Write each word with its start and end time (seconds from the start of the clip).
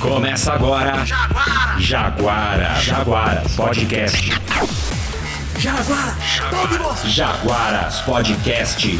Começa 0.00 0.52
agora. 0.52 1.04
Jaguara. 1.04 1.80
Jaguara. 1.80 2.74
Jaguaras 2.80 3.56
Podcast. 3.56 4.32
Jaguara. 5.58 6.16
Jaguaras 7.04 8.00
Podcast. 8.02 8.98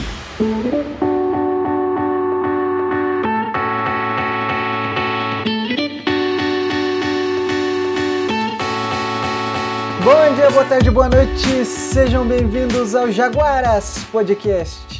Bom 10.09 10.35
dia, 10.35 10.51
boa 10.51 10.65
tarde, 10.65 10.91
boa 10.91 11.07
noite, 11.07 11.67
sejam 11.67 12.27
bem-vindos 12.27 12.95
ao 12.95 13.13
Jaguaras 13.13 14.05
Podcast. 14.11 14.97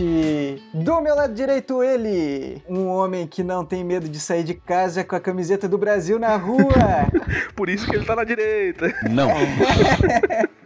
Do 0.75 1.01
meu 1.01 1.17
lado 1.17 1.33
direito, 1.33 1.83
ele, 1.83 2.63
um 2.69 2.89
homem 2.89 3.27
que 3.27 3.43
não 3.43 3.65
tem 3.65 3.83
medo 3.83 4.07
de 4.07 4.21
sair 4.21 4.45
de 4.45 4.53
casa 4.53 5.03
com 5.03 5.17
a 5.17 5.21
camiseta 5.21 5.67
do 5.67 5.79
Brasil 5.79 6.19
na 6.19 6.37
rua. 6.37 7.09
Por 7.57 7.71
isso 7.71 7.89
que 7.89 7.97
ele 7.97 8.05
tá 8.05 8.15
na 8.15 8.23
direita. 8.23 8.95
Não. 9.09 9.31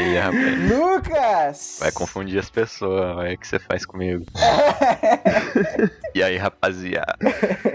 Aí, 0.00 0.16
rapaz. 0.16 0.70
Lucas! 0.70 1.76
Vai 1.78 1.92
confundir 1.92 2.38
as 2.38 2.48
pessoas, 2.48 3.16
olha 3.18 3.34
o 3.34 3.38
que 3.38 3.46
você 3.46 3.58
faz 3.58 3.84
comigo. 3.84 4.24
e 6.14 6.22
aí, 6.22 6.38
rapaziada? 6.38 7.18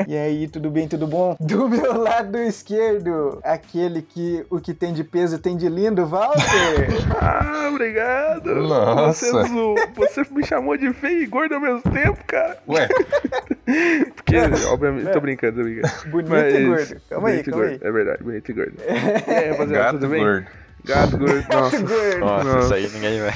E 0.07 0.17
aí, 0.17 0.48
tudo 0.48 0.71
bem, 0.71 0.88
tudo 0.88 1.05
bom? 1.05 1.38
Do 1.39 1.70
meu 1.70 2.01
lado 2.01 2.39
esquerdo, 2.39 3.39
aquele 3.43 4.01
que 4.01 4.43
o 4.49 4.59
que 4.59 4.73
tem 4.73 4.91
de 4.91 5.03
peso 5.03 5.38
tem 5.38 5.55
de 5.55 5.70
lindo, 5.70 6.03
Walter. 6.07 6.41
Ah, 7.21 7.70
obrigado. 7.70 8.55
Nossa. 8.55 9.31
Você, 9.31 9.89
você 9.95 10.34
me 10.34 10.43
chamou 10.45 10.76
de 10.77 10.91
feio 10.93 11.21
e 11.21 11.26
gordo 11.27 11.55
ao 11.55 11.62
mesmo 11.62 11.81
tempo, 11.81 12.17
cara. 12.26 12.57
Ué, 12.67 12.87
Porque, 14.15 14.37
obviamente, 14.67 15.12
tô 15.12 15.21
brincando, 15.21 15.57
tô 15.57 15.63
brincando. 15.63 16.09
Bonito 16.09 16.31
e 16.34 16.65
gordo. 16.65 17.01
Calma 17.09 17.27
aí, 17.27 17.34
bonito 17.35 17.48
e 17.48 17.51
calma 17.51 17.65
aí. 17.65 17.71
gordo. 17.71 17.87
É 17.87 17.91
verdade, 17.91 18.23
bonito 18.23 18.49
e 18.49 18.53
gordo. 18.53 18.73
E 19.27 19.31
aí, 19.31 19.49
rapaziada, 19.51 19.84
gato 19.84 19.99
tudo 19.99 20.09
bem? 20.09 20.23
gordo. 20.23 20.65
Gato 20.85 21.17
gordo. 21.25 21.45
Nossa, 21.51 21.77
Gato 21.77 21.87
gordo. 21.87 22.19
Nossa, 22.19 22.43
Nossa. 22.43 22.59
isso 22.59 22.73
aí 22.73 22.89
ninguém 22.93 23.21
vai. 23.21 23.33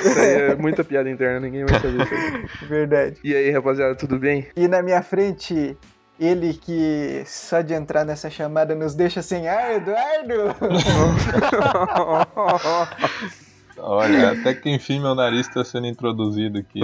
isso 0.00 0.18
aí 0.18 0.40
é 0.50 0.54
muita 0.54 0.84
piada 0.84 1.10
interna, 1.10 1.40
ninguém 1.40 1.64
vai 1.64 1.80
saber 1.80 2.02
isso 2.02 2.14
aí. 2.14 2.46
Verdade. 2.68 3.16
E 3.24 3.34
aí, 3.34 3.50
rapaziada, 3.50 3.94
tudo 3.94 4.18
bem? 4.18 4.46
E 4.56 4.68
na 4.68 4.82
minha 4.82 5.02
frente, 5.02 5.76
ele 6.20 6.52
que 6.54 7.22
só 7.26 7.60
de 7.62 7.72
entrar 7.74 8.04
nessa 8.04 8.28
chamada 8.30 8.74
nos 8.74 8.94
deixa 8.94 9.22
sem 9.22 9.48
ar, 9.48 9.76
Eduardo. 9.76 10.54
Olha, 13.84 14.30
até 14.32 14.54
que 14.54 14.70
enfim 14.70 15.00
meu 15.00 15.12
nariz 15.14 15.48
está 15.48 15.64
sendo 15.64 15.86
introduzido 15.88 16.58
aqui. 16.58 16.80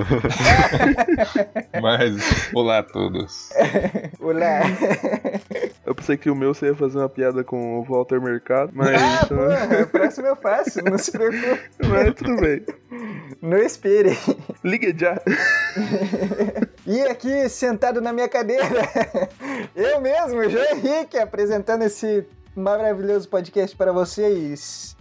Mas, 1.81 2.51
olá 2.53 2.79
a 2.79 2.83
todos. 2.83 3.51
Olá. 4.19 4.63
Eu 5.89 5.95
pensei 5.95 6.19
que 6.19 6.29
o 6.29 6.37
meu 6.37 6.53
você 6.53 6.67
ia 6.67 6.75
fazer 6.75 6.99
uma 6.99 7.09
piada 7.09 7.43
com 7.43 7.79
o 7.79 7.83
Walter 7.83 8.21
Mercado, 8.21 8.71
mas, 8.75 8.91
Ah, 9.03 9.25
porra, 9.27 9.83
o 9.85 9.87
próximo 9.87 10.27
eu 10.27 10.37
faço, 10.37 10.85
não 10.85 10.99
se 10.99 11.11
preocupe. 11.11 11.61
mas 11.89 12.15
tudo 12.15 12.37
bem. 12.37 12.63
Não 13.41 13.57
espere. 13.57 14.11
Ligue 14.63 14.95
já. 14.95 15.19
E 16.87 17.01
aqui, 17.05 17.49
sentado 17.49 18.03
na 18.03 18.13
minha 18.13 18.29
cadeira, 18.29 18.67
eu 19.75 19.99
mesmo, 20.03 20.51
João 20.51 20.65
Henrique, 20.73 21.17
apresentando 21.17 21.85
esse 21.85 22.27
maravilhoso 22.55 23.27
podcast 23.31 23.75
para 23.75 23.91
vocês. 23.91 24.95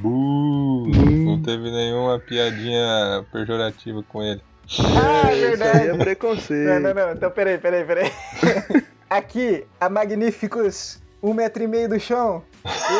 Buh, 0.00 0.86
não 1.26 1.42
teve 1.42 1.70
nenhuma 1.70 2.18
piadinha 2.18 3.22
pejorativa 3.30 4.02
com 4.08 4.22
ele. 4.22 4.40
Ah, 4.80 5.30
Isso 5.30 5.30
aí 5.30 5.44
é 5.44 5.56
verdade. 5.56 5.98
preconceito. 5.98 6.68
Não, 6.68 6.80
não, 6.80 6.94
não, 6.94 7.12
então 7.12 7.30
peraí, 7.30 7.58
peraí, 7.58 7.84
peraí. 7.84 8.10
Aqui, 9.08 9.64
a 9.80 9.88
Magníficos 9.88 11.00
um 11.22 11.32
metro 11.32 11.62
e 11.62 11.66
meio 11.66 11.88
do 11.88 11.98
chão, 11.98 12.42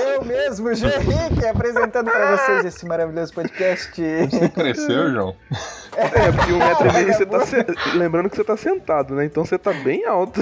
eu 0.04 0.24
mesmo, 0.24 0.74
João 0.74 0.92
Henrique, 0.94 1.46
apresentando 1.46 2.10
para 2.10 2.36
vocês 2.36 2.64
esse 2.64 2.86
maravilhoso 2.86 3.32
podcast. 3.32 3.92
Você 4.30 4.48
cresceu, 4.48 5.10
João? 5.12 5.36
É, 5.96 6.32
porque 6.32 6.52
um 6.52 6.58
metro 6.58 6.88
e 6.88 6.92
meio 6.92 7.14
você 7.14 7.26
tá 7.26 7.46
se... 7.46 7.56
Lembrando 7.96 8.30
que 8.30 8.36
você 8.36 8.44
tá 8.44 8.56
sentado, 8.56 9.14
né? 9.14 9.24
Então 9.24 9.44
você 9.44 9.58
tá 9.58 9.72
bem 9.72 10.04
alto. 10.06 10.40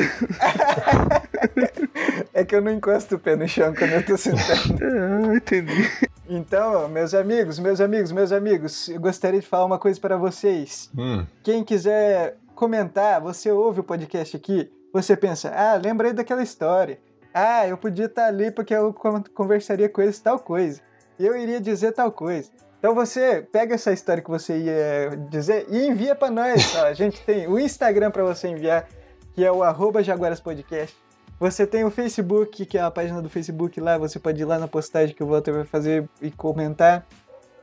É 2.33 2.45
que 2.45 2.57
eu 2.57 2.63
não 2.63 2.73
encosto 2.73 3.17
o 3.17 3.19
pé 3.19 3.37
no 3.37 3.47
chão 3.47 3.75
quando 3.75 3.93
eu 3.93 4.05
tô 4.05 4.17
sentado. 4.17 4.79
Ah, 4.83 5.35
entendi. 5.37 5.91
Então, 6.29 6.89
meus 6.89 7.15
amigos, 7.15 7.59
meus 7.59 7.81
amigos, 7.81 8.13
meus 8.13 8.33
amigos, 8.33 8.89
eu 8.89 9.01
gostaria 9.01 9.41
de 9.41 9.47
falar 9.47 9.65
uma 9.67 9.79
coisa 9.79 10.01
para 10.01 10.17
vocês. 10.17 10.91
Hum, 10.97 11.25
Quem 11.43 11.63
quiser 11.63 12.37
comentar, 12.55 13.21
você 13.21 13.51
ouve 13.51 13.81
o 13.81 13.85
podcast 13.85 14.37
aqui, 14.37 14.71
você 14.95 15.17
pensa, 15.17 15.53
ah, 15.55 15.75
lembrei 15.75 16.13
daquela 16.13 16.43
história. 16.43 16.99
Ah, 17.35 17.67
eu 17.67 17.77
podia 17.77 18.05
estar 18.07 18.27
ali 18.27 18.53
porque 18.53 18.73
eu 18.73 18.93
con- 18.95 19.25
conversaria 19.35 19.89
com 19.89 20.01
eles 20.01 20.21
tal 20.21 20.39
coisa. 20.39 20.81
Eu 21.19 21.37
iria 21.37 21.61
dizer 21.61 21.91
tal 21.93 22.13
coisa. 22.13 22.49
Então 22.79 22.95
você 22.95 23.43
pega 23.51 23.75
essa 23.75 23.93
história 23.93 24.23
que 24.23 24.31
você 24.31 24.57
ia 24.57 25.17
dizer 25.31 25.67
e 25.69 25.85
envia 25.87 26.15
para 26.15 26.31
nós. 26.31 26.77
ó. 26.77 26.85
A 26.85 26.95
gente 26.95 27.21
tem 27.25 27.49
o 27.49 27.59
Instagram 27.59 28.13
para 28.13 28.23
você 28.23 28.47
enviar, 28.49 28.87
que 29.35 29.45
é 29.45 29.51
o 29.51 29.65
arroba 29.65 30.01
Jaguaras 30.03 30.39
Podcast. 30.39 30.97
Você 31.41 31.67
tem 31.67 31.83
o 31.85 31.91
Facebook, 31.91 32.65
que 32.65 32.79
é 32.79 32.81
a 32.81 32.91
página 32.91 33.21
do 33.21 33.29
Facebook 33.29 33.81
lá, 33.81 33.99
você 33.99 34.21
pode 34.21 34.41
ir 34.41 34.45
lá 34.45 34.57
na 34.57 34.69
postagem 34.69 35.13
que 35.15 35.25
o 35.25 35.27
Walter 35.27 35.53
vai 35.53 35.65
fazer 35.65 36.09
e 36.23 36.31
comentar. 36.31 37.05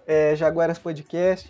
É, 0.05 0.35
Jaguaras 0.35 0.77
Podcast. 0.77 1.49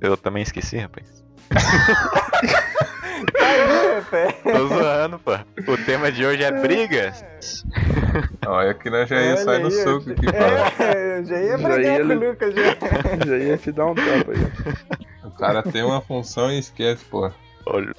Eu 0.00 0.16
também 0.16 0.42
esqueci, 0.42 0.78
rapaz. 0.78 1.19
Aí, 3.40 3.94
rapaz. 3.96 4.34
Tô 4.42 4.68
zoando, 4.68 5.18
pô. 5.18 5.32
O 5.72 5.76
tema 5.84 6.10
de 6.12 6.24
hoje 6.24 6.42
é 6.42 6.50
brigas. 6.52 7.24
Olha 8.46 8.74
que 8.74 8.88
nós 8.90 9.08
já 9.08 9.20
ia 9.20 9.34
Olha 9.34 9.44
sair 9.44 9.58
no 9.60 9.66
aí, 9.66 9.72
soco 9.72 10.08
eu- 10.10 10.12
aqui, 10.14 10.26
fala. 10.26 10.72
É, 10.94 11.18
eu 11.18 11.24
já 11.24 11.40
ia 11.40 11.58
Já 11.58 11.68
brigar 11.68 11.80
ia 11.84 11.98
com 12.06 12.12
o 12.12 12.28
Lucas 12.28 12.54
já. 12.54 12.62
Já 13.26 13.36
ia 13.36 13.58
te 13.58 13.72
dar 13.72 13.86
um 13.86 13.94
tapa 13.94 14.32
aí. 14.32 14.46
O 15.24 15.30
cara 15.42 15.62
tem 15.62 15.82
uma 15.82 16.00
função 16.02 16.50
e 16.50 16.58
esquece, 16.58 17.02
pô. 17.06 17.30
Olha, 17.66 17.92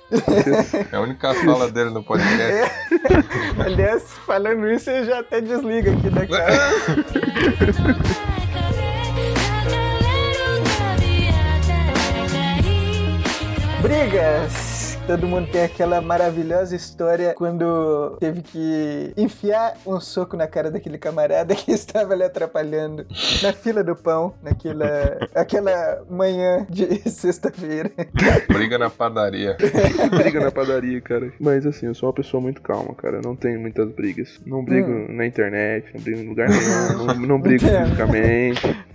É 0.92 0.96
a 0.96 1.00
única 1.02 1.34
fala 1.34 1.72
dele 1.72 1.90
no 1.92 2.04
podcast. 2.04 2.72
Aliás, 3.66 4.04
falando 4.28 4.70
isso, 4.70 4.90
eu 4.92 5.06
já 5.06 5.20
até 5.22 5.40
desliga 5.42 5.92
aqui 5.92 6.10
da 6.10 6.26
Brigas! 13.82 14.96
Todo 15.08 15.28
mundo 15.28 15.48
tem 15.52 15.64
aquela 15.64 16.00
maravilhosa 16.00 16.76
história 16.76 17.34
quando 17.34 18.16
teve 18.20 18.44
que 18.44 19.12
enfiar 19.18 19.74
um 19.86 20.00
soco 20.00 20.38
na 20.38 20.46
cara 20.48 20.70
daquele 20.70 21.00
camarada 21.00 21.54
que 21.56 21.72
estava 21.72 22.14
ali 22.14 22.22
atrapalhando 22.22 23.08
na 23.42 23.52
fila 23.52 23.84
do 23.84 23.96
pão, 23.96 24.36
naquela 24.44 25.18
aquela 25.34 26.04
manhã 26.10 26.66
de 26.70 26.86
sexta-feira. 27.10 27.92
Briga 28.48 28.78
na 28.78 28.90
padaria. 28.90 29.58
briga 30.16 30.40
na 30.40 30.52
padaria, 30.52 31.02
cara. 31.02 31.34
Mas 31.40 31.66
assim, 31.66 31.88
eu 31.88 31.96
sou 31.96 32.08
uma 32.08 32.14
pessoa 32.14 32.40
muito 32.40 32.62
calma, 32.62 32.94
cara. 32.94 33.18
Eu 33.18 33.22
não 33.24 33.36
tenho 33.36 33.60
muitas 33.60 33.92
brigas. 33.92 34.40
Não 34.46 34.64
brigo 34.64 35.12
na 35.12 35.26
internet, 35.26 35.88
não 35.94 36.02
brigo 36.02 36.20
em 36.20 36.30
lugar 36.30 36.48
nenhum, 36.50 37.08
não, 37.08 37.16
não 37.28 37.42
brigo 37.42 37.66
fisicamente. 37.66 38.92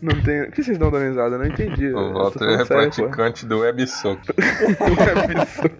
Não 0.00 0.20
tenho. 0.22 0.44
O 0.48 0.52
que 0.52 0.62
vocês 0.62 0.78
dão 0.78 0.90
da 0.90 0.98
risada? 0.98 1.36
Eu 1.36 1.38
não 1.38 1.46
entendi. 1.46 1.92
O 1.92 2.12
Walter 2.12 2.44
é 2.44 2.64
sério, 2.64 2.66
praticante 2.66 3.46
do 3.46 3.60
websock. 3.60 4.20
Web, 4.80 5.72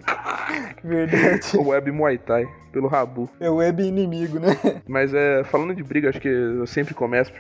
Verdade. 0.84 1.56
web 1.56 1.92
Muay 1.92 2.18
Thai, 2.18 2.46
pelo 2.72 2.88
Rabu. 2.88 3.28
É 3.40 3.48
o 3.48 3.56
web 3.56 3.82
inimigo, 3.82 4.38
né? 4.38 4.56
Mas 4.86 5.14
é, 5.14 5.44
falando 5.44 5.74
de 5.74 5.82
briga, 5.82 6.08
acho 6.08 6.20
que 6.20 6.28
eu 6.28 6.66
sempre 6.66 6.94
começo. 6.94 7.32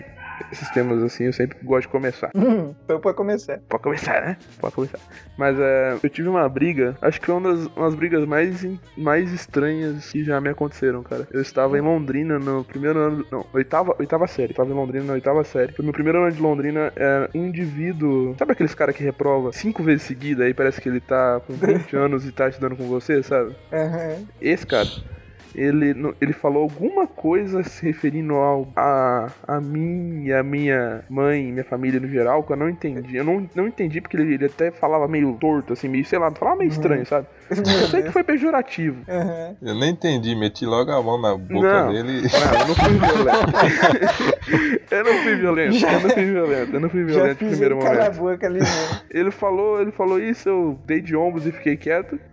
Esses 0.50 0.70
temas 0.70 1.02
assim, 1.02 1.24
eu 1.24 1.32
sempre 1.32 1.58
gosto 1.62 1.82
de 1.82 1.88
começar. 1.88 2.30
Então 2.84 3.00
pra 3.00 3.14
começar. 3.14 3.58
Pode 3.68 3.82
começar, 3.82 4.20
né? 4.20 4.36
Pode 4.60 4.74
começar. 4.74 4.98
Mas 5.36 5.58
é, 5.58 5.96
eu 6.02 6.10
tive 6.10 6.28
uma 6.28 6.48
briga, 6.48 6.96
acho 7.00 7.20
que 7.20 7.26
foi 7.26 7.34
uma 7.34 7.54
das 7.54 7.66
umas 7.76 7.94
brigas 7.94 8.26
mais, 8.26 8.66
mais 8.96 9.32
estranhas 9.32 10.10
que 10.10 10.24
já 10.24 10.40
me 10.40 10.48
aconteceram, 10.50 11.02
cara. 11.02 11.26
Eu 11.30 11.40
estava 11.40 11.78
em 11.78 11.80
Londrina 11.80 12.38
no 12.38 12.64
primeiro 12.64 12.98
ano. 12.98 13.26
Não, 13.30 13.46
oitava, 13.52 13.94
oitava 13.98 14.26
série. 14.26 14.52
Estava 14.52 14.70
em 14.70 14.74
Londrina 14.74 15.04
na 15.04 15.12
oitava 15.14 15.42
série. 15.44 15.72
Foi 15.72 15.84
meu 15.84 15.92
primeiro 15.94 16.22
ano 16.22 16.32
de 16.32 16.40
Londrina. 16.40 16.92
É 16.96 17.28
um 17.34 17.46
indivíduo. 17.46 18.34
Sabe 18.38 18.52
aqueles 18.52 18.74
cara 18.74 18.92
que 18.92 19.02
reprova 19.02 19.52
cinco 19.52 19.82
vezes 19.82 20.02
seguida 20.02 20.44
aí 20.44 20.54
parece 20.54 20.80
que 20.80 20.88
ele 20.88 21.00
tá 21.00 21.40
com 21.46 21.54
20 21.54 21.94
anos 21.96 22.26
e 22.26 22.32
tá 22.32 22.48
estudando 22.48 22.76
com 22.76 22.84
você, 22.86 23.22
sabe? 23.22 23.54
Aham. 23.72 24.26
Esse 24.40 24.66
cara, 24.66 24.88
ele, 25.54 25.94
ele 26.20 26.32
falou 26.32 26.62
alguma 26.62 27.06
coisa 27.06 27.62
se 27.62 27.84
referindo 27.84 28.34
ao, 28.34 28.68
a, 28.76 29.30
a 29.46 29.60
mim 29.60 30.24
e 30.24 30.32
a 30.32 30.42
minha 30.42 31.04
mãe, 31.08 31.52
minha 31.52 31.64
família 31.64 32.00
no 32.00 32.08
geral, 32.08 32.42
que 32.42 32.52
eu 32.52 32.56
não 32.56 32.68
entendi. 32.68 33.16
Eu 33.16 33.24
não, 33.24 33.48
não 33.54 33.66
entendi 33.66 34.00
porque 34.00 34.16
ele, 34.16 34.34
ele 34.34 34.46
até 34.46 34.70
falava 34.70 35.06
meio 35.08 35.34
torto, 35.34 35.72
assim, 35.72 35.88
meio, 35.88 36.04
sei 36.04 36.18
lá, 36.18 36.30
falava 36.30 36.58
meio 36.58 36.70
estranho, 36.70 37.04
sabe? 37.06 37.26
Eu 37.58 37.88
sei 37.88 38.02
que 38.02 38.10
foi 38.10 38.24
pejorativo. 38.24 39.02
Aham. 39.08 39.56
Eu 39.62 39.74
nem 39.74 39.90
entendi, 39.90 40.34
meti 40.34 40.64
logo 40.66 40.90
a 40.90 41.02
mão 41.02 41.20
na 41.20 41.34
boca 41.36 41.84
Não. 41.84 41.92
dele. 41.92 42.22
Não, 42.22 42.60
eu 42.60 42.66
não 42.68 42.74
fui 42.74 42.94
violento. 42.98 43.52
eu 44.90 45.04
não 45.04 45.12
fui 45.22 45.34
violento, 45.36 45.84
eu 45.86 46.00
não 46.00 46.10
fui 46.10 46.24
violento, 46.24 46.74
eu 46.74 46.80
não 46.80 46.90
fui 46.90 47.00
Já 47.00 47.06
violento 47.14 47.44
no 47.44 47.50
primeiro 47.50 47.74
a 47.80 47.84
momento. 47.84 48.16
boca 48.16 48.46
ali 48.46 48.60
mesmo. 48.60 49.00
Ele 49.10 49.30
falou, 49.30 49.80
ele 49.80 49.92
falou 49.92 50.18
isso, 50.20 50.48
eu 50.48 50.78
dei 50.86 51.00
de 51.00 51.14
ombros 51.16 51.46
e 51.46 51.52
fiquei 51.52 51.76
quieto. 51.76 52.18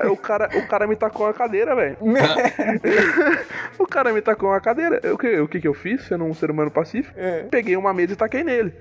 Aí 0.00 0.08
o 0.08 0.16
cara, 0.16 0.48
o 0.54 0.66
cara 0.66 0.86
me 0.86 0.96
tacou 0.96 1.26
uma 1.26 1.32
cadeira, 1.34 1.74
velho. 1.74 1.96
o 3.78 3.86
cara 3.86 4.12
me 4.12 4.20
tacou 4.20 4.50
uma 4.50 4.60
cadeira. 4.60 5.00
O 5.12 5.18
que, 5.18 5.38
o 5.40 5.48
que 5.48 5.60
que 5.60 5.68
eu 5.68 5.74
fiz, 5.74 6.02
sendo 6.04 6.24
um 6.24 6.34
ser 6.34 6.50
humano 6.50 6.70
pacífico? 6.70 7.14
É. 7.18 7.44
Peguei 7.50 7.76
uma 7.76 7.92
mesa 7.94 8.12
e 8.12 8.16
taquei 8.16 8.42
nele. 8.44 8.72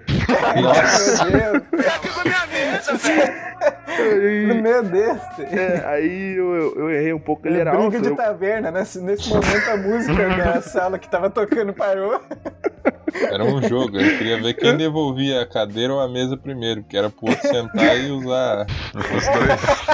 Meu 1.32 1.64
Deus. 1.64 3.06
Aí, 3.90 4.62
Meu 4.62 4.84
Deus. 4.84 5.18
é, 5.52 5.77
aí 5.86 6.36
eu, 6.38 6.56
eu, 6.56 6.76
eu 6.80 6.90
errei 6.92 7.14
um 7.14 7.20
pouco, 7.20 7.48
ele 7.48 7.60
era 7.60 7.72
Briga 7.72 7.86
alto. 7.86 8.02
de 8.02 8.10
eu- 8.10 8.16
taverna, 8.16 8.72
nesse, 8.72 9.00
nesse 9.00 9.30
momento 9.30 9.70
a 9.70 9.78
música 9.78 10.30
da 10.38 10.62
sala 10.66 11.00
que 11.00 11.10
tava 11.10 11.30
tocando 11.30 11.74
parou. 11.74 12.22
Era 13.32 13.44
um 13.46 13.62
jogo, 13.64 13.98
eu 13.98 14.18
queria 14.18 14.40
ver 14.42 14.54
quem 14.54 14.76
devolvia 14.78 15.42
a 15.42 15.46
cadeira 15.48 15.94
ou 15.94 16.00
a 16.00 16.08
mesa 16.08 16.38
primeiro, 16.38 16.82
porque 16.84 16.98
era 16.98 17.10
pro 17.10 17.30
outro 17.30 17.48
sentar 17.48 17.98
e 17.98 18.12
usar 18.12 18.66
os 18.94 19.04
dois. 19.04 19.88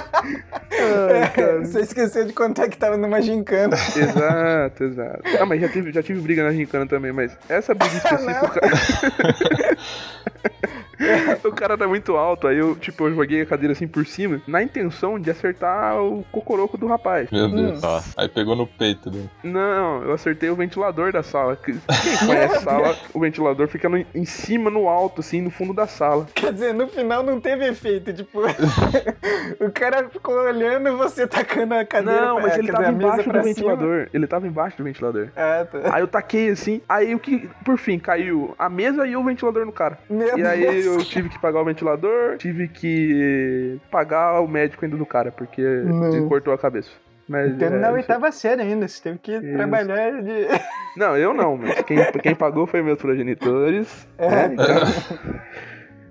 Ai, 1.12 1.30
cara. 1.32 1.60
Você 1.66 1.80
esqueceu 1.82 2.26
de 2.26 2.34
contar 2.34 2.68
que 2.70 2.78
tava 2.78 2.98
numa 2.98 3.22
gincana. 3.22 3.76
Exato, 3.96 4.84
exato. 4.84 5.22
Ah, 5.40 5.46
mas 5.46 5.62
já 5.62 5.70
tive, 5.70 5.92
já 5.94 6.04
tive 6.04 6.20
briga 6.22 6.44
na 6.44 6.52
gincana 6.52 6.86
também, 6.88 7.12
mas 7.14 7.38
essa 7.48 7.74
briga 7.74 7.96
específica. 7.98 8.60
o 11.44 11.52
cara- 11.52 11.78
tá 11.78 11.88
muito 11.88 12.16
alto, 12.16 12.48
aí 12.48 12.58
eu, 12.58 12.76
tipo, 12.76 13.08
eu 13.08 13.16
joguei 13.16 13.42
a 13.42 13.46
cadeira 13.46 13.74
assim 13.74 13.88
por 13.88 14.06
cima, 14.06 14.42
na 14.48 14.62
intenção 14.62 15.20
de 15.20 15.30
acertar 15.32 16.00
o 16.02 16.24
cocoroco 16.32 16.78
do 16.78 16.88
rapaz. 16.88 17.30
Meu 17.32 17.50
Deus. 17.50 17.82
Nossa. 17.82 18.14
Aí 18.16 18.30
pegou 18.30 18.56
no 18.56 18.68
peito 18.68 19.10
dele. 19.10 19.30
Não, 19.44 20.04
eu 20.04 20.14
acertei 20.14 20.50
o 20.50 20.56
ventilador 20.56 21.12
da 21.12 21.24
sala. 21.24 21.56
que- 21.56 21.74
Quem 21.74 22.28
conhece 22.28 22.58
a 22.58 22.62
sala, 22.62 22.96
o 23.14 23.20
ventilador 23.20 23.68
fica 23.68 23.90
no- 23.90 24.06
em 24.14 24.26
cima, 24.26 24.70
no 24.70 24.88
alto, 24.88 25.22
assim, 25.22 25.42
no 25.42 25.50
fundo 25.50 25.74
da 25.74 25.88
sala. 25.88 26.28
Quer 26.36 26.54
dizer, 26.54 26.74
no 26.74 26.88
final 26.88 27.24
não 27.24 27.40
teve 27.40 27.66
efeito. 27.68 28.14
Tipo, 28.14 28.42
o 29.60 29.72
cara 29.72 30.10
ficou 30.10 30.36
olhando 30.36 30.96
você 30.98 31.28
tacando 31.28 31.74
a 31.74 31.86
cadeira 31.86 32.22
Não, 32.22 32.36
pra, 32.36 32.44
mas 32.48 32.58
ele 32.58 32.72
tava 32.72 32.90
embaixo 32.92 33.24
do 33.24 33.30
pra 33.32 33.42
cima. 33.44 33.54
ventilador. 33.56 34.08
Ele 34.14 34.28
tava 34.28 34.48
embaixo 34.48 34.78
do 34.78 34.84
ventilador. 34.84 35.30
Ah, 35.36 35.66
tá. 35.70 35.96
Aí 35.96 36.02
eu 36.02 36.08
taquei 36.08 36.50
assim, 36.50 36.82
aí 36.88 37.14
o 37.16 37.20
que, 37.20 37.50
por 37.66 37.78
fim, 37.78 37.98
caiu 38.00 38.54
a 38.58 38.70
mesa 38.70 39.06
e 39.08 39.16
o 39.16 39.24
ventilador 39.24 39.66
no 39.66 39.72
cara. 39.72 39.98
Meu 40.10 40.38
E 40.38 40.46
aí 40.46 40.62
Deus. 40.66 40.86
eu 40.86 40.93
tive 41.00 41.30
que 41.30 41.40
pagar 41.40 41.62
o 41.62 41.66
ventilador, 41.66 42.38
tive 42.38 42.68
que 42.68 43.80
pagar 43.92 44.40
o 44.42 44.48
médico 44.48 44.84
ainda 44.86 44.98
do 44.98 45.06
cara, 45.06 45.32
porque 45.32 45.62
ele 45.62 46.28
cortou 46.28 46.54
a 46.54 46.58
cabeça. 46.58 46.90
Mas, 47.28 47.52
Então, 47.54 47.68
é, 47.70 47.72
na 47.72 47.88
isso- 47.88 47.96
oitava 47.96 48.32
série 48.34 48.62
ainda, 48.62 48.86
você 48.88 49.02
teve 49.02 49.18
que 49.20 49.40
trabalhar 49.40 50.22
de. 50.22 50.48
Não, 50.98 51.18
eu 51.18 51.34
não, 51.34 51.58
mas 51.58 51.82
quem, 51.84 51.98
quem 52.22 52.36
pagou 52.36 52.68
foi 52.68 52.84
meus 52.84 53.00
progenitores. 53.00 54.08
É. 54.18 54.30
né? 54.30 54.54
Então, 54.54 54.66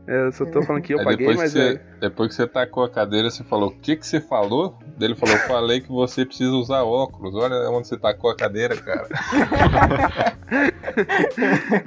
é, 0.09 0.27
eu 0.27 0.33
só 0.33 0.45
tô 0.45 0.61
falando 0.63 0.83
que 0.83 0.93
eu 0.93 0.99
Aí 0.99 1.05
paguei, 1.05 1.29
depois, 1.29 1.37
que 1.37 1.43
mas 1.43 1.53
você, 1.53 1.81
é. 1.81 2.01
depois 2.01 2.29
que 2.31 2.35
você 2.35 2.47
tacou 2.49 2.83
a 2.83 2.91
cadeira, 2.91 3.31
você 3.31 3.45
falou, 3.45 3.69
o 3.69 3.77
que 3.79 3.95
que 3.95 4.05
você 4.05 4.21
falou? 4.21 4.77
Ele 5.01 5.15
falou, 5.15 5.37
falei 5.47 5.81
que 5.81 5.89
você 5.89 6.27
precisa 6.27 6.51
usar 6.51 6.83
óculos. 6.83 7.33
Olha 7.37 7.55
onde 7.71 7.87
você 7.87 7.97
tacou 7.97 8.31
a 8.31 8.37
cadeira, 8.37 8.75
cara. 8.77 9.07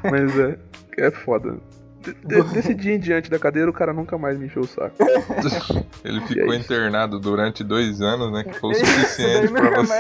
Mas 0.09 0.39
é. 0.39 0.57
É 0.98 1.12
foda. 1.12 1.57
De- 2.05 2.13
de- 2.13 2.53
desse 2.53 2.73
dia 2.73 2.93
em 2.93 2.99
diante 2.99 3.29
da 3.29 3.39
cadeira, 3.39 3.69
o 3.69 3.73
cara 3.73 3.91
nunca 3.93 4.17
mais 4.17 4.37
me 4.37 4.45
encheu 4.45 4.61
o 4.61 4.67
saco. 4.67 4.95
Ele 6.05 6.21
ficou 6.21 6.53
é 6.53 6.57
internado 6.57 7.19
durante 7.19 7.63
dois 7.63 7.99
anos, 8.01 8.31
né? 8.31 8.43
Que 8.43 8.53
foi 8.59 8.69
o 8.69 8.73
daí 8.73 8.85
suficiente 8.85 9.51
pra 9.51 9.81
você. 9.81 9.93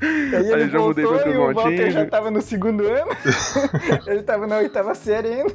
Aí 0.00 0.50
ele 0.50 0.54
Aí 0.64 0.70
já 0.70 0.78
mudei 0.78 1.06
pra 1.06 1.28
e 1.30 1.36
o 1.36 1.52
Walter 1.54 1.90
já 1.90 2.06
tava 2.06 2.30
no 2.30 2.40
segundo 2.40 2.86
ano. 2.86 3.10
ele 4.06 4.22
tava 4.22 4.46
na 4.46 4.56
oitava 4.56 4.94
série 4.94 5.28
ainda. 5.28 5.54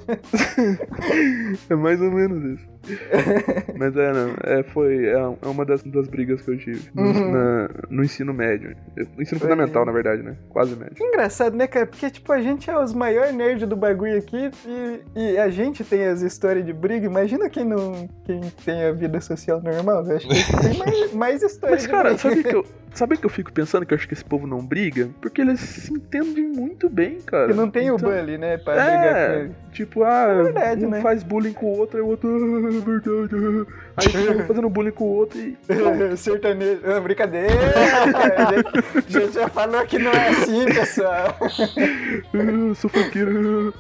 É 1.69 1.75
mais 1.75 1.99
ou 2.01 2.11
menos 2.11 2.59
isso. 2.59 2.76
Mas 3.77 3.95
é, 3.95 4.13
não. 4.13 4.33
É, 4.43 4.63
foi. 4.63 5.05
É 5.05 5.11
é 5.17 5.47
uma 5.47 5.65
das, 5.65 5.83
das 5.83 6.07
brigas 6.07 6.41
que 6.41 6.51
eu 6.51 6.57
tive. 6.57 6.89
No, 6.93 7.03
Uhum. 7.03 7.31
na- 7.31 7.69
no 7.89 8.03
ensino 8.03 8.33
médio. 8.33 8.75
No 9.15 9.21
ensino 9.21 9.39
Foi. 9.39 9.49
fundamental, 9.49 9.85
na 9.85 9.91
verdade, 9.91 10.23
né? 10.23 10.35
Quase 10.49 10.75
médio. 10.75 10.95
Engraçado, 10.99 11.55
né, 11.55 11.67
cara? 11.67 11.85
Porque, 11.85 12.09
tipo, 12.09 12.31
a 12.31 12.41
gente 12.41 12.69
é 12.69 12.77
os 12.79 12.93
maiores 12.93 13.33
nerds 13.35 13.67
do 13.67 13.75
bagulho 13.75 14.17
aqui 14.17 14.49
e, 14.65 15.01
e 15.15 15.37
a 15.37 15.49
gente 15.49 15.83
tem 15.83 16.05
as 16.05 16.21
histórias 16.21 16.65
de 16.65 16.73
briga. 16.73 17.05
Imagina 17.05 17.49
quem 17.49 17.63
não 17.65 18.07
quem 18.25 18.41
tem 18.65 18.83
a 18.83 18.91
vida 18.91 19.19
social 19.21 19.61
normal. 19.61 20.05
Eu 20.05 20.15
acho 20.17 20.27
que 20.27 20.57
têm 20.61 20.77
mais, 20.77 21.13
mais 21.13 21.43
histórias 21.43 21.77
Mas, 21.79 21.83
de 21.83 21.89
cara, 21.89 22.09
briga. 22.13 22.17
sabe 22.29 22.43
que 22.43 22.55
eu. 22.55 22.65
Sabe 22.97 23.15
que 23.15 23.27
eu 23.27 23.29
fico 23.29 23.53
pensando 23.53 23.85
que 23.85 23.93
eu 23.93 23.95
acho 23.95 24.07
que 24.07 24.15
esse 24.15 24.25
povo 24.25 24.47
não 24.47 24.57
briga? 24.65 25.07
Porque 25.21 25.39
eles 25.39 25.59
se 25.59 25.93
entendem 25.93 26.47
muito 26.47 26.89
bem, 26.89 27.21
cara. 27.21 27.45
Porque 27.45 27.59
não 27.61 27.69
tem 27.69 27.91
o 27.91 27.95
Então- 27.95 28.09
bully, 28.09 28.39
né? 28.39 28.57
Pra 28.57 28.73
brigar 28.73 28.99
com 29.13 29.17
É, 29.19 29.39
ele. 29.41 29.51
tipo, 29.71 30.03
ah, 30.03 30.27
É 30.31 30.43
verdade, 30.43 30.83
um 30.87 30.89
né? 30.89 31.01
faz 31.01 31.21
bullying 31.21 31.53
com 31.53 31.67
o 31.67 31.77
outro, 31.77 31.97
aí 31.97 32.01
o 32.03 32.07
outro, 32.07 32.27
ah, 32.27 32.33
é 34.01 34.01
ah. 34.01 34.01
Aí 34.03 34.09
fica 34.33 34.43
fazendo 34.45 34.67
bullying 34.67 34.89
com 34.91 35.03
o 35.03 35.15
outro 35.15 35.37
e. 35.39 35.55
Sertanejo. 36.17 36.81
Não, 36.83 37.03
brincadeira! 37.03 37.53
a, 37.53 38.99
gente, 39.07 39.33
já 39.33 39.47
falou 39.47 39.85
que 39.85 39.99
não 39.99 40.11
é 40.11 40.29
assim, 40.29 40.65
pessoal. 40.65 41.37
Ah, 41.39 42.73
sou 42.73 42.89
funkeiro. 42.89 43.75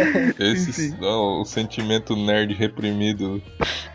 Esse, 0.38 0.96
ó, 1.02 1.40
o 1.40 1.44
sentimento 1.44 2.14
nerd 2.16 2.54
reprimido 2.54 3.42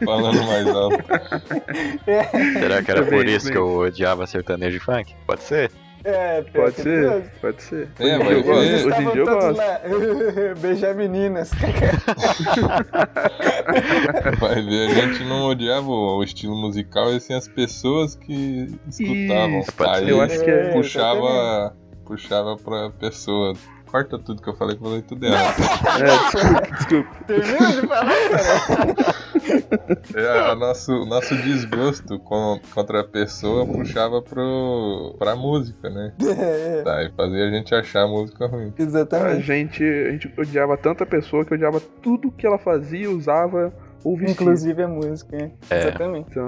falando 0.04 0.44
mais 0.46 0.68
alto. 0.68 0.98
Será 2.60 2.84
que 2.84 2.92
era 2.92 3.04
Também, 3.04 3.20
por 3.20 3.26
isso 3.28 3.46
também. 3.48 3.52
que 3.54 3.58
eu 3.58 3.78
odiava 3.80 4.26
sertanejo 4.28 4.78
e 4.78 4.80
funk? 4.80 5.14
Pode 5.28 5.44
ser. 5.44 5.72
É, 6.08 6.44
Pode 6.44 6.76
que 6.76 6.82
ser, 6.84 7.10
Deus. 7.10 7.24
pode 7.42 7.64
ser. 7.64 7.90
É, 8.00 8.04
Hoje 8.04 8.14
em 8.14 8.20
mas 8.20 8.28
dia 8.28 8.38
eu 8.38 8.44
gosto. 8.44 8.64
Eles 8.64 8.86
Hoje 8.86 9.02
em 9.02 9.12
dia 9.12 9.22
eu 9.22 9.26
gosto. 9.26 9.58
lá. 9.58 9.82
Beijar 10.62 10.94
meninas. 10.94 11.50
Vai 14.40 14.62
ver, 14.62 14.90
a 14.90 14.94
gente 14.94 15.24
não 15.24 15.46
odiava 15.48 15.88
o 15.88 16.24
estilo 16.24 16.56
musical, 16.56 17.12
e 17.12 17.20
sim 17.20 17.34
as 17.34 17.48
pessoas 17.48 18.16
que 18.16 18.68
escutavam. 18.88 19.60
Isso, 19.62 19.74
pode 19.74 20.04
Aí. 20.04 20.10
Eu 20.10 20.22
acho 20.22 20.44
que 20.44 20.50
é. 20.50 20.70
É, 20.70 20.74
puxava, 20.74 21.76
puxava 22.06 22.56
pra 22.58 22.92
pessoa. 22.92 23.54
Corta 23.90 24.18
tudo 24.20 24.42
que 24.42 24.50
eu 24.50 24.56
falei, 24.56 24.76
que 24.76 24.82
eu 24.84 24.88
falei 24.88 25.02
tudo 25.04 25.26
errado. 25.26 25.56
É, 26.02 26.06
desculpa, 26.06 26.62
desculpa. 26.76 27.24
Termina 27.28 27.82
de 27.82 27.88
falar, 27.88 28.30
cara. 28.30 29.16
É, 30.16 30.52
o 30.52 30.56
nosso, 30.56 31.06
nosso 31.06 31.36
desgosto 31.38 32.20
com- 32.20 32.60
contra 32.74 33.02
a 33.02 33.04
pessoa 33.04 33.66
puxava 33.66 34.22
pro, 34.22 35.16
pra 35.20 35.36
música, 35.36 35.90
né? 35.90 36.14
É, 36.22 36.80
é, 36.80 36.84
Tá, 36.84 37.04
e 37.04 37.12
fazia 37.12 37.46
a 37.48 37.52
gente 37.52 37.74
achar 37.76 38.04
a 38.04 38.08
música 38.08 38.48
ruim. 38.48 38.74
A 38.78 38.82
exatamente. 38.82 39.42
gente, 39.44 39.84
a 39.84 40.12
gente 40.12 40.34
odiava 40.38 40.76
tanta 40.78 41.06
pessoa 41.06 41.46
que 41.46 41.54
odiava 41.54 41.80
tudo 42.02 42.32
que 42.32 42.46
ela 42.46 42.58
fazia, 42.58 43.10
usava 43.10 43.72
ou. 44.06 44.22
Inclusive 44.22 44.84
a 44.84 44.88
música, 44.88 45.36
né? 45.36 45.52
É. 45.70 45.80
Exatamente. 45.80 46.28
Então, 46.30 46.48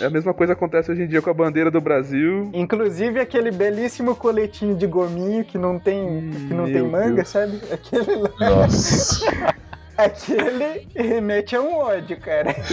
é, 0.00 0.04
é 0.04 0.06
a 0.06 0.10
mesma 0.10 0.32
coisa 0.34 0.54
que 0.54 0.58
acontece 0.58 0.90
hoje 0.90 1.02
em 1.02 1.06
dia 1.06 1.20
com 1.22 1.30
a 1.30 1.34
bandeira 1.34 1.70
do 1.70 1.80
Brasil. 1.80 2.50
Inclusive 2.54 3.20
aquele 3.20 3.50
belíssimo 3.50 4.16
coletinho 4.16 4.74
de 4.74 4.86
gominho 4.86 5.44
que 5.44 5.58
não 5.58 5.78
tem, 5.78 6.30
que 6.48 6.54
não 6.54 6.64
tem 6.64 6.82
manga, 6.82 7.16
Deus. 7.16 7.28
sabe? 7.28 7.60
Aquele 7.70 8.16
lá. 8.16 8.30
Nossa. 8.40 9.26
Aquele 9.96 10.86
remete 10.94 11.56
a 11.56 11.62
um 11.62 11.74
ódio, 11.74 12.18
cara. 12.20 12.54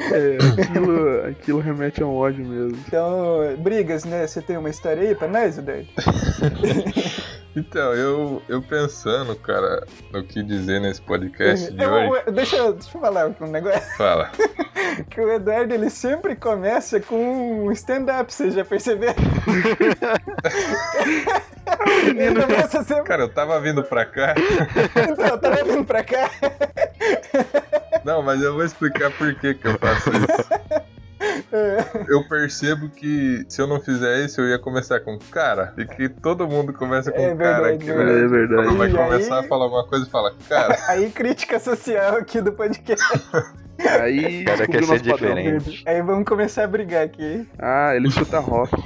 É, 0.00 0.62
aquilo, 0.62 1.26
aquilo 1.26 1.58
remete 1.58 2.02
a 2.02 2.06
um 2.06 2.14
ódio 2.14 2.46
mesmo. 2.46 2.78
Então, 2.86 3.56
brigas, 3.58 4.04
né? 4.04 4.26
Você 4.26 4.40
tem 4.40 4.56
uma 4.56 4.70
história 4.70 5.02
aí 5.02 5.14
pra 5.14 5.26
nós, 5.26 5.58
Eduardo? 5.58 5.88
Então, 7.56 7.92
eu, 7.94 8.42
eu 8.48 8.62
pensando, 8.62 9.34
cara, 9.34 9.84
no 10.12 10.22
que 10.22 10.42
dizer 10.42 10.80
nesse 10.80 11.00
podcast 11.02 11.72
de 11.72 11.82
Eu- 11.82 11.90
hoje. 11.90 12.22
eu- 12.26 12.32
deixa, 12.32 12.56
eu- 12.56 12.72
deixa 12.74 12.96
eu 12.96 13.00
falar 13.00 13.26
um 13.40 13.46
negócio. 13.46 13.96
Fala. 13.96 14.30
Que 15.10 15.20
o 15.20 15.30
Eduardo, 15.30 15.72
ele 15.72 15.90
sempre 15.90 16.34
começa 16.34 16.98
com 17.00 17.66
um 17.66 17.72
stand-up, 17.72 18.32
você 18.32 18.50
já 18.50 18.64
começa 22.34 22.82
sempre... 22.82 23.04
Cara, 23.04 23.22
eu 23.22 23.28
tava 23.28 23.60
vindo 23.60 23.82
pra 23.84 24.04
cá. 24.04 24.34
Então, 25.10 25.26
eu 25.26 25.38
tava 25.38 25.62
vindo 25.64 25.84
pra 25.84 26.02
cá. 26.02 26.30
Não, 28.04 28.22
mas 28.22 28.42
eu 28.42 28.54
vou 28.54 28.64
explicar 28.64 29.10
por 29.12 29.32
que 29.36 29.54
que 29.54 29.68
eu 29.68 29.78
faço 29.78 30.10
isso. 30.10 30.48
Eu 32.08 32.26
percebo 32.28 32.88
que 32.88 33.44
se 33.48 33.60
eu 33.60 33.66
não 33.66 33.80
fizer 33.80 34.24
isso, 34.24 34.40
eu 34.40 34.48
ia 34.48 34.58
começar 34.58 35.00
com 35.00 35.18
cara. 35.30 35.72
E 35.76 35.84
que 35.84 36.08
todo 36.08 36.46
mundo 36.48 36.72
começa 36.72 37.10
com 37.12 37.20
É 37.20 37.34
cara 37.34 37.60
verdade, 37.62 37.74
aqui, 37.76 37.84
verdade. 37.86 38.12
né? 38.12 38.24
É 38.24 38.28
verdade. 38.28 38.76
Vai 38.76 38.88
E 38.88 38.92
começar 38.94 39.38
aí- 39.40 39.44
a 39.44 39.48
falar 39.48 39.64
alguma 39.64 39.86
coisa, 39.86 40.06
fala, 40.10 40.34
cara. 40.48 40.76
Aí, 40.88 41.10
crítica 41.10 41.58
social 41.58 42.16
aqui 42.16 42.40
do 42.40 42.52
podcast. 42.52 43.04
Aí 44.00 44.42
O 44.42 44.44
cara 44.44 44.66
quer 44.66 44.84
ser 44.84 44.98
padrão. 45.00 45.34
diferente. 45.34 45.82
Aí 45.86 46.02
vamos 46.02 46.24
começar 46.24 46.64
a 46.64 46.66
brigar 46.66 47.04
aqui. 47.04 47.46
Ah, 47.58 47.94
ele 47.94 48.08
escuta 48.08 48.38
rock. 48.40 48.72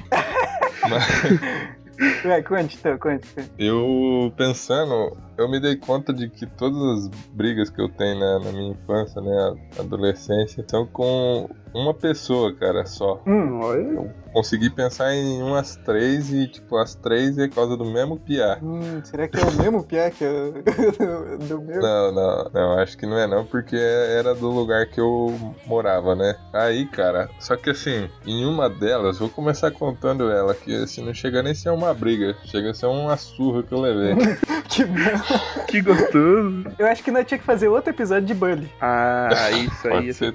Vai, 2.24 2.42
conte 2.42 2.76
então, 2.80 2.98
conte. 2.98 3.26
conte. 3.34 3.50
Eu 3.58 4.32
pensando, 4.36 5.16
eu 5.36 5.48
me 5.48 5.60
dei 5.60 5.76
conta 5.76 6.12
de 6.12 6.28
que 6.28 6.46
todas 6.46 7.04
as 7.04 7.08
brigas 7.32 7.70
que 7.70 7.80
eu 7.80 7.88
tenho 7.88 8.18
na, 8.18 8.38
na 8.38 8.52
minha 8.52 8.72
infância, 8.72 9.20
né, 9.20 9.54
adolescência, 9.78 10.64
são 10.68 10.86
com 10.86 11.48
uma 11.74 11.94
pessoa, 11.94 12.54
cara, 12.54 12.84
só. 12.84 13.20
Hum, 13.26 13.60
Olha. 13.60 14.14
Consegui 14.32 14.70
pensar 14.70 15.12
em 15.14 15.42
umas 15.42 15.76
três 15.76 16.32
e, 16.32 16.46
tipo, 16.48 16.76
as 16.76 16.94
três 16.94 17.36
é 17.38 17.48
causa 17.48 17.76
do 17.76 17.84
mesmo 17.84 18.18
piá. 18.18 18.58
hum, 18.62 19.00
será 19.04 19.28
que 19.28 19.38
é 19.38 19.42
o 19.42 19.52
mesmo 19.52 19.84
piá 19.84 20.10
que 20.10 20.24
eu, 20.24 20.52
do, 21.48 21.60
meu? 21.60 21.80
Não, 21.80 22.12
não, 22.12 22.50
não, 22.52 22.78
acho 22.78 22.96
que 22.96 23.06
não 23.06 23.18
é 23.18 23.26
não, 23.26 23.44
porque 23.44 23.76
era 23.76 24.34
do 24.34 24.50
lugar 24.50 24.86
que 24.86 25.00
eu 25.00 25.34
morava, 25.66 26.14
né? 26.14 26.34
Aí, 26.52 26.86
cara, 26.86 27.28
só 27.38 27.56
que 27.56 27.70
assim, 27.70 28.08
em 28.26 28.44
uma 28.44 28.68
delas, 28.70 29.18
vou 29.18 29.28
começar 29.28 29.70
contando 29.70 30.30
ela, 30.30 30.54
que 30.54 30.74
assim, 30.74 31.04
não 31.04 31.12
chega 31.12 31.42
nem 31.42 31.52
a 31.52 31.54
ser 31.54 31.70
uma 31.70 31.92
briga, 31.92 32.34
chega 32.44 32.70
a 32.70 32.74
ser 32.74 32.86
uma 32.86 33.16
surra 33.16 33.62
que 33.62 33.72
eu 33.72 33.80
levei. 33.80 34.14
Que 34.68 34.86
bom. 34.86 34.94
Que 35.68 35.80
gostoso. 35.80 36.64
Eu 36.78 36.86
acho 36.86 37.02
que 37.02 37.10
nós 37.10 37.24
tinha 37.26 37.38
que 37.38 37.44
fazer 37.44 37.68
outro 37.68 37.90
episódio 37.90 38.26
de 38.26 38.34
Bully. 38.34 38.68
Ah, 38.80 39.28
isso 39.52 39.88
aí 39.88 39.94
Pode 39.94 40.14
ser. 40.14 40.34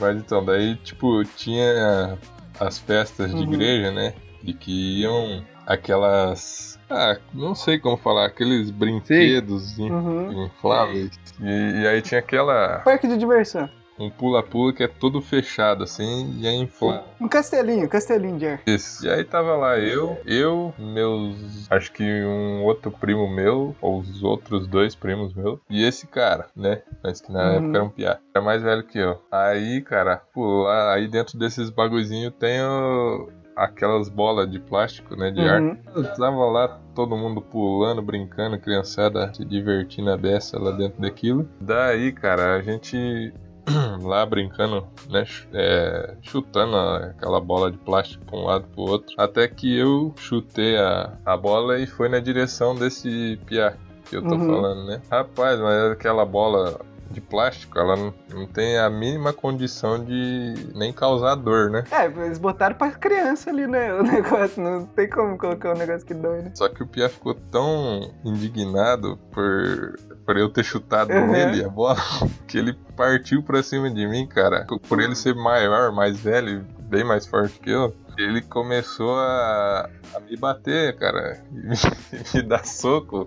Mas 0.00 0.16
então, 0.16 0.44
daí, 0.44 0.76
tipo, 0.76 1.24
tinha 1.36 2.16
as 2.60 2.78
festas 2.78 3.30
de 3.30 3.36
Uhum. 3.36 3.52
igreja, 3.54 3.90
né? 3.90 4.14
E 4.44 4.52
que 4.54 5.00
iam 5.02 5.42
aquelas. 5.66 6.78
Ah, 6.90 7.16
não 7.34 7.54
sei 7.54 7.78
como 7.78 7.96
falar, 7.96 8.26
aqueles 8.26 8.70
brinquedos 8.70 9.78
in- 9.78 9.90
Uhum. 9.90 10.46
infláveis. 10.46 11.10
E, 11.40 11.82
e 11.82 11.86
aí 11.86 12.00
tinha 12.00 12.20
aquela. 12.20 12.78
Parque 12.84 13.06
de 13.08 13.16
diversão. 13.18 13.68
Um 13.98 14.10
pula-pula 14.10 14.72
que 14.72 14.82
é 14.82 14.88
todo 14.88 15.20
fechado 15.20 15.82
assim 15.84 16.36
e 16.40 16.46
é 16.46 16.52
inflável. 16.52 17.04
Um 17.20 17.26
castelinho, 17.28 17.88
castelinho 17.88 18.38
de 18.38 18.46
ar. 18.46 18.60
Isso. 18.66 19.04
E 19.04 19.10
aí 19.10 19.24
tava 19.24 19.56
lá 19.56 19.78
eu, 19.78 20.18
eu, 20.24 20.72
meus. 20.78 21.70
Acho 21.70 21.92
que 21.92 22.02
um 22.24 22.62
outro 22.64 22.90
primo 22.90 23.28
meu, 23.28 23.74
ou 23.80 24.00
os 24.00 24.22
outros 24.22 24.66
dois 24.66 24.94
primos 24.94 25.34
meus, 25.34 25.58
e 25.68 25.84
esse 25.84 26.06
cara, 26.06 26.46
né? 26.56 26.82
Mas 27.02 27.20
que 27.20 27.32
na 27.32 27.40
Uhum. 27.48 27.54
época 27.56 27.76
era 27.76 27.84
um 27.84 27.88
piá. 27.90 28.18
Era 28.34 28.44
mais 28.44 28.62
velho 28.62 28.84
que 28.84 28.98
eu. 28.98 29.20
Aí, 29.30 29.80
cara, 29.82 30.22
lá, 30.36 30.94
aí 30.94 31.08
dentro 31.08 31.38
desses 31.38 31.70
bagulhinhos 31.70 32.32
tem 32.38 32.62
o- 32.62 33.28
aquelas 33.56 34.08
bolas 34.08 34.48
de 34.48 34.60
plástico, 34.60 35.16
né? 35.16 35.30
De 35.32 35.40
ar. 35.40 35.60
Uhum. 35.60 35.76
Eu 35.94 36.04
tava 36.14 36.44
lá, 36.46 36.78
todo 36.94 37.16
mundo 37.16 37.40
pulando, 37.42 38.00
brincando, 38.00 38.58
criançada 38.60 39.32
se 39.34 39.44
divertindo 39.44 40.10
a 40.12 40.16
beça 40.16 40.56
lá 40.60 40.70
dentro 40.70 41.00
daquilo. 41.02 41.48
Daí, 41.60 42.12
cara, 42.12 42.54
a 42.54 42.62
gente 42.62 43.32
lá 44.02 44.24
brincando, 44.26 44.86
né? 45.08 45.24
é, 45.52 46.14
chutando 46.22 46.76
aquela 46.76 47.40
bola 47.40 47.70
de 47.70 47.78
plástico 47.78 48.24
pra 48.24 48.36
um 48.38 48.44
lado 48.44 48.64
pro 48.74 48.82
outro. 48.82 49.14
Até 49.18 49.46
que 49.48 49.76
eu 49.76 50.12
chutei 50.16 50.76
a, 50.76 51.12
a 51.24 51.36
bola 51.36 51.78
e 51.78 51.86
foi 51.86 52.08
na 52.08 52.18
direção 52.20 52.74
desse 52.74 53.38
piá 53.46 53.74
que 54.08 54.16
eu 54.16 54.22
tô 54.22 54.34
Uhum. 54.36 54.46
falando, 54.46 54.86
né? 54.86 55.00
Rapaz, 55.10 55.60
mas 55.60 55.92
aquela 55.92 56.24
bola 56.24 56.80
de 57.10 57.20
plástico, 57.22 57.78
ela 57.78 57.96
não, 57.96 58.12
não 58.30 58.46
tem 58.46 58.76
a 58.78 58.88
mínima 58.90 59.32
condição 59.32 60.02
de 60.04 60.54
nem 60.74 60.92
causar 60.92 61.34
dor, 61.36 61.70
né? 61.70 61.84
É, 61.90 62.04
eles 62.04 62.38
botaram 62.38 62.74
pra 62.76 62.90
criança 62.90 63.48
ali, 63.50 63.66
né? 63.66 63.92
O 63.98 64.02
negócio. 64.02 64.62
Não 64.62 64.84
tem 64.86 65.08
como 65.08 65.36
colocar 65.38 65.74
um 65.74 65.78
negócio 65.78 66.06
que 66.06 66.12
dói, 66.14 66.42
né? 66.42 66.52
Só 66.54 66.68
que 66.68 66.82
o 66.82 66.86
Pia 66.86 67.08
ficou 67.08 67.34
tão 67.50 68.10
indignado 68.24 69.18
por, 69.32 69.96
por 70.28 70.36
eu 70.36 70.50
ter 70.50 70.62
chutado 70.62 71.10
Uhum. 71.10 71.32
nele 71.32 71.64
a 71.64 71.70
bola 71.70 71.96
que 72.46 72.58
ele 72.58 72.74
partiu 72.94 73.42
pra 73.42 73.62
cima 73.62 73.90
de 73.90 74.06
mim, 74.06 74.26
cara. 74.26 74.66
Por 74.86 75.00
ele 75.00 75.14
ser 75.14 75.34
maior, 75.34 75.90
mais 75.90 76.20
velho, 76.20 76.66
bem 76.80 77.02
mais 77.02 77.26
forte 77.26 77.58
que 77.58 77.70
eu, 77.70 77.96
ele 78.18 78.42
começou 78.42 79.18
a, 79.18 79.88
a 80.14 80.20
me 80.20 80.36
bater, 80.36 80.94
cara. 80.98 81.42
E 81.50 81.54
me, 81.54 81.74
me 82.34 82.42
dar 82.42 82.62
soco, 82.66 83.26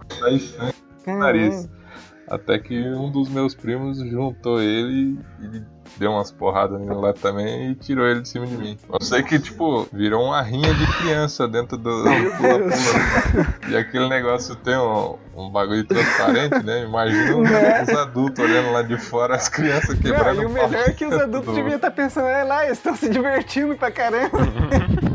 no 1.08 1.18
nariz. 1.18 1.68
Até 2.30 2.60
que 2.60 2.80
um 2.90 3.12
dos 3.12 3.30
meus 3.30 3.56
primos 3.56 3.98
juntou 3.98 4.62
ele 4.62 5.18
e 5.42 5.64
deu 5.98 6.12
umas 6.12 6.32
porradas 6.32 6.80
nele 6.80 6.94
lá 6.96 7.14
também 7.14 7.72
e 7.72 7.76
tirou 7.76 8.06
ele 8.06 8.22
de 8.22 8.30
cima 8.30 8.46
de 8.48 8.58
mim. 8.58 8.78
Eu 8.92 9.02
sei 9.02 9.22
que, 9.24 9.38
tipo, 9.40 9.88
virou 9.94 10.24
uma 10.26 10.42
rinha 10.42 10.74
de 10.74 10.86
criança 10.98 11.48
dentro 11.48 11.78
do 11.78 12.04
pula-pula. 12.04 13.70
E 13.70 13.76
aquele 13.78 14.08
negócio 14.10 14.56
tem 14.56 14.76
um, 14.78 15.18
um 15.36 15.50
bagulho 15.50 15.84
transparente, 15.86 16.64
né? 16.66 16.84
Imagina 16.84 17.36
Né? 17.38 17.84
os 17.84 17.90
adultos 17.90 18.44
olhando 18.44 18.72
lá 18.72 18.82
de 18.82 18.98
fora, 18.98 19.36
as 19.36 19.48
crianças 19.50 19.98
quebrando 20.00 20.38
Não, 20.38 20.44
e 20.44 20.46
o 20.46 20.50
melhor 20.50 20.74
é 20.88 20.92
que 20.92 21.06
os 21.06 21.14
adultos 21.20 21.50
Do- 21.50 21.56
deviam 21.56 21.76
estar 21.76 21.92
pensando, 21.92 22.28
é 22.28 22.44
lá, 22.44 22.66
eles 22.66 22.78
estão 22.78 22.96
se 22.96 23.10
divertindo 23.10 23.76
pra 23.76 23.92
caramba. 23.92 24.38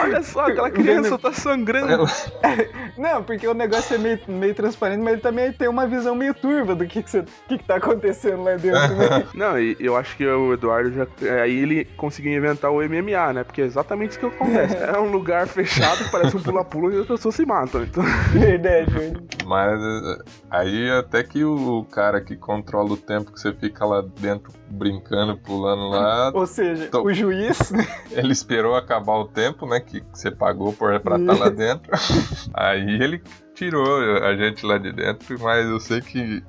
Olha 0.00 0.22
só, 0.22 0.46
aquela 0.46 0.70
criança 0.70 1.18
tá 1.18 1.32
sangrando. 1.32 2.04
Não, 2.96 3.22
porque 3.22 3.46
o 3.46 3.54
negócio 3.54 3.94
é 3.94 3.98
meio, 3.98 4.18
meio 4.28 4.54
transparente, 4.54 5.00
mas 5.00 5.14
ele 5.14 5.22
também 5.22 5.52
tem 5.52 5.68
uma 5.68 5.86
visão 5.86 6.14
meio 6.14 6.34
turva 6.34 6.74
do 6.74 6.86
que, 6.86 7.02
que, 7.02 7.10
você, 7.10 7.24
que, 7.48 7.58
que 7.58 7.64
tá 7.64 7.76
acontecendo 7.76 8.42
lá 8.42 8.56
dentro, 8.56 8.94
né? 8.96 9.24
Não, 9.34 9.58
e 9.58 9.76
eu 9.78 9.96
acho 9.96 10.16
que 10.16 10.26
o 10.26 10.52
Eduardo 10.54 10.92
já. 10.92 11.06
Aí 11.42 11.58
ele 11.58 11.84
conseguiu 11.96 12.32
inventar 12.36 12.70
o 12.70 12.76
MMA, 12.82 13.32
né? 13.32 13.44
Porque 13.44 13.62
é 13.62 13.64
exatamente 13.64 14.10
isso 14.12 14.20
que 14.20 14.26
acontece. 14.26 14.76
É 14.76 14.98
um 14.98 15.10
lugar 15.10 15.46
fechado 15.46 16.04
que 16.04 16.10
parece 16.10 16.36
um 16.36 16.42
pula-pula 16.42 16.94
e 16.94 17.00
as 17.00 17.06
pessoas 17.06 17.34
se 17.34 17.44
matam. 17.44 17.82
Então, 17.82 18.02
Verdade, 18.32 18.90
verdade. 18.90 19.26
Mas 19.44 19.80
eh, 19.80 20.22
aí 20.50 20.90
até 20.90 21.22
que 21.22 21.44
o 21.44 21.84
cara 21.90 22.20
que 22.20 22.36
controla 22.36 22.92
o 22.92 22.96
tempo 22.96 23.32
que 23.32 23.38
você 23.40 23.52
fica 23.52 23.84
lá 23.84 24.02
dentro 24.20 24.52
brincando, 24.68 25.36
pulando 25.38 25.88
lá, 25.88 26.30
Ou 26.34 26.46
seja, 26.46 26.86
Tô- 26.88 27.02
o 27.04 27.12
juiz, 27.14 27.70
né? 27.70 27.86
ele 28.10 28.32
esperou 28.32 28.74
acabar 28.74 29.14
o 29.14 29.26
tempo, 29.28 29.45
né, 29.68 29.80
que 29.80 30.02
você 30.12 30.30
pagou 30.30 30.72
por, 30.72 30.98
pra 31.00 31.16
estar 31.18 31.38
lá 31.38 31.48
dentro. 31.48 31.90
Aí 32.54 33.00
ele 33.02 33.22
tirou 33.54 34.00
a 34.22 34.34
gente 34.36 34.64
lá 34.66 34.78
de 34.78 34.92
dentro, 34.92 35.38
mas 35.40 35.64
eu 35.66 35.78
sei 35.78 36.00
que 36.00 36.42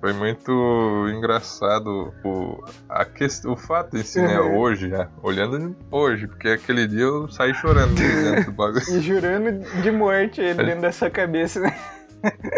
foi 0.00 0.12
muito 0.12 0.52
engraçado 1.12 2.12
o, 2.24 2.62
a 2.88 3.04
quest... 3.04 3.44
o 3.46 3.56
fato 3.56 3.96
em 3.96 4.02
si, 4.04 4.20
né, 4.22 4.38
Uhum. 4.40 4.58
hoje, 4.58 4.88
já, 4.88 5.08
olhando 5.22 5.74
hoje, 5.90 6.26
porque 6.28 6.48
aquele 6.50 6.86
dia 6.86 7.02
eu 7.02 7.28
saí 7.28 7.52
chorando 7.54 7.94
de 7.94 8.02
dentro 8.02 8.44
do 8.46 8.52
bagulho. 8.52 8.82
e 8.90 9.00
jurando 9.02 9.64
de 9.82 9.90
morte 9.90 10.40
ele 10.40 10.62
dentro 10.64 10.82
da 10.82 10.92
sua 10.92 11.10
cabeça, 11.10 11.60
né? 11.60 11.76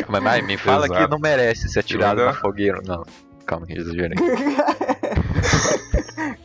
Mas, 0.09 0.23
mas 0.23 0.47
me 0.47 0.57
fala 0.57 0.87
Exato. 0.87 1.05
que 1.05 1.11
não 1.11 1.19
merece 1.19 1.69
ser 1.69 1.81
atirado 1.81 2.21
Eu 2.21 2.27
na 2.27 2.35
fogueira, 2.35 2.81
não. 2.85 3.05
Calma 3.47 3.67
que 3.67 3.79
exagerei. 3.79 4.17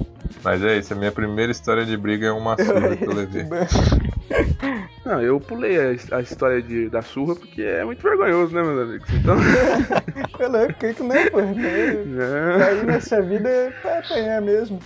Mas 0.45 0.63
é 0.63 0.77
isso, 0.77 0.93
a 0.93 0.95
minha 0.95 1.11
primeira 1.11 1.51
história 1.51 1.83
de 1.83 1.97
briga 1.97 2.27
é 2.27 2.31
uma 2.31 2.55
surra 2.63 2.95
que 2.95 3.03
eu 3.03 3.13
levei. 3.13 3.45
não, 5.03 5.19
eu 5.19 5.39
pulei 5.39 5.75
a, 5.79 6.17
a 6.17 6.21
história 6.21 6.61
de, 6.61 6.87
da 6.87 7.01
surra 7.01 7.35
porque 7.35 7.63
é 7.63 7.83
muito 7.83 8.03
vergonhoso, 8.03 8.53
né, 8.53 8.61
meus 8.61 8.87
amigos? 8.87 9.09
Então. 9.11 9.35
É 10.35 10.93
que 10.93 11.01
não, 11.01 11.15
pô. 11.31 11.41
né? 11.41 11.93
né? 12.05 12.65
Aí 12.67 12.85
nessa 12.85 13.21
vida 13.21 13.49
é 13.49 13.71
pra 13.81 13.99
apanhar 13.99 14.41
mesmo. 14.41 14.79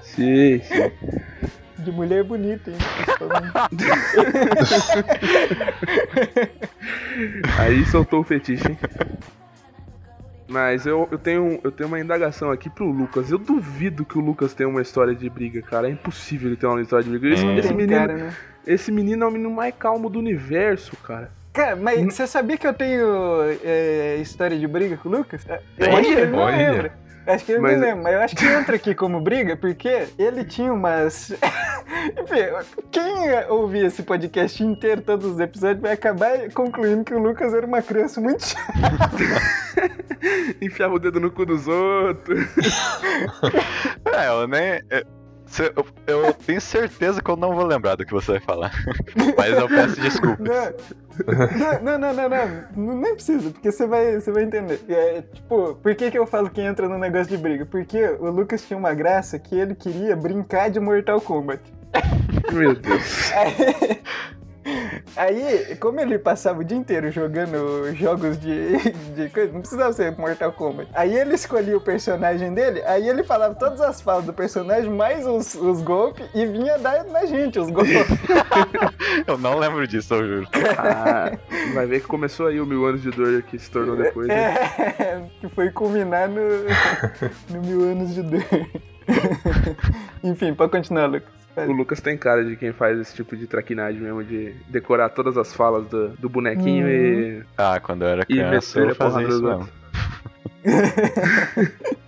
Sim, 0.00 0.60
sim. 0.60 0.92
De 1.78 1.90
mulher 1.92 2.24
bonita, 2.24 2.70
hein? 2.70 2.78
Aí 7.58 7.84
soltou 7.86 8.20
o 8.20 8.24
fetiche, 8.24 8.66
hein? 8.68 8.78
Mas 10.48 10.86
eu, 10.86 11.06
eu, 11.12 11.18
tenho, 11.18 11.60
eu 11.62 11.70
tenho 11.70 11.88
uma 11.88 12.00
indagação 12.00 12.50
aqui 12.50 12.70
pro 12.70 12.86
Lucas. 12.90 13.30
Eu 13.30 13.38
duvido 13.38 14.04
que 14.04 14.16
o 14.16 14.20
Lucas 14.20 14.54
tenha 14.54 14.68
uma 14.68 14.80
história 14.80 15.14
de 15.14 15.28
briga, 15.28 15.60
cara. 15.62 15.86
É 15.88 15.90
impossível 15.90 16.48
ele 16.48 16.56
ter 16.56 16.66
uma 16.66 16.80
história 16.80 17.04
de 17.04 17.10
briga. 17.18 17.34
Esse, 17.34 17.44
Hum. 17.44 17.56
esse 17.58 17.74
menino, 17.74 17.98
cara, 18.00 18.16
né? 18.16 18.34
esse 18.66 18.90
menino 18.90 19.24
é 19.24 19.28
o 19.28 19.30
menino 19.30 19.50
mais 19.50 19.74
calmo 19.78 20.08
do 20.08 20.18
universo, 20.18 20.96
cara. 20.98 21.30
Cara, 21.52 21.76
mas 21.76 22.02
você 22.02 22.26
sabia 22.26 22.56
que 22.56 22.66
eu 22.66 22.72
tenho 22.72 23.06
é, 23.64 24.16
história 24.20 24.56
de 24.58 24.66
briga 24.66 24.96
com 24.96 25.08
o 25.08 25.12
Lucas? 25.18 25.44
Eu 25.78 25.86
Olha, 25.88 25.98
acho 25.98 26.08
que 26.08 26.14
ele 26.20 26.30
não 26.30 26.44
lembra. 26.46 26.92
Acho 27.26 27.44
que 27.44 27.52
ele 27.52 27.60
Mas- 27.60 27.72
não 27.76 27.80
lembra, 27.86 28.02
mas 28.04 28.14
eu 28.14 28.20
acho 28.20 28.36
que 28.36 28.46
entra 28.46 28.76
aqui 28.76 28.94
como 28.94 29.20
briga, 29.20 29.54
porque 29.54 30.06
ele 30.18 30.44
tinha 30.44 30.72
umas. 30.72 31.30
Enfim, 32.18 32.70
quem 32.90 33.04
ouvir 33.50 33.84
esse 33.84 34.02
podcast 34.02 34.62
inteiro, 34.64 35.02
todos 35.02 35.32
os 35.32 35.38
episódios, 35.40 35.82
vai 35.82 35.92
acabar 35.92 36.50
concluindo 36.54 37.04
que 37.04 37.12
o 37.12 37.18
Lucas 37.18 37.52
era 37.52 37.66
uma 37.66 37.82
criança 37.82 38.18
muito 38.18 38.46
chata. 38.46 38.62
Enfiava 40.60 40.94
o 40.94 40.98
dedo 40.98 41.20
no 41.20 41.30
cu 41.30 41.44
dos 41.46 41.66
outros. 41.66 42.46
É, 44.04 44.28
eu 44.28 44.48
nem. 44.48 44.82
é, 44.90 45.04
Eu, 45.76 45.86
eu 46.06 46.32
tenho 46.34 46.60
certeza 46.60 47.22
que 47.22 47.30
eu 47.30 47.36
não 47.36 47.54
vou 47.54 47.64
lembrar 47.64 47.94
do 47.94 48.04
que 48.04 48.12
você 48.12 48.32
vai 48.32 48.40
falar. 48.40 48.72
Mas 49.36 49.56
eu 49.56 49.68
peço 49.68 50.00
desculpas. 50.00 50.74
Não, 51.26 51.82
não, 51.82 51.98
não, 51.98 52.12
não, 52.14 52.28
não, 52.28 52.64
não, 52.76 53.00
nem 53.00 53.14
precisa, 53.14 53.50
porque 53.50 53.70
você 53.70 53.86
vai, 53.86 54.20
você 54.20 54.32
vai 54.32 54.44
entender. 54.44 54.80
É, 54.88 55.22
tipo, 55.22 55.74
por 55.76 55.94
que, 55.94 56.10
que 56.10 56.18
eu 56.18 56.26
falo 56.26 56.50
que 56.50 56.60
entra 56.60 56.88
no 56.88 56.98
negócio 56.98 57.28
de 57.28 57.36
briga? 57.36 57.64
Porque 57.66 58.02
o 58.18 58.30
Lucas 58.30 58.66
tinha 58.66 58.78
uma 58.78 58.94
graça 58.94 59.38
que 59.38 59.54
ele 59.54 59.74
queria 59.74 60.16
brincar 60.16 60.70
de 60.70 60.80
Mortal 60.80 61.20
Kombat. 61.20 61.62
Meu 62.52 62.74
Deus. 62.74 63.32
Aí, 63.32 64.00
aí, 65.16 65.76
como 65.76 66.00
ele 66.00 66.18
passava 66.18 66.60
o 66.60 66.64
dia 66.64 66.76
inteiro 66.76 67.10
jogando 67.10 67.92
jogos 67.94 68.38
de, 68.40 68.76
de 69.14 69.28
coisa, 69.30 69.52
não 69.52 69.60
precisava 69.60 69.92
ser 69.92 70.16
Mortal 70.16 70.52
Kombat. 70.52 70.90
Aí 70.94 71.14
ele 71.16 71.34
escolhia 71.34 71.76
o 71.76 71.80
personagem 71.80 72.52
dele, 72.52 72.82
aí 72.84 73.08
ele 73.08 73.22
falava 73.22 73.54
todas 73.54 73.80
as 73.80 74.00
falas 74.00 74.24
do 74.24 74.32
personagem, 74.32 74.90
mais 74.90 75.26
os, 75.26 75.54
os 75.54 75.80
golpes, 75.82 76.26
e 76.34 76.46
vinha 76.46 76.78
dar 76.78 77.04
na 77.04 77.26
gente 77.26 77.58
os 77.58 77.70
golpes. 77.70 77.94
Eu 79.26 79.38
não 79.38 79.58
lembro 79.58 79.86
disso, 79.86 80.14
eu 80.14 80.26
juro. 80.26 80.48
Ah, 80.76 81.32
vai 81.74 81.86
ver 81.86 82.00
que 82.00 82.06
começou 82.06 82.46
aí 82.46 82.60
o 82.60 82.66
mil 82.66 82.86
anos 82.86 83.02
de 83.02 83.10
dor 83.10 83.42
que 83.42 83.58
se 83.58 83.70
tornou 83.70 83.96
depois. 83.96 84.28
né? 84.28 84.54
É, 84.98 85.22
que 85.40 85.48
foi 85.48 85.70
culminar 85.70 86.28
no, 86.28 86.40
no 87.50 87.62
mil 87.62 87.82
anos 87.90 88.14
de 88.14 88.22
dor. 88.22 88.44
Enfim, 90.22 90.54
pode 90.54 90.70
continuar, 90.72 91.06
Lucas. 91.06 91.37
O 91.66 91.72
Lucas 91.72 92.00
tem 92.00 92.16
cara 92.16 92.44
de 92.44 92.56
quem 92.56 92.72
faz 92.72 92.98
esse 92.98 93.14
tipo 93.14 93.36
de 93.36 93.46
traquinagem 93.46 94.00
mesmo, 94.00 94.22
de 94.22 94.54
decorar 94.68 95.08
todas 95.10 95.36
as 95.36 95.52
falas 95.54 95.86
do, 95.88 96.08
do 96.10 96.28
bonequinho 96.28 96.86
Uhum. 96.86 96.90
e. 96.92 97.42
Ah, 97.56 97.80
quando 97.80 98.02
eu 98.02 98.08
era 98.08 98.24
criança 98.26 98.80
eu 98.80 98.94
fazia 98.94 99.26
isso 99.28 99.42
mesmo. 99.42 99.68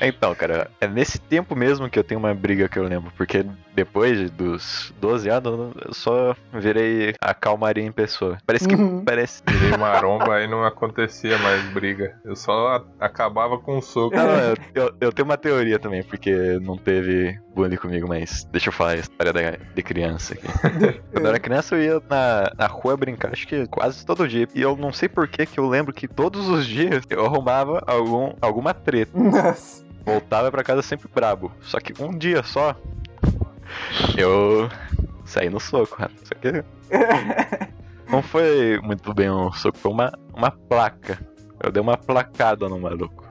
Então, 0.00 0.34
cara, 0.34 0.70
é 0.80 0.86
nesse 0.88 1.18
tempo 1.20 1.54
mesmo 1.54 1.88
que 1.88 1.98
eu 1.98 2.04
tenho 2.04 2.18
uma 2.18 2.34
briga 2.34 2.68
que 2.68 2.78
eu 2.78 2.84
lembro, 2.84 3.12
porque 3.16 3.44
depois 3.74 4.30
dos 4.30 4.92
12 5.00 5.28
anos 5.28 5.72
eu 5.86 5.94
só 5.94 6.34
virei 6.52 7.14
a 7.20 7.32
calmaria 7.34 7.84
em 7.84 7.92
pessoa. 7.92 8.38
Parece 8.46 8.68
que 8.68 8.74
Uhum. 8.74 9.04
parece. 9.04 9.42
Virei 9.46 9.76
maromba 9.78 10.34
aí 10.36 10.46
não 10.48 10.64
acontecia 10.64 11.38
mais 11.38 11.62
briga. 11.72 12.16
Eu 12.24 12.34
só 12.36 12.84
acabava 12.98 13.58
com 13.58 13.78
um 13.78 13.82
soco. 13.82 14.14
Não, 14.16 14.24
não, 14.26 14.38
eu, 14.40 14.56
eu- 14.74 14.94
eu 15.00 15.12
tenho 15.12 15.26
uma 15.26 15.36
teoria 15.36 15.78
também, 15.78 16.02
porque 16.02 16.58
não 16.60 16.76
teve 16.76 17.38
bullying 17.54 17.76
comigo, 17.76 18.08
mas 18.08 18.44
deixa 18.50 18.68
eu 18.68 18.72
falar 18.72 18.92
a 18.92 18.96
história 18.96 19.32
da, 19.32 19.40
de 19.74 19.82
criança 19.82 20.34
aqui. 20.34 20.46
Quando 21.12 21.24
eu 21.24 21.28
era 21.28 21.38
criança, 21.38 21.74
eu 21.76 21.82
ia 21.82 22.02
na, 22.10 22.50
na 22.58 22.66
rua 22.66 22.96
brincar, 22.96 23.32
acho 23.32 23.46
que 23.46 23.66
quase 23.68 24.04
todo 24.04 24.26
dia. 24.28 24.48
E 24.54 24.60
eu 24.60 24.76
não 24.76 24.92
sei 24.92 25.08
por 25.08 25.28
que 25.28 25.46
que 25.46 25.58
eu 25.58 25.68
lembro 25.68 25.92
que 25.92 26.08
todos 26.08 26.48
os 26.48 26.66
dias 26.66 27.04
eu 27.08 27.24
arrumava 27.24 27.82
algum, 27.86 28.32
alguma 28.40 28.74
treta. 28.74 29.12
Nossa. 29.16 29.84
Voltava 30.04 30.50
pra 30.50 30.62
casa 30.62 30.82
sempre 30.82 31.08
brabo. 31.12 31.50
Só 31.62 31.78
que 31.80 31.94
um 32.02 32.10
dia 32.16 32.42
só, 32.42 32.76
eu 34.16 34.68
saí 35.24 35.48
no 35.48 35.58
soco, 35.60 35.96
cara. 35.96 36.10
Só 36.24 36.34
que 36.34 36.64
não 38.10 38.22
foi 38.22 38.78
muito 38.82 39.12
bem 39.14 39.30
um 39.30 39.50
soco, 39.52 39.78
foi 39.78 39.92
uma, 39.92 40.12
uma 40.34 40.50
placa. 40.50 41.18
Eu 41.62 41.72
dei 41.72 41.82
uma 41.82 41.96
placada 41.96 42.68
no 42.68 42.78
maluco. 42.78 43.24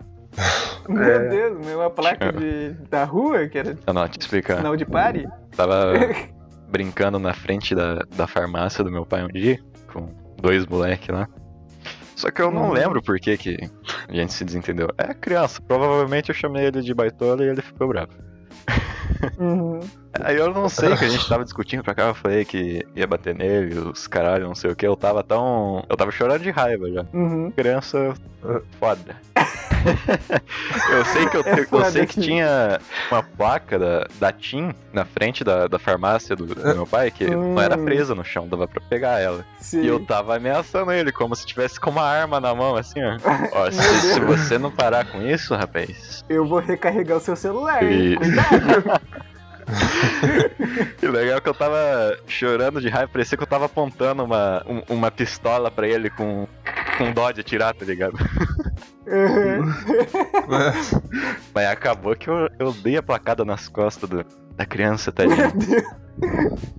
Meu 0.89 1.03
É. 1.03 1.29
Deus, 1.29 1.65
meu, 1.65 1.79
uma 1.79 1.89
placa 1.89 2.33
de, 2.33 2.71
da 2.89 3.03
rua, 3.03 3.47
que 3.47 3.57
era 3.59 3.77
Não, 3.85 3.93
não, 3.93 4.07
te 4.07 4.19
explicar. 4.19 4.57
sinal 4.57 4.75
de 4.75 4.85
pare. 4.85 5.27
Tava 5.55 5.93
brincando 6.69 7.19
na 7.19 7.33
frente 7.33 7.75
da, 7.75 7.99
da 8.15 8.25
farmácia 8.25 8.83
do 8.83 8.91
meu 8.91 9.05
pai 9.05 9.23
um 9.23 9.27
dia, 9.27 9.59
com 9.91 10.09
dois 10.41 10.65
moleques 10.65 11.09
lá. 11.09 11.27
Só 12.23 12.31
que 12.31 12.41
eu 12.41 12.49
não 12.49 12.67
Uhum. 12.67 12.71
lembro 12.71 13.01
por 13.03 13.19
que, 13.19 13.35
que 13.35 13.57
a 14.07 14.13
gente 14.13 14.31
se 14.31 14.45
desentendeu. 14.45 14.87
É 14.97 15.13
criança, 15.13 15.61
provavelmente 15.61 16.29
eu 16.29 16.35
chamei 16.35 16.63
ele 16.67 16.81
de 16.81 16.93
baitola 16.93 17.43
e 17.43 17.49
ele 17.49 17.61
ficou 17.61 17.85
bravo. 17.89 18.13
Uhum. 19.37 19.81
Aí 20.21 20.37
eu 20.37 20.53
não 20.53 20.69
sei 20.69 20.95
que 20.95 21.05
a 21.05 21.09
gente 21.09 21.27
tava 21.27 21.43
discutindo 21.43 21.83
pra 21.83 21.95
cá, 21.95 22.03
eu 22.03 22.13
falei 22.13 22.45
que 22.45 22.85
ia 22.95 23.07
bater 23.07 23.33
nele, 23.35 23.77
os 23.79 24.05
caralho, 24.07 24.47
não 24.47 24.55
sei 24.55 24.71
o 24.71 24.75
que. 24.75 24.85
Eu 24.85 24.95
tava 24.95 25.23
tão. 25.23 25.83
Eu 25.89 25.97
tava 25.97 26.11
chorando 26.11 26.41
de 26.43 26.51
raiva 26.51 26.89
já. 26.91 27.05
Uhum. 27.13 27.51
Criança 27.51 28.13
foda. 28.79 29.15
eu 30.91 31.05
sei 31.05 31.27
que, 31.29 31.37
eu, 31.37 31.43
É 31.45 31.59
eu 31.71 31.85
sei 31.91 32.05
que 32.05 32.21
tinha 32.21 32.79
uma 33.11 33.21
placa 33.23 33.77
da, 33.77 34.07
da 34.19 34.31
TIM 34.31 34.73
na 34.93 35.03
frente 35.03 35.43
da, 35.43 35.67
da 35.67 35.77
farmácia 35.79 36.35
do, 36.35 36.45
do 36.45 36.61
meu 36.63 36.85
pai, 36.87 37.11
que 37.11 37.25
não 37.29 37.59
era 37.59 37.77
Hum. 37.77 37.83
presa 37.85 38.13
no 38.15 38.23
chão, 38.23 38.47
dava 38.47 38.67
pra 38.67 38.81
pegar 38.89 39.19
ela. 39.19 39.43
Sim. 39.59 39.81
E 39.81 39.87
eu 39.87 39.99
tava 40.05 40.35
ameaçando 40.37 40.91
ele, 40.91 41.11
como 41.11 41.35
se 41.35 41.45
tivesse 41.45 41.79
com 41.79 41.89
uma 41.89 42.03
arma 42.03 42.39
na 42.39 42.53
mão, 42.53 42.75
assim, 42.75 42.99
ó. 43.03 43.17
Ó, 43.51 43.71
se, 43.71 44.13
se 44.13 44.19
você 44.21 44.57
não 44.57 44.71
parar 44.71 45.05
com 45.05 45.21
isso, 45.21 45.53
rapaz. 45.55 46.23
Eu 46.29 46.45
vou 46.47 46.59
recarregar 46.59 47.17
o 47.17 47.21
seu 47.21 47.35
celular? 47.35 47.83
E- 47.83 48.15
Cuidado. 48.15 49.01
E 51.01 51.05
o 51.05 51.11
legal 51.11 51.37
é 51.37 51.41
que 51.41 51.49
eu 51.49 51.53
tava 51.53 52.17
chorando 52.27 52.79
de 52.79 52.87
raiva, 52.89 53.09
parecia 53.11 53.37
que 53.37 53.43
eu 53.43 53.47
tava 53.47 53.65
apontando 53.65 54.23
uma, 54.23 54.63
um- 54.67 54.93
uma 54.95 55.11
pistola 55.11 55.69
pra 55.69 55.87
ele 55.87 56.09
com, 56.09 56.47
com 56.97 57.11
dó 57.11 57.29
de 57.31 57.41
atirar, 57.41 57.73
tá 57.75 57.83
ligado? 57.85 58.17
Uhum. 59.05 59.73
Mas 61.53 61.65
acabou 61.67 62.15
que 62.15 62.29
eu, 62.29 62.49
eu 62.59 62.71
dei 62.71 62.97
a 62.97 63.03
placada 63.03 63.43
nas 63.43 63.67
costas 63.67 64.09
do- 64.09 64.25
da 64.55 64.65
criança, 64.65 65.11
tá 65.11 65.25
ligado? 65.25 65.53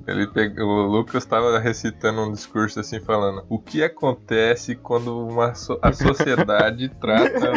Ele 0.06 0.26
pegou, 0.28 0.66
o 0.66 0.86
Lucas 0.86 1.24
tava 1.26 1.58
recitando 1.58 2.22
um 2.22 2.32
discurso 2.32 2.78
assim, 2.80 3.00
falando: 3.00 3.44
O 3.48 3.58
que 3.58 3.82
acontece 3.82 4.76
quando 4.76 5.26
uma 5.26 5.54
so- 5.54 5.78
a 5.82 5.92
sociedade 5.92 6.88
trata 7.00 7.50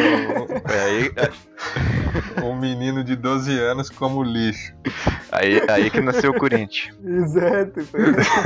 Foi 0.66 0.78
aí, 0.80 1.12
um, 2.42 2.56
menino 2.56 3.02
de 3.04 3.16
12 3.16 3.58
anos 3.58 3.90
como 3.90 4.22
lixo? 4.22 4.72
aí, 5.30 5.60
aí 5.68 5.90
que 5.90 6.00
nasceu 6.00 6.30
o 6.30 6.34
Corinthians. 6.34 6.96
Exato. 7.04 7.80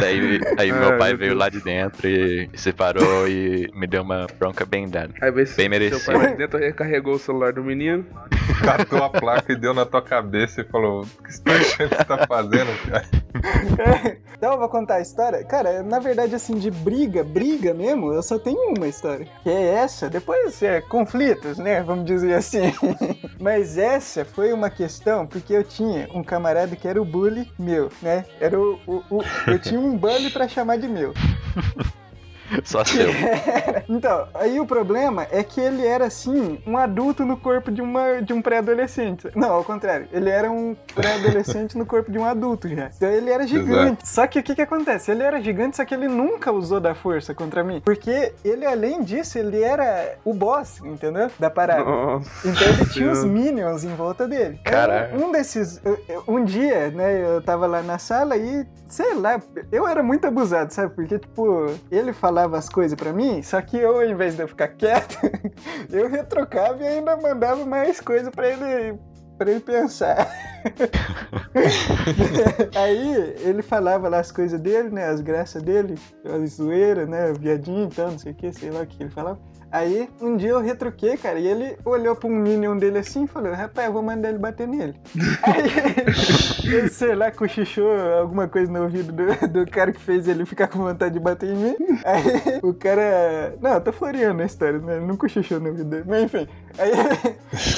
Daí 0.01 0.41
aí 0.59 0.71
Ai, 0.71 0.79
meu 0.79 0.99
pai 0.99 1.11
meu 1.11 1.19
veio 1.19 1.35
lá 1.35 1.49
de 1.49 1.61
dentro 1.61 2.09
e 2.09 2.49
se 2.55 2.65
separou 2.65 3.29
e 3.29 3.71
me 3.75 3.87
deu 3.87 4.03
uma 4.03 4.27
bronca 4.39 4.65
bem 4.65 4.89
dada. 4.89 5.13
Aí 5.21 5.31
Bem 5.31 5.47
seu 5.47 5.69
merecido. 5.69 6.05
pai 6.05 6.17
lá 6.17 6.27
de 6.27 6.37
dentro 6.37 6.59
recarregou 6.59 7.15
o 7.15 7.19
celular 7.19 7.53
do 7.53 7.63
menino. 7.63 8.05
Catou 8.65 9.03
a 9.05 9.11
placa 9.11 9.53
e 9.53 9.57
deu 9.57 9.75
na 9.75 9.85
tua 9.85 10.03
cabeça 10.03 10.63
e 10.63 10.65
falou: 10.65 11.03
O 11.03 11.23
que 11.23 11.33
você 11.33 11.43
tá 11.43 11.53
achando 11.53 11.89
que 11.89 11.97
você 11.97 12.05
tá 12.05 12.27
fazendo, 12.27 12.91
cara? 12.91 13.05
Então 14.37 14.55
eu 14.55 14.59
vou 14.59 14.69
contar 14.69 14.97
a 14.97 15.01
história. 15.01 15.45
Cara, 15.45 15.83
na 15.85 15.99
verdade, 15.99 16.35
assim, 16.35 16.59
de 16.59 16.71
briga, 16.71 17.23
briga 17.23 17.73
mesmo, 17.73 18.13
eu 18.13 18.23
só 18.23 18.39
tenho 18.39 18.75
uma 18.77 18.89
história. 18.89 19.27
Que 19.43 19.51
é 19.51 19.75
essa. 19.75 20.11
Depois 20.11 20.61
é 20.63 20.81
conflitos, 20.81 21.59
né? 21.59 21.81
Vamos 21.83 22.05
dizer 22.05 22.35
assim. 22.35 22.73
Mas 23.41 23.77
essa 23.79 24.25
foi 24.25 24.53
uma 24.53 24.71
questão 24.71 25.27
porque 25.27 25.53
eu 25.53 25.65
tinha 25.65 26.09
um 26.15 26.23
camarada 26.23 26.77
que 26.77 26.87
era 26.87 27.01
o 27.01 27.05
bully 27.05 27.51
meu, 27.59 27.91
né? 28.01 28.25
Era 28.41 28.59
o. 28.59 28.79
o- 28.87 29.03
o- 29.19 29.23
eu 29.51 29.59
tinha 29.59 29.81
um 29.81 29.97
bully 29.97 30.31
pra 30.31 30.49
chamar 30.49 30.77
de 30.79 30.89
meu. 30.89 31.13
Só 32.65 32.85
seu. 32.85 33.09
Então, 33.89 34.27
aí 34.35 34.59
o 34.61 34.65
problema 34.67 35.27
é 35.31 35.43
que 35.43 35.61
ele 35.61 35.85
era 35.87 36.07
assim, 36.07 36.59
um 36.67 36.77
adulto 36.79 37.25
no 37.27 37.37
corpo 37.37 37.71
de, 37.71 37.83
uma, 37.83 38.23
de 38.23 38.33
um 38.33 38.41
pré-adolescente. 38.41 39.29
Não, 39.35 39.53
ao 39.53 39.65
contrário, 39.65 40.07
ele 40.13 40.31
era 40.31 40.51
um 40.51 40.75
pré-adolescente 40.95 41.77
no 41.77 41.85
corpo 41.85 42.11
de 42.11 42.19
um 42.19 42.25
adulto 42.25 42.69
já. 42.69 42.91
Então 42.97 43.09
ele 43.11 43.31
era 43.31 43.47
gigante. 43.47 44.07
Só 44.09 44.27
que 44.27 44.39
o 44.39 44.43
que 44.43 44.55
que 44.55 44.63
acontece? 44.63 45.11
Ele 45.11 45.23
era 45.23 45.41
gigante, 45.43 45.77
só 45.77 45.85
que 45.85 45.95
ele 45.95 46.09
nunca 46.09 46.51
usou 46.53 46.81
da 46.81 46.95
força 46.95 47.35
contra 47.35 47.63
mim. 47.63 47.83
Porque 47.85 48.33
ele, 48.45 48.65
além 48.65 49.03
disso, 49.03 49.39
ele 49.39 49.63
era 49.63 50.15
o 50.25 50.33
boss, 50.33 50.81
entendeu? 50.85 51.31
Da 51.39 51.51
parada. 51.51 51.85
Nossa. 51.85 52.49
Então 52.49 52.69
ele 52.69 52.87
tinha 52.87 53.11
os 53.11 53.25
minions 53.25 53.85
em 53.85 53.95
volta 53.95 54.27
dele. 54.27 54.59
Aí, 54.65 54.73
Caralho. 54.73 55.23
Um 55.25 55.33
desses. 55.33 55.81
eu- 55.85 55.99
eu- 56.09 56.25
Um 56.29 56.45
dia, 56.45 56.89
né, 56.91 57.23
eu 57.23 57.43
tava 57.43 57.67
lá 57.67 57.83
na 57.83 57.99
sala 57.99 58.37
e, 58.37 58.65
sei 58.89 59.15
lá, 59.15 59.41
eu 59.71 59.87
era 59.87 60.03
muito 60.03 60.27
abusado, 60.27 60.73
sabe? 60.73 60.95
Porque, 60.95 61.19
tipo, 61.19 61.75
ele 61.91 62.13
falava 62.13 62.42
as 62.45 62.69
coisas 62.69 62.99
pra 62.99 63.13
mim, 63.13 63.43
só 63.43 63.61
que 63.61 63.77
eu, 63.77 63.97
ao 63.97 64.05
invés 64.05 64.37
de 64.37 64.43
eu 64.43 64.49
ficar 64.49 64.69
quieto, 64.69 65.19
eu 65.91 66.09
retrocava 66.09 66.83
e 66.83 66.87
ainda 66.87 67.17
mandava 67.17 67.65
mais 67.65 68.01
coisa 68.01 68.31
pra 68.31 68.49
ele. 68.49 68.99
Pra 69.39 69.51
ele 69.51 69.61
pensar. 69.61 70.31
Aí 72.77 73.35
ele 73.41 73.63
falava 73.63 74.09
lá 74.09 74.21
as 74.21 74.31
coisas 74.31 74.61
dele, 74.61 74.91
né? 74.91 75.07
As 75.07 75.21
graças 75.21 75.63
dele, 75.63 75.99
as 76.25 76.51
zoeiras, 76.51 77.09
né? 77.09 77.31
O 77.31 77.35
viadinho 77.35 77.87
e 77.87 77.95
tal, 77.95 78.13
não 78.13 78.19
sei 78.19 78.33
o 78.33 78.35
que, 78.35 78.53
sei 78.53 78.71
lá 78.71 78.83
o 78.83 78.87
que 78.87 79.03
ele 79.03 79.11
falava. 79.11 79.41
Aí, 79.73 80.07
um 80.21 80.37
dia 80.37 80.51
eu 80.51 80.61
retruquei, 80.61 81.17
cara, 81.17 81.39
e 81.39 81.47
ele 81.47 81.79
olhou 81.83 82.15
pra 82.15 82.29
um 82.29 82.37
Minion 82.37 82.77
dele 82.77 82.99
assim 82.99 83.25
e 83.25 83.27
falou, 83.27 83.55
rapaz, 83.55 83.87
eu 83.87 83.93
vou 83.95 84.03
mandar 84.03 84.29
ele 84.29 84.37
bater 84.37 84.69
nele. 84.69 84.95
Aí, 85.43 86.75
ele, 86.75 86.89
sei 86.91 87.15
lá, 87.15 87.31
cochichou 87.31 87.91
alguma 88.19 88.47
coisa 88.47 88.71
no 88.71 88.83
ouvido 88.83 89.11
do, 89.13 89.49
do 89.49 89.71
cara 89.71 89.91
que 89.91 90.01
fez 90.01 90.29
ele 90.29 90.45
ficar 90.45 90.69
com 90.69 90.81
vontade 90.81 91.15
de 91.15 91.21
bater 91.21 91.49
em 91.49 91.57
mim. 91.57 91.77
Aí, 92.05 92.61
o 92.63 92.75
cara... 92.75 93.55
Não, 93.63 93.73
eu 93.73 93.81
tô 93.81 93.93
floreando 93.93 94.43
a 94.43 94.45
história, 94.45 94.79
né? 94.79 94.97
Ele 94.97 95.07
não 95.07 95.17
cochichou 95.17 95.59
no 95.59 95.71
ouvido 95.71 95.89
dele. 95.89 96.05
Mas, 96.07 96.25
enfim. 96.25 96.47
Aí, 96.79 96.93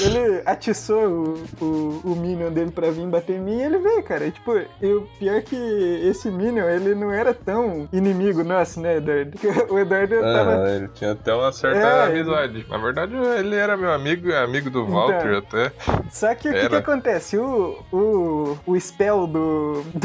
ele 0.05 0.41
atiçou 0.45 1.07
o, 1.07 1.63
o, 1.63 2.01
o 2.03 2.15
Minion 2.17 2.51
dele 2.51 2.71
pra 2.71 2.91
vir 2.91 3.07
bater 3.07 3.37
em 3.37 3.41
mim 3.41 3.57
e 3.59 3.63
ele 3.63 3.77
veio, 3.77 4.03
cara. 4.03 4.25
E, 4.25 4.31
tipo, 4.31 4.51
e 4.81 4.93
o 4.93 5.07
pior 5.17 5.41
que 5.43 5.55
esse 6.03 6.29
Minion, 6.29 6.67
ele 6.67 6.93
não 6.93 7.09
era 7.09 7.33
tão 7.33 7.87
inimigo 7.93 8.43
nosso, 8.43 8.81
né, 8.81 8.97
Eduardo? 8.97 9.37
O 9.69 9.79
Eduardo 9.79 10.19
tava... 10.19 10.65
Ah, 10.65 10.75
ele 10.75 10.89
tinha 10.89 11.13
até 11.13 11.33
uma 11.33 11.51
certa 11.53 11.84
É, 11.85 12.03
amizade. 12.07 12.65
Na 12.69 12.77
verdade, 12.77 13.13
ele 13.15 13.55
era 13.55 13.75
meu 13.77 13.91
amigo, 13.93 14.29
é 14.31 14.43
amigo 14.43 14.69
do 14.69 14.85
Walter 14.85 15.37
até. 15.37 15.71
Só 16.11 16.33
que 16.35 16.49
o 16.49 16.53
que, 16.53 16.69
que 16.69 16.75
acontece? 16.75 17.37
O, 17.37 17.77
o, 17.91 18.57
o 18.65 18.79
spell 18.79 19.27
do, 19.27 19.83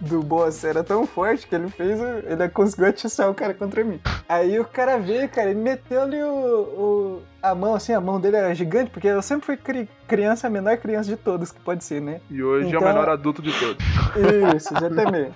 do, 0.00 0.08
do 0.18 0.22
boss 0.22 0.64
era 0.64 0.82
tão 0.84 1.06
forte 1.06 1.46
que 1.46 1.54
ele 1.54 1.68
fez. 1.68 1.98
Ele 2.00 2.48
conseguiu 2.48 2.86
atiçar 2.88 3.30
o 3.30 3.34
cara 3.34 3.54
contra 3.54 3.82
mim. 3.84 4.00
Aí 4.28 4.58
o 4.58 4.64
cara 4.64 4.98
veio, 4.98 5.28
cara, 5.28 5.50
ele 5.50 5.60
meteu 5.60 6.02
ali 6.02 6.22
o, 6.22 6.28
o- 6.28 7.22
a 7.40 7.54
mão, 7.54 7.72
assim, 7.74 7.92
a 7.94 8.00
mão 8.00 8.20
dele 8.20 8.36
era 8.36 8.52
gigante, 8.52 8.90
porque 8.90 9.06
eu 9.06 9.22
sempre 9.22 9.46
fui 9.46 9.56
cri- 9.56 9.88
criança, 10.08 10.48
a 10.48 10.50
menor 10.50 10.76
criança 10.78 11.08
de 11.08 11.16
todos 11.16 11.52
que 11.52 11.60
pode 11.60 11.84
ser, 11.84 12.00
né? 12.00 12.20
E 12.28 12.42
hoje 12.42 12.66
é 12.66 12.68
Então- 12.70 12.80
o 12.80 12.84
menor 12.84 13.08
adulto 13.08 13.40
de 13.40 13.52
todos. 13.52 13.84
Isso, 14.56 14.74
exatamente. 14.76 15.32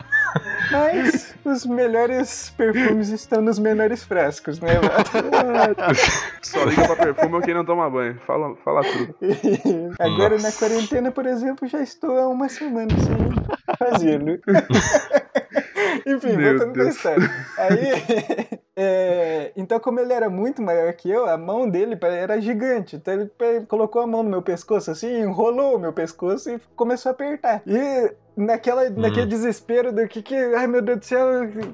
Mas 0.72 1.34
os 1.44 1.66
melhores 1.66 2.50
perfumes 2.56 3.10
estão 3.10 3.40
nos 3.42 3.58
menores 3.58 4.02
frascos, 4.04 4.58
né? 4.60 4.70
Só 6.42 6.64
liga 6.64 6.86
pra 6.86 6.96
perfume 6.96 7.34
ou 7.36 7.40
quem 7.42 7.54
não 7.54 7.64
toma 7.64 7.88
banho. 7.90 8.18
Fala, 8.26 8.56
fala 8.64 8.82
tudo. 8.82 9.14
Agora 10.00 10.36
na 10.36 10.44
Nossa. 10.44 10.58
quarentena, 10.58 11.10
por 11.10 11.26
exemplo, 11.26 11.68
já 11.68 11.80
estou 11.82 12.18
há 12.18 12.28
uma 12.28 12.48
semana 12.48 12.90
sem 12.90 13.76
fazê-lo. 13.78 14.38
Enfim, 16.06 16.36
Meu 16.36 16.50
voltando 16.50 16.72
pra 16.72 16.82
Deus. 16.84 16.96
história. 16.96 17.30
Aí, 17.58 18.58
é, 18.74 19.52
então 19.56 19.78
como 19.78 20.00
ele 20.00 20.12
era 20.12 20.28
muito 20.30 20.62
maior 20.62 20.92
que 20.94 21.10
eu, 21.10 21.26
a 21.26 21.36
mão 21.36 21.68
dele 21.68 21.98
era 22.02 22.40
gigante. 22.40 22.96
Então 22.96 23.14
ele 23.14 23.30
colocou 23.66 24.02
a 24.02 24.06
mão 24.06 24.22
no 24.22 24.30
meu 24.30 24.42
pescoço 24.42 24.90
assim, 24.90 25.20
enrolou 25.20 25.76
o 25.76 25.78
meu 25.78 25.92
pescoço 25.92 26.50
e 26.50 26.58
começou 26.74 27.10
a 27.10 27.12
apertar. 27.12 27.62
E 27.66 28.12
naquela, 28.36 28.88
naquele 28.90 29.26
desespero 29.26 29.92
do 29.92 30.06
que 30.08 30.22
que... 30.22 30.34
Ai, 30.34 30.66
meu 30.66 30.82
Deus 30.82 30.98
do 30.98 31.04
céu, 31.04 31.26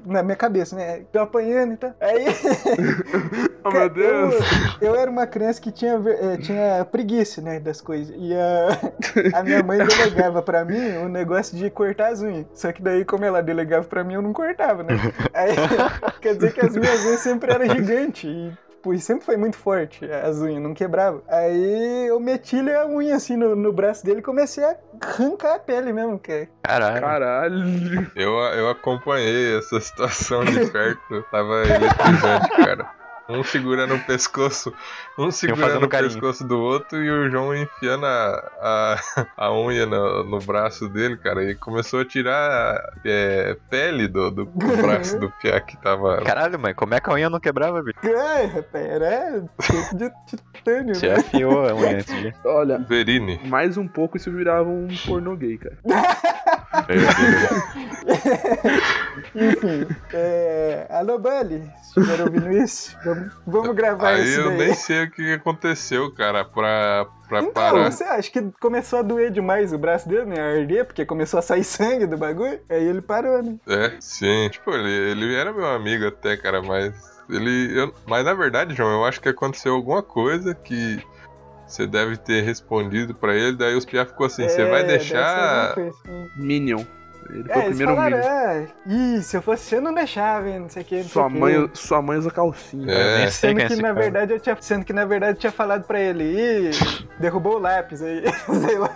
na 0.05 0.23
minha 0.23 0.35
cabeça, 0.35 0.75
né? 0.75 1.01
Tô 1.11 1.19
apanhando 1.19 1.73
e 1.73 1.77
tal. 1.77 1.93
Aí... 1.99 2.25
Oh, 3.63 3.71
meu 3.71 3.89
Deus. 3.89 4.35
Eu, 4.79 4.89
eu 4.89 4.95
era 4.95 5.11
uma 5.11 5.27
criança 5.27 5.59
que 5.59 5.71
tinha, 5.71 5.93
eh, 5.93 6.37
tinha 6.37 6.85
preguiça, 6.85 7.41
né, 7.41 7.59
das 7.59 7.81
coisas. 7.81 8.15
E 8.17 8.33
a, 8.33 9.37
a 9.37 9.43
minha 9.43 9.61
mãe 9.61 9.79
delegava 9.79 10.41
pra 10.41 10.63
mim 10.63 10.97
o 11.03 11.09
negócio 11.09 11.57
de 11.57 11.69
cortar 11.69 12.13
as 12.13 12.21
unhas. 12.21 12.45
Só 12.53 12.71
que 12.71 12.81
daí, 12.81 13.03
como 13.03 13.25
ela 13.25 13.41
delegava 13.41 13.85
pra 13.85 14.03
mim, 14.03 14.13
eu 14.13 14.21
não 14.21 14.33
cortava, 14.33 14.83
né? 14.83 14.95
Aí, 15.33 15.55
quer 16.21 16.35
dizer 16.35 16.53
que 16.53 16.65
as 16.65 16.75
minhas 16.75 17.05
unhas 17.05 17.19
sempre 17.19 17.51
eram 17.51 17.67
gigantes. 17.67 18.23
E, 18.23 18.51
pô, 18.81 18.93
e 18.93 18.99
sempre 18.99 19.25
foi 19.25 19.37
muito 19.37 19.57
forte 19.57 20.05
as 20.11 20.39
unhas, 20.39 20.61
não 20.61 20.73
quebrava. 20.73 21.21
Aí 21.27 22.07
eu 22.07 22.19
meti-lhe 22.19 22.73
a 22.73 22.85
unha 22.87 23.15
assim 23.15 23.35
no, 23.35 23.55
no 23.55 23.71
braço 23.71 24.05
dele 24.05 24.19
e 24.19 24.23
comecei 24.23 24.63
a 24.63 24.75
arrancar 25.01 25.55
a 25.55 25.59
pele 25.59 25.93
mesmo, 25.93 26.19
cara. 26.19 26.49
Caralho. 26.63 27.01
Caralho. 27.01 28.11
Eu, 28.15 28.33
eu 28.33 28.69
acompanhei 28.69 29.57
essa 29.57 29.79
situação 29.79 30.43
de 30.43 30.65
perto. 30.71 31.23
Tava 31.31 31.63
eletrizante, 31.63 32.49
cara. 32.55 32.98
Um 33.29 33.43
segurando 33.43 33.93
o 33.93 33.99
pescoço, 33.99 34.73
um 35.17 35.29
segurando 35.29 35.67
fazendo 35.67 35.85
o 35.85 35.89
carinho. 35.89 36.11
pescoço 36.11 36.43
do 36.47 36.59
outro 36.59 36.97
e 37.03 37.09
o 37.11 37.29
João 37.29 37.55
enfiando 37.55 38.05
a, 38.07 38.51
a, 38.59 39.25
a 39.45 39.53
unha 39.53 39.85
no, 39.85 40.23
no 40.23 40.39
braço 40.39 40.89
dele, 40.89 41.15
cara. 41.15 41.43
E 41.43 41.53
começou 41.53 41.99
a 42.01 42.05
tirar 42.05 42.81
é, 43.05 43.55
pele 43.69 44.07
do, 44.07 44.31
do, 44.31 44.45
do 44.45 44.77
braço 44.77 45.19
do 45.19 45.29
Pia 45.39 45.61
que 45.61 45.77
tava. 45.77 46.21
Caralho, 46.23 46.57
mãe, 46.57 46.73
como 46.73 46.95
é 46.95 46.99
que 46.99 47.09
a 47.09 47.13
unha 47.13 47.29
não 47.29 47.39
quebrava, 47.39 47.83
bicho? 47.83 47.99
Ai, 48.03 48.47
rapaz, 48.47 48.85
era 48.85 49.43
feito 49.61 49.95
de 49.95 50.11
titânio, 50.25 50.95
Você 50.95 51.07
né? 51.07 51.15
afiou 51.15 51.69
a 51.69 51.75
unha 51.75 51.97
antes 51.97 52.15
de. 52.15 52.33
Olha, 52.43 52.79
Verini. 52.79 53.39
mais 53.45 53.77
um 53.77 53.87
pouco 53.87 54.17
isso 54.17 54.31
virava 54.31 54.67
um 54.69 54.87
pornô 55.05 55.35
gay, 55.35 55.57
cara. 55.57 55.77
Enfim, 59.35 59.87
é... 60.13 60.87
alô, 60.89 61.19
Bully, 61.19 61.61
se 61.81 61.99
estiver 61.99 62.23
ouvindo 62.23 62.51
isso, 62.51 62.97
vamos, 63.19 63.33
vamos 63.45 63.75
gravar 63.75 64.09
Aí 64.15 64.23
isso 64.23 64.39
eu 64.41 64.49
daí. 64.49 64.57
nem 64.57 64.73
sei 64.73 65.03
o 65.03 65.11
que 65.11 65.33
aconteceu, 65.33 66.11
cara, 66.13 66.43
pra, 66.45 67.05
pra 67.27 67.39
Então, 67.41 67.51
parar. 67.53 67.91
você 67.91 68.03
acha 68.03 68.31
que 68.31 68.41
começou 68.59 68.99
a 68.99 69.01
doer 69.01 69.31
demais 69.31 69.71
o 69.73 69.77
braço 69.77 70.07
dele, 70.07 70.25
né? 70.25 70.39
A 70.39 70.59
arder, 70.59 70.85
porque 70.85 71.05
começou 71.05 71.37
a 71.37 71.41
sair 71.41 71.63
sangue 71.65 72.05
do 72.05 72.17
bagulho? 72.17 72.59
Aí 72.69 72.83
ele 72.83 73.01
parou, 73.01 73.41
né? 73.43 73.55
É, 73.67 73.93
sim, 73.99 74.49
tipo, 74.49 74.71
ele, 74.71 74.89
ele 75.11 75.35
era 75.35 75.51
meu 75.53 75.67
amigo 75.67 76.07
até, 76.07 76.35
cara, 76.37 76.61
mas 76.61 76.93
ele. 77.29 77.79
eu- 77.79 77.93
mas 78.07 78.25
na 78.25 78.33
verdade, 78.33 78.73
João, 78.75 78.91
eu 78.91 79.05
acho 79.05 79.21
que 79.21 79.29
aconteceu 79.29 79.73
alguma 79.73 80.01
coisa 80.01 80.53
que 80.55 81.01
você 81.67 81.85
deve 81.85 82.17
ter 82.17 82.41
respondido 82.43 83.13
pra 83.13 83.35
ele, 83.35 83.55
daí 83.55 83.75
os 83.75 83.85
Pia 83.85 84.03
ficou 84.05 84.25
assim, 84.25 84.49
você 84.49 84.61
É, 84.63 84.69
vai 84.69 84.83
deve 84.83 85.03
ser 85.03 85.13
deixar. 85.13 85.73
coisa 85.75 85.89
assim. 85.89 86.29
Minion. 86.37 86.83
Ele 87.29 87.43
foi 87.43 87.51
É, 87.53 87.57
o 87.57 87.59
eles 87.65 87.77
primeiro 87.77 87.95
falaram, 87.95 88.17
Minion. 88.17 88.31
ah, 88.31 88.67
ih, 88.87 89.21
se 89.23 89.37
eu 89.37 89.41
fosse 89.41 89.63
você, 89.63 89.75
eu 89.77 89.81
não 89.81 89.93
deixava, 89.93 90.49
hein, 90.49 90.59
não 90.59 90.69
sei 90.69 90.81
o 90.81 90.85
que, 90.85 90.95
não 90.97 91.03
Sua 91.03 91.27
o 91.27 91.29
mãe, 91.29 91.69
sua 91.73 92.01
mãe 92.01 92.17
usa 92.17 92.31
calcinha. 92.31 92.91
É. 92.91 93.29
Sei 93.29 93.49
Sendo 93.49 93.61
é 93.61 93.67
que 93.67 93.75
na 93.75 93.93
verdade 93.93 94.33
eu 94.33 94.39
tinha, 94.39 94.57
sendo 94.59 94.85
que 94.85 94.93
na 94.93 95.05
verdade 95.05 95.37
eu 95.37 95.39
tinha 95.41 95.51
falado 95.51 95.83
pra 95.85 95.99
ele, 95.99 96.23
ih, 96.23 96.71
derrubou 97.19 97.55
o 97.55 97.59
lápis 97.59 98.01
aí, 98.01 98.23
sei 98.67 98.77
lá. 98.79 98.89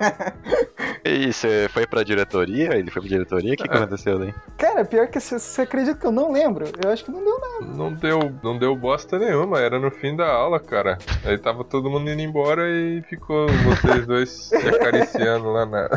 E 1.06 1.34
você 1.34 1.68
foi 1.70 1.86
pra 1.86 2.04
diretoria? 2.04 2.76
Ele 2.76 2.90
foi 2.90 3.02
pra 3.02 3.10
diretoria? 3.10 3.54
O 3.54 3.58
que, 3.58 3.68
que 3.68 3.76
aconteceu 3.76 4.18
daí? 4.18 4.34
Cara, 4.58 4.86
pior 4.86 5.08
que 5.08 5.20
você, 5.20 5.62
acredita 5.62 5.98
que 5.98 6.06
eu 6.06 6.12
não 6.12 6.32
lembro? 6.32 6.66
Eu 6.82 6.92
acho 6.92 7.04
que 7.04 7.12
não 7.12 7.24
deu 7.24 7.40
nada. 7.40 7.76
Não 7.76 7.94
deu, 7.94 8.34
não 8.42 8.58
deu 8.58 8.76
bosta 8.76 9.20
nenhuma, 9.20 9.60
era 9.60 9.78
no 9.80 9.92
fim 9.92 10.16
da 10.16 10.28
aula, 10.28 10.60
cara. 10.60 10.98
Aí 11.26 11.38
tava 11.38 11.64
todo 11.64 11.90
mundo 11.90 12.10
indo 12.10 12.22
embora 12.22 12.70
e 12.70 13.02
ficou 13.10 13.48
vocês 13.48 14.08
dois 14.08 14.30
se 14.30 14.56
acariciando 14.56 15.52
lá 15.52 15.66
na. 15.66 15.90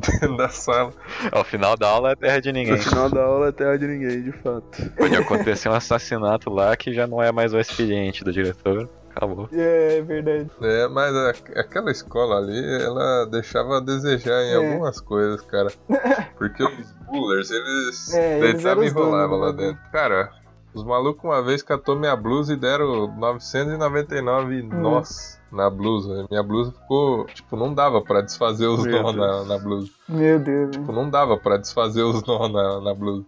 dentro 0.00 0.36
da 0.36 0.48
sala. 0.48 0.92
Ao 1.32 1.44
final 1.44 1.76
da 1.76 1.88
aula 1.88 2.12
é 2.12 2.16
terra 2.16 2.40
de 2.40 2.52
ninguém. 2.52 2.76
No 2.76 2.82
final 2.82 3.10
da 3.10 3.22
aula 3.22 3.48
é 3.48 3.52
terra 3.52 3.76
de 3.76 3.86
ninguém, 3.86 4.22
de 4.22 4.32
fato. 4.32 4.90
Pode 4.96 5.16
acontecer 5.16 5.68
um 5.68 5.74
assassinato 5.74 6.50
lá 6.50 6.76
que 6.76 6.92
já 6.92 7.06
não 7.06 7.22
é 7.22 7.32
mais 7.32 7.52
o 7.52 7.58
expediente 7.58 8.24
do 8.24 8.32
diretor. 8.32 8.88
Acabou. 9.18 9.48
É 9.52 10.00
verdade. 10.02 10.48
É, 10.62 10.86
mas 10.88 11.14
a- 11.14 11.60
aquela 11.60 11.90
escola 11.90 12.36
ali, 12.38 12.82
ela 12.82 13.24
deixava 13.26 13.76
a 13.78 13.80
desejar 13.80 14.42
em 14.44 14.52
É. 14.52 14.54
algumas 14.56 15.00
coisas, 15.00 15.40
cara. 15.42 15.68
Porque 16.38 16.62
os 16.62 16.92
bullers, 17.10 17.50
eles 17.50 18.14
É, 18.14 18.40
deitavam 18.40 18.84
e 18.84 18.90
lá 19.36 19.50
dentro. 19.52 19.82
Cara, 19.90 20.30
os 20.72 20.84
malucos 20.84 21.24
uma 21.24 21.42
vez 21.42 21.62
catou 21.62 21.96
minha 21.98 22.14
blusa 22.14 22.52
e 22.52 22.56
deram 22.56 23.08
999 23.18 24.62
Hum. 24.62 24.68
nós 24.80 25.38
na 25.50 25.68
blusa. 25.68 26.26
Minha 26.30 26.42
blusa 26.42 26.72
ficou, 26.72 27.24
tipo, 27.26 27.56
não 27.56 27.74
dava 27.74 28.00
pra 28.02 28.20
desfazer 28.20 28.66
os 28.66 28.84
nós 28.86 29.16
na, 29.16 29.44
na 29.44 29.58
blusa. 29.58 29.90
Meu 30.08 30.38
Deus. 30.38 30.70
Tipo, 30.76 30.92
não 30.92 31.08
dava 31.10 31.36
pra 31.36 31.56
desfazer 31.56 32.02
os 32.02 32.22
nós 32.24 32.52
na, 32.52 32.80
na 32.80 32.94
blusa. 32.94 33.24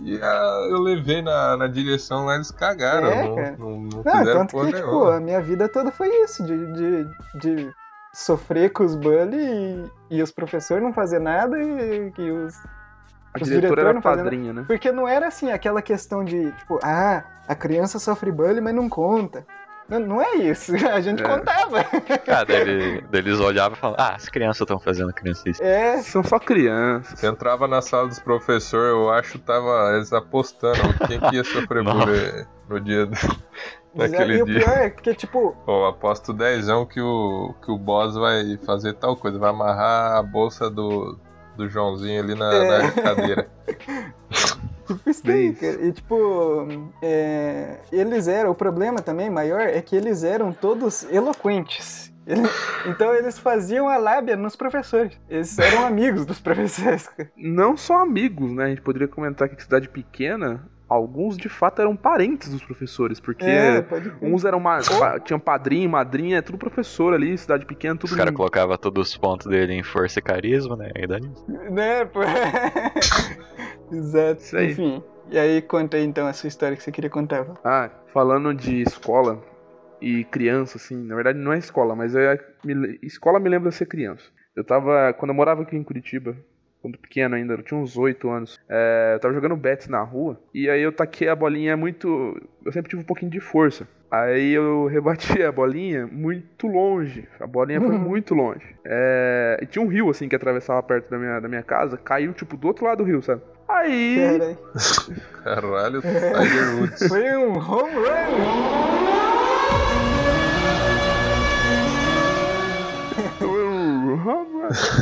E 0.00 0.20
ah, 0.22 0.66
eu 0.70 0.78
levei 0.80 1.22
na, 1.22 1.56
na 1.56 1.66
direção 1.66 2.24
lá, 2.24 2.36
eles 2.36 2.50
cagaram. 2.50 3.08
É, 3.08 3.24
não, 3.24 3.34
cara. 3.34 3.56
não, 3.58 3.70
não 3.80 4.02
Não, 4.04 4.18
fizeram 4.18 4.40
tanto 4.40 4.50
porra 4.52 4.66
que, 4.72 4.76
tipo, 4.76 5.04
a 5.04 5.20
minha 5.20 5.40
vida 5.40 5.68
toda 5.68 5.90
foi 5.90 6.08
isso, 6.22 6.44
de, 6.44 6.72
de, 6.72 7.08
de 7.40 7.72
sofrer 8.14 8.70
com 8.72 8.84
os 8.84 8.94
bully 8.94 9.90
e, 10.10 10.16
e 10.18 10.22
os 10.22 10.30
professores 10.30 10.82
não 10.82 10.92
fazer 10.92 11.18
nada 11.18 11.58
e, 11.60 12.12
e 12.18 12.30
os... 12.30 12.54
A 13.34 13.42
Os 13.42 13.48
diretora 13.48 13.60
diretores 13.60 13.84
era 13.84 13.92
não 13.92 14.00
padrinha, 14.00 14.52
né? 14.52 14.64
Porque 14.66 14.90
não 14.90 15.06
era 15.06 15.28
assim, 15.28 15.50
aquela 15.50 15.82
questão 15.82 16.24
de, 16.24 16.50
tipo, 16.52 16.78
ah, 16.82 17.22
a 17.46 17.54
criança 17.54 17.98
sofre 17.98 18.32
bully, 18.32 18.60
mas 18.60 18.74
não 18.74 18.88
conta. 18.88 19.44
Não, 19.88 19.98
não 20.00 20.22
é 20.22 20.34
isso, 20.36 20.72
a 20.86 21.00
gente 21.00 21.22
É. 21.22 21.26
contava. 21.26 21.78
Ah, 22.28 22.44
daí, 22.44 22.60
ele- 22.60 23.00
daí 23.10 23.20
eles 23.22 23.40
olhavam 23.40 23.76
e 23.76 23.80
falavam, 23.80 24.04
ah, 24.04 24.14
as 24.14 24.28
crianças 24.28 24.60
estão 24.60 24.78
fazendo 24.78 25.12
criancice. 25.12 25.62
É, 25.62 25.98
São 26.02 26.22
só 26.22 26.38
crianças. 26.38 27.18
Você 27.18 27.26
entrava 27.26 27.66
na 27.66 27.80
sala 27.80 28.08
dos 28.08 28.18
professores, 28.18 28.90
eu 28.90 29.10
acho, 29.10 29.38
tava 29.38 29.94
eles 29.96 30.12
apostando 30.12 30.78
quem 31.06 31.18
que 31.18 31.36
ia 31.36 31.44
sofrer 31.44 31.82
bullying 31.82 32.44
no 32.68 32.78
dia 32.80 33.06
do... 33.06 33.16
naquele 33.94 34.36
e 34.38 34.42
o 34.42 34.46
dia. 34.46 34.60
pior 34.60 34.76
é 34.78 34.90
que, 34.90 35.14
tipo, 35.14 35.56
Pô, 35.64 35.86
aposto 35.86 36.32
dezão 36.34 36.84
que 36.84 37.00
o, 37.00 37.54
que 37.64 37.70
o 37.70 37.78
boss 37.78 38.14
vai 38.14 38.58
fazer 38.66 38.92
tal 38.94 39.16
coisa, 39.16 39.38
vai 39.38 39.50
amarrar 39.50 40.16
a 40.18 40.22
bolsa 40.22 40.68
do, 40.70 41.18
do 41.56 41.68
Joãozinho 41.68 42.22
ali 42.22 42.34
na, 42.34 42.52
É. 42.54 42.82
na 42.82 42.90
cadeira. 42.92 43.48
Tipo 44.88 45.10
isso 45.10 45.24
daí, 45.24 45.48
Isso. 45.50 45.60
cara. 45.60 45.84
E 45.86 45.92
tipo, 45.92 46.66
é, 47.02 47.76
eles 47.92 48.26
eram, 48.26 48.50
o 48.50 48.54
problema 48.54 48.98
também 49.00 49.28
maior 49.30 49.60
é 49.60 49.80
que 49.80 49.94
eles 49.94 50.24
eram 50.24 50.52
todos 50.52 51.04
eloquentes. 51.12 52.12
Ele- 52.26 52.42
Então 52.86 53.14
eles 53.14 53.38
faziam 53.38 53.88
a 53.88 53.96
lábia 53.96 54.36
nos 54.36 54.54
professores. 54.56 55.18
Eles 55.30 55.58
eram 55.58 55.86
amigos 55.86 56.26
dos 56.26 56.40
professores. 56.40 57.08
Não 57.36 57.76
só 57.76 57.98
amigos, 58.00 58.52
né? 58.52 58.64
A 58.64 58.68
gente 58.68 58.82
poderia 58.82 59.08
comentar 59.08 59.48
que 59.48 59.62
cidade 59.62 59.88
pequena, 59.88 60.68
alguns 60.86 61.36
de 61.38 61.48
fato 61.48 61.80
eram 61.80 61.96
parentes 61.96 62.50
dos 62.50 62.62
professores, 62.62 63.18
porque 63.18 63.44
É, 63.46 63.82
uns 64.20 64.44
eram 64.44 64.60
ma 64.60 64.78
pa- 64.98 65.18
tinham 65.20 65.40
padrinho, 65.40 65.88
madrinha, 65.88 66.38
é 66.38 66.42
tudo 66.42 66.58
professor 66.58 67.14
ali, 67.14 67.36
cidade 67.38 67.64
pequena, 67.64 67.96
tudo 67.96 68.10
Os 68.10 68.16
caras 68.16 68.34
colocavam 68.34 68.76
todos 68.76 69.08
os 69.08 69.16
pontos 69.16 69.46
dele 69.46 69.72
em 69.74 69.82
força 69.82 70.18
e 70.18 70.22
carisma, 70.22 70.76
né? 70.76 70.90
Aí 70.96 71.06
dá 71.06 71.18
nisso. 71.18 71.44
Né, 71.70 72.04
pô? 72.04 72.20
Exato. 73.92 74.40
Isso 74.42 74.56
aí. 74.56 74.70
Enfim. 74.72 75.02
E 75.30 75.38
aí, 75.38 75.60
conta 75.60 75.96
aí 75.96 76.04
então 76.04 76.26
essa 76.26 76.46
história 76.46 76.76
que 76.76 76.82
você 76.82 76.90
queria 76.90 77.10
contar. 77.10 77.46
Ah, 77.62 77.90
falando 78.12 78.54
de 78.54 78.80
escola 78.80 79.42
e 80.00 80.24
criança, 80.24 80.78
assim, 80.78 80.96
na 81.04 81.14
verdade 81.14 81.38
não 81.38 81.52
é 81.52 81.58
escola, 81.58 81.94
mas 81.94 82.14
é. 82.14 82.38
me- 82.64 82.98
escola 83.02 83.38
me 83.38 83.48
lembra 83.48 83.70
ser 83.70 83.86
criança. 83.86 84.24
Eu 84.56 84.64
tava. 84.64 85.12
Quando 85.12 85.30
eu 85.30 85.34
morava 85.34 85.62
aqui 85.62 85.76
em 85.76 85.82
Curitiba, 85.82 86.34
quando 86.80 86.96
pequeno 86.98 87.34
ainda, 87.34 87.54
eu 87.54 87.62
tinha 87.62 87.78
uns 87.78 87.96
8 87.96 88.30
anos, 88.30 88.58
é, 88.68 89.12
eu 89.14 89.20
tava 89.20 89.34
jogando 89.34 89.56
bets 89.56 89.88
na 89.88 90.02
rua, 90.02 90.40
e 90.54 90.70
aí 90.70 90.80
eu 90.80 90.92
taquei 90.92 91.28
a 91.28 91.36
bolinha 91.36 91.76
muito. 91.76 92.08
Eu 92.64 92.72
sempre 92.72 92.88
tive 92.88 93.02
um 93.02 93.06
pouquinho 93.06 93.30
de 93.30 93.40
força. 93.40 93.86
Aí 94.10 94.52
eu 94.52 94.86
rebati 94.90 95.42
a 95.42 95.52
bolinha 95.52 96.06
muito 96.06 96.66
longe. 96.66 97.28
A 97.38 97.46
bolinha 97.46 97.80
foi 97.80 97.98
muito 97.98 98.34
longe. 98.34 98.64
É, 98.84 99.58
e 99.62 99.66
tinha 99.66 99.84
um 99.84 99.88
rio, 99.88 100.08
assim, 100.08 100.28
que 100.28 100.34
atravessava 100.36 100.82
perto 100.82 101.10
da 101.10 101.18
minha, 101.18 101.38
da 101.40 101.48
minha 101.48 101.62
casa. 101.62 101.98
Caiu, 101.98 102.32
tipo, 102.32 102.56
do 102.56 102.66
outro 102.68 102.86
lado 102.86 102.98
do 102.98 103.04
rio, 103.04 103.20
sabe? 103.22 103.42
Aí. 103.78 104.56
Caralho. 105.42 106.02
Caralho, 106.02 106.02
Tiger 106.02 106.80
Woods. 106.80 107.08
Foi 107.08 107.36
um 107.36 107.52
home 107.56 107.94
run. 107.94 108.98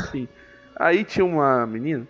Enfim. 0.07 0.29
Aí 0.77 1.05
tinha 1.05 1.25
uma 1.25 1.67
menina, 1.67 2.07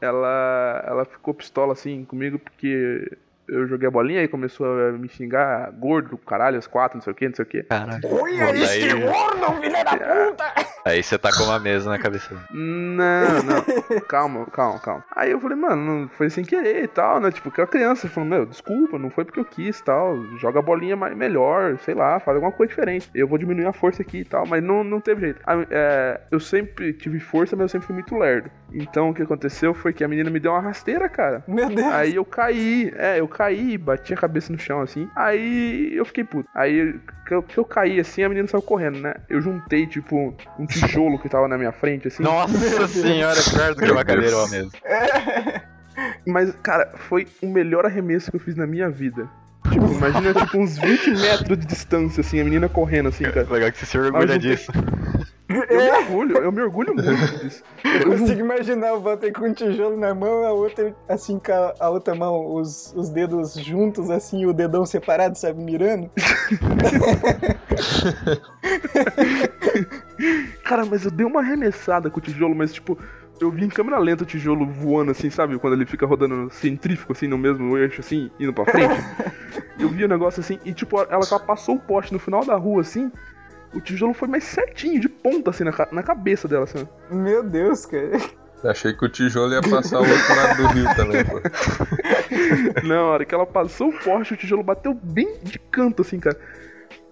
ela, 0.00 0.82
ela 0.86 1.04
ficou 1.04 1.34
pistola 1.34 1.72
assim 1.74 2.04
comigo 2.04 2.38
porque 2.38 3.16
eu 3.50 3.66
joguei 3.66 3.88
a 3.88 3.90
bolinha 3.90 4.22
e 4.22 4.28
começou 4.28 4.66
a 4.88 4.92
me 4.92 5.08
xingar 5.08 5.70
gordo, 5.72 6.16
caralho, 6.18 6.58
as 6.58 6.66
quatro, 6.66 6.96
não 6.98 7.02
sei 7.02 7.12
o 7.12 7.16
que, 7.16 7.28
não 7.28 7.34
sei 7.34 7.44
o 7.44 7.48
que. 7.48 7.62
Caralho. 7.64 8.00
Olha 8.10 8.46
Daí- 8.52 8.62
esse 8.62 8.94
gordo, 8.94 9.60
filha 9.60 9.84
da 9.84 9.90
puta! 9.96 10.44
Aí 10.84 11.02
você 11.02 11.18
tacou 11.18 11.44
uma 11.46 11.58
mesa 11.58 11.90
na 11.90 11.98
cabeça. 11.98 12.34
Não, 12.50 13.42
não, 13.42 14.00
calma, 14.08 14.46
calma, 14.46 14.78
calma. 14.80 15.04
Aí 15.14 15.30
eu 15.30 15.40
falei, 15.40 15.56
mano, 15.56 15.76
não 16.02 16.08
foi 16.08 16.30
sem 16.30 16.42
querer 16.42 16.84
e 16.84 16.88
tal, 16.88 17.20
né? 17.20 17.30
Tipo, 17.30 17.50
que 17.50 17.60
a 17.60 17.66
criança 17.66 18.08
falou, 18.08 18.28
meu, 18.28 18.46
desculpa, 18.46 18.98
não 18.98 19.10
foi 19.10 19.24
porque 19.24 19.40
eu 19.40 19.44
quis 19.44 19.78
e 19.78 19.84
tal. 19.84 20.16
Joga 20.38 20.58
a 20.60 20.62
bolinha 20.62 20.96
mais, 20.96 21.14
melhor, 21.14 21.78
sei 21.80 21.94
lá, 21.94 22.18
faz 22.18 22.34
alguma 22.36 22.52
coisa 22.52 22.70
diferente. 22.70 23.10
Eu 23.14 23.28
vou 23.28 23.36
diminuir 23.36 23.66
a 23.66 23.72
força 23.74 24.00
aqui 24.00 24.18
e 24.20 24.24
tal, 24.24 24.46
mas 24.46 24.62
não, 24.62 24.82
não 24.82 25.00
teve 25.00 25.20
jeito. 25.20 25.40
É, 25.70 26.20
eu 26.30 26.40
sempre 26.40 26.92
tive 26.94 27.20
força, 27.20 27.54
mas 27.54 27.64
eu 27.64 27.68
sempre 27.68 27.86
fui 27.86 27.94
muito 27.94 28.16
lerdo. 28.16 28.50
Então 28.72 29.10
o 29.10 29.14
que 29.14 29.22
aconteceu 29.22 29.74
foi 29.74 29.92
que 29.92 30.04
a 30.04 30.08
menina 30.08 30.30
me 30.30 30.40
deu 30.40 30.52
uma 30.52 30.60
rasteira, 30.60 31.08
cara. 31.08 31.42
Meu 31.46 31.68
Deus. 31.68 31.92
Aí 31.92 32.14
eu 32.14 32.24
caí, 32.24 32.92
é, 32.96 33.20
eu 33.20 33.28
caí, 33.28 33.76
bati 33.76 34.14
a 34.14 34.16
cabeça 34.16 34.52
no 34.52 34.58
chão 34.58 34.80
assim. 34.80 35.08
Aí 35.14 35.92
eu 35.94 36.04
fiquei 36.04 36.24
puto. 36.24 36.48
Aí 36.54 36.98
que 37.26 37.34
eu, 37.34 37.42
que 37.42 37.58
eu 37.58 37.64
caí 37.64 38.00
assim, 38.00 38.22
a 38.22 38.28
menina 38.28 38.48
saiu 38.48 38.62
correndo, 38.62 38.98
né? 38.98 39.14
Eu 39.28 39.40
juntei, 39.40 39.86
tipo, 39.86 40.34
um 40.58 40.66
tijolo 40.66 41.18
que 41.18 41.28
tava 41.28 41.46
na 41.48 41.56
minha 41.56 41.72
frente, 41.72 42.08
assim. 42.08 42.22
Nossa 42.22 42.88
senhora, 42.88 43.40
pior 43.42 43.74
do 43.74 43.82
que 43.82 43.90
uma 43.90 44.04
cadeira 44.04 44.36
uma 44.36 44.48
mesa. 44.48 44.70
Mas, 46.26 46.54
cara, 46.62 46.92
foi 46.94 47.26
o 47.42 47.46
melhor 47.46 47.84
arremesso 47.84 48.30
que 48.30 48.36
eu 48.36 48.40
fiz 48.40 48.56
na 48.56 48.66
minha 48.66 48.88
vida. 48.88 49.28
Tipo, 49.70 49.92
imagina, 49.92 50.34
tipo, 50.34 50.58
uns 50.58 50.78
20 50.78 51.10
metros 51.10 51.58
de 51.58 51.66
distância, 51.66 52.20
assim, 52.20 52.40
a 52.40 52.44
menina 52.44 52.68
correndo, 52.68 53.08
assim, 53.08 53.24
cara. 53.24 53.46
Legal 53.50 53.70
que 53.70 53.78
você 53.78 53.86
se 53.86 53.98
orgulha 53.98 54.26
Mas 54.26 54.30
não 54.30 55.19
Eu 55.50 55.66
me 55.66 55.90
orgulho, 55.90 56.36
eu 56.38 56.52
me 56.52 56.62
orgulho 56.62 56.94
muito 56.94 57.38
disso. 57.38 57.64
Eu 57.82 58.16
consigo 58.16 58.40
imaginar 58.40 58.92
o 58.94 59.00
Walter 59.00 59.32
com 59.32 59.46
um 59.46 59.52
tijolo 59.52 59.96
na 59.96 60.14
mão, 60.14 60.44
a 60.44 60.52
outra, 60.52 60.94
assim, 61.08 61.40
com 61.40 61.50
a, 61.52 61.74
a 61.80 61.90
outra 61.90 62.14
mão, 62.14 62.54
os, 62.54 62.94
os 62.94 63.08
dedos 63.08 63.54
juntos, 63.54 64.10
assim, 64.10 64.46
o 64.46 64.52
dedão 64.52 64.86
separado, 64.86 65.36
sabe, 65.36 65.60
mirando. 65.60 66.08
Cara, 70.62 70.84
mas 70.84 71.04
eu 71.04 71.10
dei 71.10 71.26
uma 71.26 71.40
arremessada 71.40 72.08
com 72.10 72.18
o 72.18 72.22
tijolo, 72.22 72.54
mas, 72.54 72.72
tipo, 72.72 72.96
eu 73.40 73.50
vi 73.50 73.64
em 73.64 73.68
câmera 73.68 73.98
lenta 73.98 74.22
o 74.22 74.26
tijolo 74.26 74.64
voando, 74.66 75.10
assim, 75.10 75.30
sabe? 75.30 75.58
Quando 75.58 75.72
ele 75.72 75.86
fica 75.86 76.06
rodando 76.06 76.48
centrífugo, 76.50 77.12
assim, 77.12 77.26
no 77.26 77.38
mesmo 77.38 77.76
eixo, 77.76 78.00
assim, 78.00 78.30
indo 78.38 78.52
pra 78.52 78.66
frente. 78.66 78.94
eu 79.80 79.88
vi 79.88 80.04
o 80.04 80.08
negócio 80.08 80.40
assim, 80.40 80.60
e, 80.64 80.72
tipo, 80.72 81.00
ela 81.00 81.26
passou 81.40 81.74
o 81.74 81.80
poste 81.80 82.12
no 82.12 82.20
final 82.20 82.44
da 82.44 82.54
rua, 82.54 82.82
assim, 82.82 83.10
o 83.72 83.80
tijolo 83.80 84.14
foi 84.14 84.28
mais 84.28 84.44
certinho, 84.44 85.00
de 85.00 85.08
ponta, 85.08 85.50
assim, 85.50 85.64
na, 85.64 85.72
na 85.92 86.02
cabeça 86.02 86.48
dela, 86.48 86.64
assim. 86.64 86.86
Meu 87.10 87.42
Deus, 87.42 87.86
cara. 87.86 88.18
Achei 88.64 88.92
que 88.92 89.04
o 89.04 89.08
tijolo 89.08 89.54
ia 89.54 89.62
passar 89.62 90.00
o 90.00 90.08
outro 90.08 90.36
lado 90.36 90.56
do 90.56 90.66
rio 90.68 90.94
também, 90.94 91.24
pô. 91.24 91.40
Na 92.86 93.02
hora 93.04 93.24
que 93.24 93.34
ela 93.34 93.46
passou 93.46 93.88
o 93.88 93.98
poste, 93.98 94.34
o 94.34 94.36
tijolo 94.36 94.62
bateu 94.62 94.92
bem 94.92 95.38
de 95.42 95.58
canto, 95.58 96.02
assim, 96.02 96.20
cara. 96.20 96.36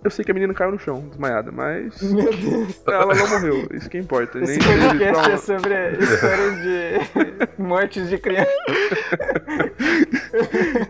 Eu 0.05 0.11
sei 0.13 0.25
que 0.25 0.31
a 0.31 0.35
menina 0.35 0.55
caiu 0.55 0.71
no 0.71 0.79
chão, 0.79 1.01
desmaiada, 1.09 1.51
mas 1.51 2.01
Meu 2.01 2.31
Deus. 2.33 2.83
ela 2.87 3.15
não 3.15 3.29
morreu, 3.29 3.67
isso 3.73 3.91
que 3.91 3.99
importa. 3.99 4.39
Esse 4.39 4.57
Nem 4.59 4.79
podcast 4.79 5.03
é 5.03 5.13
trauma. 5.13 5.37
sobre 5.39 5.75
histórias 5.99 6.63
de 6.63 7.59
mortes 7.63 8.09
de 8.09 8.17
criança. 8.19 8.49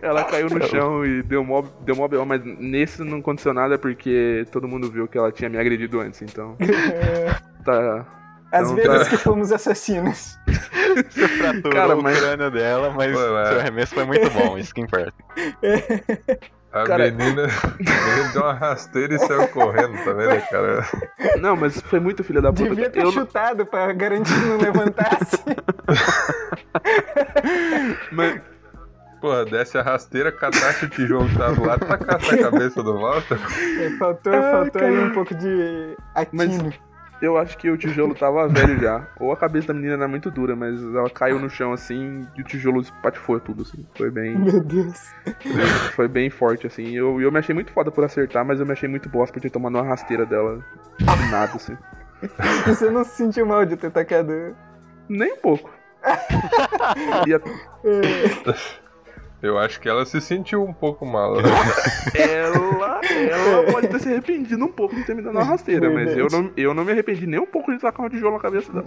Ela 0.02 0.24
caiu 0.24 0.48
no 0.50 0.62
chão 0.66 1.06
e 1.06 1.22
deu 1.22 1.42
mó, 1.42 1.62
deu 1.80 1.96
mó 1.96 2.06
B.O., 2.06 2.26
mas 2.26 2.42
nesse 2.44 3.02
não 3.02 3.18
aconteceu 3.18 3.54
nada 3.54 3.78
porque 3.78 4.46
todo 4.52 4.68
mundo 4.68 4.90
viu 4.90 5.08
que 5.08 5.16
ela 5.16 5.32
tinha 5.32 5.48
me 5.48 5.58
agredido 5.58 6.00
antes, 6.00 6.20
então. 6.22 6.56
Tá. 7.64 8.06
Às 8.50 8.68
Não, 8.70 8.76
vezes 8.76 9.04
tá. 9.04 9.10
que 9.10 9.16
fomos 9.18 9.52
assassinos. 9.52 10.38
Você 11.10 11.28
fraturou 11.28 11.70
Cara, 11.72 11.96
o 11.96 12.02
mas- 12.02 12.18
crânio 12.18 12.50
dela, 12.50 12.90
mas 12.96 13.12
Pô, 13.12 13.20
é. 13.38 13.46
seu 13.46 13.60
arremesso 13.60 13.94
foi 13.94 14.04
muito 14.06 14.30
bom, 14.30 14.56
isso 14.56 14.72
que 14.74 14.80
importa. 14.80 15.12
A 16.72 16.84
Cara- 16.84 17.04
menina, 17.10 17.46
deu 18.32 18.42
uma 18.42 18.52
rasteira 18.52 19.14
e 19.14 19.18
saiu 19.18 19.48
correndo, 19.48 19.96
tá 20.04 20.12
vendo, 20.12 20.40
cara? 20.50 20.86
Não, 21.40 21.56
mas 21.56 21.80
foi 21.80 21.98
muito 21.98 22.22
filha 22.22 22.42
da 22.42 22.52
puta. 22.52 22.68
Devia 22.68 22.90
ter 22.90 23.02
Eu 23.04 23.12
chutado 23.12 23.64
pra 23.64 23.90
garantir 23.92 24.34
que 24.34 24.46
não 24.46 24.58
levantasse. 24.58 25.38
mas- 28.12 28.40
Porra, 29.20 29.44
desce 29.46 29.76
a 29.76 29.82
rasteira, 29.82 30.30
catasse 30.30 30.84
o 30.84 30.88
tijolo 30.88 31.28
que 31.28 31.36
tá 31.36 31.50
do 31.50 31.64
lado, 31.66 31.84
tacasse 31.84 32.36
a 32.36 32.50
cabeça 32.50 32.80
do 32.84 33.00
Walter. 33.00 33.36
É, 33.80 33.90
faltou 33.98 34.32
Ai, 34.32 34.52
faltou 34.52 34.80
aí 34.82 34.96
um 34.96 35.10
pouco 35.12 35.34
de 35.34 35.96
atino. 36.14 36.72
Eu 37.20 37.36
acho 37.36 37.58
que 37.58 37.68
o 37.68 37.76
tijolo 37.76 38.14
tava 38.14 38.46
velho 38.48 38.78
já. 38.80 39.04
Ou 39.18 39.32
a 39.32 39.36
cabeça 39.36 39.68
da 39.68 39.74
menina 39.74 39.94
era 39.94 40.06
muito 40.08 40.30
dura, 40.30 40.54
mas 40.54 40.80
ela 40.80 41.10
caiu 41.10 41.38
no 41.40 41.50
chão 41.50 41.72
assim 41.72 42.26
e 42.36 42.40
o 42.40 42.44
tijolo 42.44 42.80
espatifou 42.80 43.40
tudo, 43.40 43.62
assim. 43.62 43.84
Foi 43.96 44.08
bem. 44.10 44.38
Meu 44.38 44.62
Deus. 44.62 45.12
Foi 45.96 46.06
bem 46.06 46.30
forte, 46.30 46.66
assim. 46.68 46.94
Eu, 46.94 47.20
eu 47.20 47.32
me 47.32 47.38
achei 47.40 47.52
muito 47.54 47.72
foda 47.72 47.90
por 47.90 48.04
acertar, 48.04 48.44
mas 48.44 48.60
eu 48.60 48.66
me 48.66 48.72
achei 48.72 48.88
muito 48.88 49.08
bosta 49.08 49.32
por 49.32 49.40
ter 49.40 49.50
tomado 49.50 49.74
uma 49.76 49.82
rasteira 49.84 50.24
dela. 50.24 50.64
De 50.98 51.30
nada, 51.30 51.52
assim. 51.56 51.76
E 52.22 52.68
você 52.68 52.88
não 52.90 53.02
se 53.04 53.16
sentiu 53.16 53.46
mal 53.46 53.64
de 53.66 53.76
ter 53.76 53.90
tacado. 53.90 54.54
Nem 55.08 55.32
um 55.32 55.38
pouco. 55.38 55.70
E 57.26 57.34
a- 57.34 57.40
Eu 59.40 59.56
acho 59.56 59.80
que 59.80 59.88
ela 59.88 60.04
se 60.04 60.20
sentiu 60.20 60.64
um 60.64 60.72
pouco 60.72 61.06
mal. 61.06 61.36
ela, 62.14 63.00
ela 63.04 63.72
pode 63.72 63.88
ter 63.88 64.00
se 64.00 64.08
arrependido 64.08 64.64
um 64.64 64.72
pouco 64.72 64.96
de 64.96 65.04
ter 65.04 65.14
me 65.14 65.22
dado 65.22 65.36
uma 65.36 65.44
rasteira, 65.44 65.88
mas 65.90 66.16
eu 66.16 66.26
não, 66.30 66.50
eu 66.56 66.74
não 66.74 66.84
me 66.84 66.92
arrependi 66.92 67.26
nem 67.26 67.38
um 67.38 67.46
pouco 67.46 67.72
de 67.72 67.78
tacar 67.78 68.04
um 68.04 68.08
tijolo 68.08 68.34
na 68.34 68.40
cabeça 68.40 68.72
dela. 68.72 68.86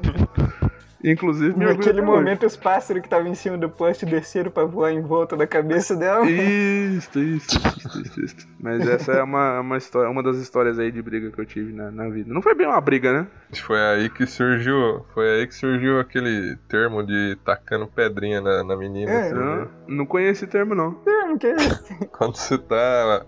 Inclusive, 1.03 1.57
me 1.57 1.65
Naquele 1.65 2.01
momento, 2.01 2.45
os 2.45 2.55
pássaros 2.55 3.01
que 3.01 3.07
estavam 3.07 3.27
em 3.27 3.35
cima 3.35 3.57
do 3.57 3.69
poste 3.69 4.05
desceram 4.05 4.51
pra 4.51 4.65
voar 4.65 4.91
em 4.91 5.01
volta 5.01 5.35
da 5.35 5.47
cabeça 5.47 5.95
dela. 5.95 6.29
Isso, 6.29 7.19
isso, 7.19 7.57
isso, 7.77 8.01
isso, 8.01 8.21
isso. 8.25 8.47
Mas 8.59 8.87
essa 8.87 9.13
é 9.13 9.23
uma, 9.23 9.59
uma, 9.61 9.77
história, 9.77 10.09
uma 10.09 10.21
das 10.21 10.37
histórias 10.37 10.77
aí 10.77 10.91
de 10.91 11.01
briga 11.01 11.31
que 11.31 11.39
eu 11.41 11.45
tive 11.45 11.73
na, 11.73 11.89
na 11.89 12.07
vida. 12.09 12.31
Não 12.31 12.41
foi 12.41 12.53
bem 12.53 12.67
uma 12.67 12.79
briga, 12.79 13.11
né? 13.11 13.27
Foi 13.65 13.79
aí 13.79 14.09
que 14.09 14.27
surgiu. 14.27 15.03
Foi 15.13 15.27
aí 15.27 15.47
que 15.47 15.55
surgiu 15.55 15.99
aquele 15.99 16.55
termo 16.67 17.03
de 17.03 17.35
tacando 17.43 17.87
pedrinha 17.87 18.39
na, 18.39 18.63
na 18.63 18.77
menina. 18.77 19.11
É. 19.11 19.21
assim, 19.21 19.33
Não, 19.33 19.55
né? 19.55 19.67
não 19.87 20.05
conheci 20.05 20.31
esse 20.43 20.47
termo, 20.47 20.75
não. 20.75 20.97
Não, 21.05 21.37
que 21.37 21.47
isso? 21.47 21.83
Quando 22.17 22.35
você 22.35 22.57
tá. 22.57 23.25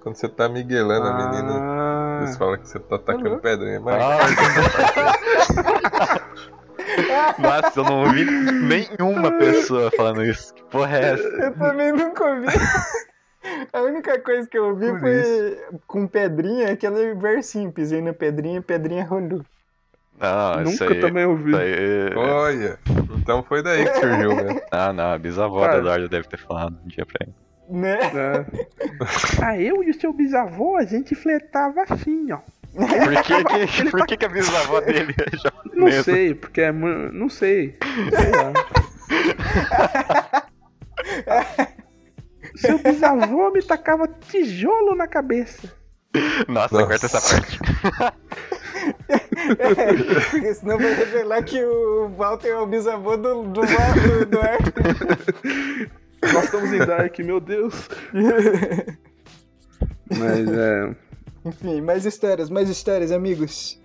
Quando 0.00 0.16
você 0.16 0.28
tá 0.28 0.48
miguelando 0.48 1.06
a 1.06 1.14
menina, 1.14 1.52
Ah, 1.60 2.26
você 2.26 2.36
fala 2.36 2.58
que 2.58 2.68
você 2.68 2.78
tá 2.80 2.98
tacando 2.98 3.30
Uhum. 3.34 3.38
pedrinha. 3.38 3.80
Mas 3.80 4.02
Nossa, 7.38 7.80
eu 7.80 7.84
não 7.84 8.00
ouvi 8.04 8.24
nenhuma 8.24 9.32
pessoa 9.38 9.90
falando 9.90 10.24
isso. 10.24 10.54
Que 10.54 10.62
porra 10.64 10.98
é 10.98 11.12
essa? 11.12 11.22
Eu 11.22 11.54
também 11.54 11.92
nunca 11.92 12.24
ouvi. 12.24 12.46
A 13.72 13.80
única 13.82 14.20
coisa 14.20 14.48
que 14.48 14.56
eu 14.56 14.66
ouvi 14.66 14.88
Por 14.90 15.00
foi 15.00 15.58
com 15.86 16.06
pedrinha, 16.06 16.72
aquele 16.72 17.14
versinho, 17.14 17.72
pisei 17.72 18.00
na 18.00 18.12
pedrinha, 18.12 18.62
pedrinha 18.62 19.04
rolou. 19.04 19.44
Não, 20.18 20.62
isso 20.62 20.84
nunca 20.84 20.94
aí. 20.94 21.00
também 21.00 21.24
ouvi. 21.24 21.50
Isso 21.50 21.58
aí 21.58 22.14
olha. 22.14 22.78
Então 23.18 23.42
foi 23.42 23.62
daí 23.62 23.84
que 23.84 23.98
surgiu, 23.98 24.36
né? 24.36 24.60
Ah, 24.70 24.92
não, 24.92 25.12
a 25.12 25.18
bisavó 25.18 25.60
Cara. 25.60 25.72
da 25.72 25.78
Eduardo 25.78 26.08
deve 26.08 26.28
ter 26.28 26.38
falado 26.38 26.78
um 26.84 26.88
dia 26.88 27.04
pra 27.04 27.26
ele. 27.26 27.34
Né? 27.68 27.98
É. 27.98 28.44
Ah, 29.42 29.58
eu 29.58 29.82
e 29.82 29.90
o 29.90 30.00
seu 30.00 30.12
bisavô, 30.12 30.76
a 30.76 30.84
gente 30.84 31.14
fletava 31.14 31.82
assim, 31.88 32.30
ó. 32.30 32.38
Por 32.74 33.22
que, 33.22 33.44
que, 33.84 33.90
por 33.90 34.06
que, 34.06 34.16
que 34.16 34.24
a 34.24 34.28
bisavó 34.28 34.80
dele 34.82 35.14
é 35.18 35.30
Não 35.32 35.38
japonesa? 35.90 36.02
sei, 36.04 36.34
porque 36.34 36.60
é. 36.62 36.72
Não 36.72 37.28
sei. 37.28 37.76
Sei 37.82 38.30
lá. 38.30 38.52
Seu 42.56 42.78
bisavô 42.78 43.50
me 43.50 43.62
tacava 43.62 44.08
tijolo 44.08 44.94
na 44.94 45.06
cabeça. 45.06 45.72
Nossa, 46.48 46.74
Nossa. 46.74 46.86
corta 46.86 47.06
essa 47.06 47.20
parte. 47.20 47.58
É, 49.08 49.18
porque 50.30 50.54
senão 50.54 50.78
vai 50.78 50.94
revelar 50.94 51.42
que 51.42 51.62
o 51.64 52.08
Walter 52.16 52.48
é 52.48 52.56
o 52.56 52.66
bisavô 52.66 53.16
do, 53.16 53.44
do, 53.44 53.60
do, 53.60 54.26
do 54.26 54.40
Arthur. 54.40 55.90
Nós 56.32 56.44
estamos 56.44 56.72
em 56.72 56.78
Dark, 56.78 57.18
meu 57.20 57.40
Deus. 57.40 57.88
Mas 60.10 60.48
é. 60.48 60.94
Enfim, 61.44 61.80
mais 61.80 62.04
histórias, 62.06 62.48
mais 62.48 62.68
histórias, 62.68 63.10
amigos. 63.12 63.80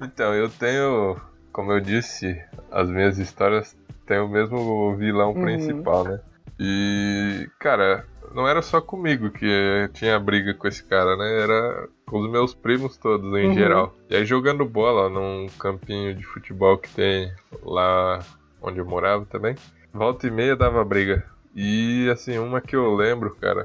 Então, 0.00 0.34
eu 0.34 0.48
tenho, 0.48 1.16
como 1.52 1.72
eu 1.72 1.80
disse, 1.80 2.38
as 2.70 2.88
minhas 2.88 3.18
histórias 3.18 3.76
têm 4.06 4.18
o 4.18 4.28
mesmo 4.28 4.94
vilão 4.96 5.32
Uhum. 5.32 5.40
principal, 5.42 6.04
né? 6.04 6.20
E, 6.58 7.48
cara, 7.58 8.04
não 8.34 8.46
era 8.48 8.62
só 8.62 8.80
comigo 8.80 9.30
que 9.30 9.88
tinha 9.94 10.18
briga 10.18 10.54
com 10.54 10.66
esse 10.68 10.82
cara, 10.84 11.16
né? 11.16 11.40
Era 11.42 11.88
com 12.06 12.20
os 12.20 12.30
meus 12.30 12.54
primos 12.54 12.96
todos, 12.96 13.32
em 13.34 13.46
Uhum. 13.48 13.52
geral. 13.54 13.94
E 14.10 14.16
aí, 14.16 14.24
jogando 14.24 14.64
bola 14.64 15.08
num 15.08 15.46
campinho 15.58 16.14
de 16.14 16.22
futebol 16.24 16.78
que 16.78 16.90
tem 16.90 17.32
lá 17.62 18.20
onde 18.60 18.78
eu 18.78 18.86
morava 18.86 19.24
também, 19.26 19.54
volta 19.92 20.26
e 20.26 20.30
meia 20.30 20.56
dava 20.56 20.84
briga. 20.84 21.24
E, 21.54 22.08
assim, 22.10 22.38
uma 22.38 22.60
que 22.60 22.76
eu 22.76 22.94
lembro, 22.94 23.34
cara, 23.36 23.64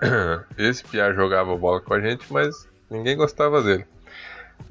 esse 0.58 0.84
Piá 0.84 1.12
jogava 1.12 1.56
bola 1.56 1.80
com 1.80 1.94
a 1.94 2.00
gente, 2.00 2.30
mas 2.32 2.68
ninguém 2.90 3.16
gostava 3.16 3.62
dele. 3.62 3.84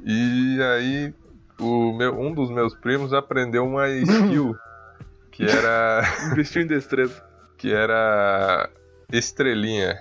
E 0.03 0.59
aí, 0.61 1.13
o 1.59 1.93
meu, 1.93 2.19
um 2.19 2.33
dos 2.33 2.49
meus 2.49 2.75
primos 2.75 3.13
aprendeu 3.13 3.65
uma 3.65 3.89
skill 3.89 4.55
que 5.31 5.43
era 5.43 6.01
Investiu 6.31 6.61
em 6.61 6.67
destreza. 6.67 7.23
que 7.57 7.73
era 7.73 8.69
estrelinha. 9.11 9.99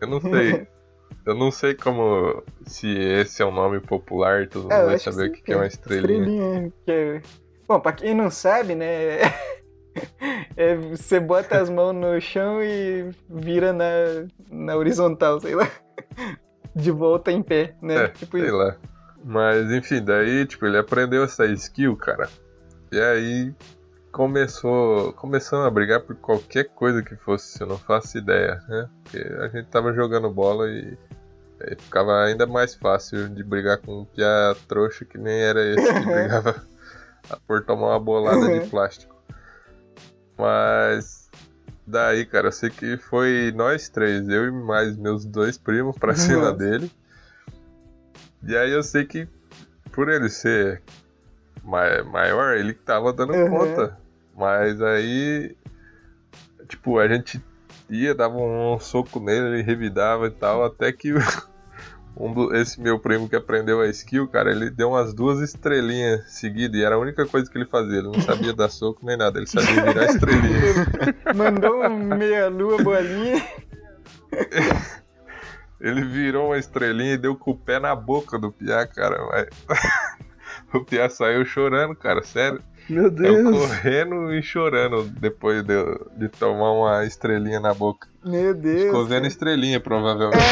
Eu 0.00 0.08
não 0.08 0.20
sei. 0.20 0.66
Eu 1.24 1.34
não 1.34 1.50
sei 1.50 1.74
como 1.74 2.40
se 2.64 2.86
esse 2.88 3.42
é 3.42 3.44
um 3.44 3.50
nome 3.50 3.80
popular 3.80 4.46
todo 4.46 4.62
mundo 4.62 4.72
eu 4.74 4.86
vai 4.86 4.98
saber 4.98 5.28
o 5.28 5.32
que, 5.32 5.42
que 5.42 5.52
é 5.52 5.56
uma 5.56 5.66
estrelinha. 5.66 6.20
Estrelinha, 6.20 6.72
que 6.84 6.90
é- 6.92 7.22
Bom, 7.66 7.80
pra 7.80 7.92
quem 7.92 8.14
não 8.14 8.30
sabe, 8.30 8.76
né? 8.76 9.18
É 10.56 10.74
você 10.74 11.20
bota 11.20 11.58
as 11.58 11.68
mãos 11.68 11.92
no 11.92 12.20
chão 12.20 12.62
e 12.62 13.10
vira 13.28 13.72
na, 13.72 13.84
na 14.50 14.76
horizontal, 14.76 15.40
sei 15.40 15.54
lá. 15.54 15.70
De 16.74 16.90
volta 16.90 17.32
em 17.32 17.42
pé, 17.42 17.74
né? 17.80 18.04
É, 18.04 18.08
tipo 18.08 18.36
sei 18.36 18.46
isso. 18.46 18.56
lá. 18.56 18.76
Mas 19.24 19.72
enfim, 19.72 20.04
daí, 20.04 20.46
tipo, 20.46 20.66
ele 20.66 20.78
aprendeu 20.78 21.24
essa 21.24 21.46
skill, 21.46 21.96
cara. 21.96 22.28
E 22.92 23.00
aí 23.00 23.54
começou, 24.12 25.12
começamos 25.14 25.66
a 25.66 25.70
brigar 25.70 26.00
por 26.00 26.16
qualquer 26.16 26.64
coisa 26.64 27.02
que 27.02 27.16
fosse, 27.16 27.60
eu 27.60 27.66
não 27.66 27.76
faço 27.76 28.16
ideia, 28.16 28.62
né? 28.68 28.88
Porque 29.02 29.18
a 29.18 29.48
gente 29.48 29.66
tava 29.68 29.92
jogando 29.92 30.30
bola 30.30 30.68
e 30.70 30.96
aí 31.60 31.76
ficava 31.76 32.24
ainda 32.24 32.46
mais 32.46 32.74
fácil 32.74 33.28
de 33.28 33.42
brigar 33.42 33.78
com 33.78 34.00
um 34.00 34.04
piá 34.04 34.54
trouxa 34.68 35.04
que 35.04 35.18
nem 35.18 35.42
era 35.42 35.60
esse 35.64 35.92
que 35.92 36.00
brigava 36.06 36.54
por 37.48 37.64
tomar 37.64 37.88
uma 37.88 38.00
bolada 38.00 38.60
de 38.60 38.68
plástico. 38.68 39.15
Mas 40.38 41.30
daí, 41.86 42.26
cara, 42.26 42.48
eu 42.48 42.52
sei 42.52 42.70
que 42.70 42.96
foi 42.96 43.52
nós 43.54 43.88
três, 43.88 44.28
eu 44.28 44.46
e 44.46 44.50
mais 44.50 44.96
meus 44.96 45.24
dois 45.24 45.56
primos 45.56 45.96
pra 45.96 46.14
cima 46.16 46.46
Nossa. 46.52 46.58
dele. 46.58 46.90
E 48.42 48.56
aí 48.56 48.70
eu 48.70 48.82
sei 48.82 49.04
que 49.04 49.26
por 49.92 50.08
ele 50.08 50.28
ser 50.28 50.82
ma- 51.64 52.02
maior, 52.04 52.56
ele 52.56 52.74
tava 52.74 53.12
dando 53.12 53.32
Uhum. 53.32 53.50
conta. 53.50 53.96
Mas 54.34 54.82
aí, 54.82 55.56
tipo, 56.68 56.98
a 56.98 57.08
gente 57.08 57.42
ia, 57.88 58.14
dava 58.14 58.36
um 58.36 58.78
soco 58.78 59.18
nele, 59.18 59.46
ele 59.56 59.62
revidava 59.62 60.26
e 60.26 60.30
tal, 60.30 60.62
até 60.64 60.92
que 60.92 61.14
um 62.16 62.32
do- 62.32 62.54
esse 62.56 62.80
meu 62.80 62.98
primo 62.98 63.28
que 63.28 63.36
aprendeu 63.36 63.80
a 63.80 63.88
skill, 63.88 64.26
cara, 64.28 64.50
ele 64.50 64.70
deu 64.70 64.90
umas 64.90 65.12
duas 65.12 65.40
estrelinhas 65.40 66.32
seguidas 66.32 66.80
e 66.80 66.84
era 66.84 66.94
a 66.94 66.98
única 66.98 67.26
coisa 67.26 67.50
que 67.50 67.58
ele 67.58 67.66
fazia. 67.66 67.98
Ele 67.98 68.08
não 68.08 68.20
sabia 68.22 68.52
dar 68.54 68.68
soco 68.70 69.04
nem 69.04 69.16
nada, 69.16 69.38
ele 69.38 69.46
sabia 69.46 69.84
virar 69.84 70.04
estrelinha. 70.10 70.60
Mandou 71.34 71.84
um 71.84 72.16
meia-lua 72.16 72.82
bolinha. 72.82 73.42
Ele 75.80 76.04
virou 76.04 76.46
uma 76.46 76.58
estrelinha 76.58 77.14
e 77.14 77.18
deu 77.18 77.36
com 77.36 77.50
o 77.50 77.56
pé 77.56 77.78
na 77.78 77.94
boca 77.94 78.38
do 78.38 78.50
Piá, 78.50 78.86
cara. 78.86 79.18
Mas... 79.30 79.48
o 80.72 80.82
Piá 80.84 81.08
saiu 81.10 81.44
chorando, 81.44 81.94
cara, 81.94 82.22
sério. 82.22 82.62
Meu 82.88 83.10
Deus. 83.10 83.58
correndo 83.58 84.32
e 84.32 84.42
chorando 84.42 85.04
depois 85.20 85.62
de, 85.62 85.74
de 86.16 86.28
tomar 86.28 86.72
uma 86.72 87.04
estrelinha 87.04 87.60
na 87.60 87.74
boca. 87.74 88.08
Meu 88.24 88.54
Deus. 88.54 88.86
Ficou 88.86 89.04
vendo 89.04 89.22
cara. 89.22 89.28
estrelinha, 89.28 89.80
provavelmente. 89.80 90.42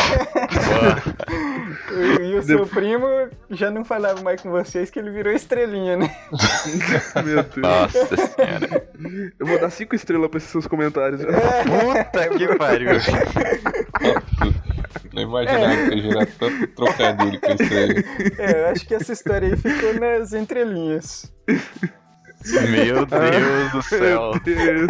E, 1.91 2.23
e 2.31 2.37
o 2.37 2.43
seu 2.43 2.67
primo 2.67 3.07
já 3.51 3.71
não 3.71 3.85
falava 3.85 4.21
mais 4.23 4.41
com 4.41 4.51
vocês 4.51 4.91
que 4.91 4.99
ele 4.99 5.11
virou 5.11 5.33
estrelinha, 5.33 5.97
né? 5.97 6.17
Meu 7.25 7.43
Deus. 7.43 7.57
Nossa 7.57 8.17
senhora. 8.17 8.89
Eu 9.39 9.47
vou 9.47 9.61
dar 9.61 9.71
cinco 9.71 9.95
estrelas 9.95 10.29
pra 10.31 10.39
esses 10.39 10.51
seus 10.51 10.67
comentários. 10.67 11.21
Puta 11.23 12.29
que 12.29 12.55
pariu. 12.57 12.91
Não 15.13 15.23
imaginava 15.23 15.89
que 15.89 15.95
ia 15.97 16.03
gerar 16.03 16.27
tanto 16.39 16.67
trocadilho 16.69 17.41
com 17.41 17.51
estrelinha. 17.51 18.05
É, 18.39 18.61
eu 18.61 18.67
acho 18.69 18.87
que 18.87 18.95
essa 18.95 19.13
história 19.13 19.49
aí 19.49 19.57
ficou 19.57 19.95
nas 19.95 20.33
entrelinhas. 20.33 21.33
Meu 22.71 23.07
Deus 23.07 23.73
do 23.73 23.83
céu. 23.83 24.33
Deus. 24.45 24.89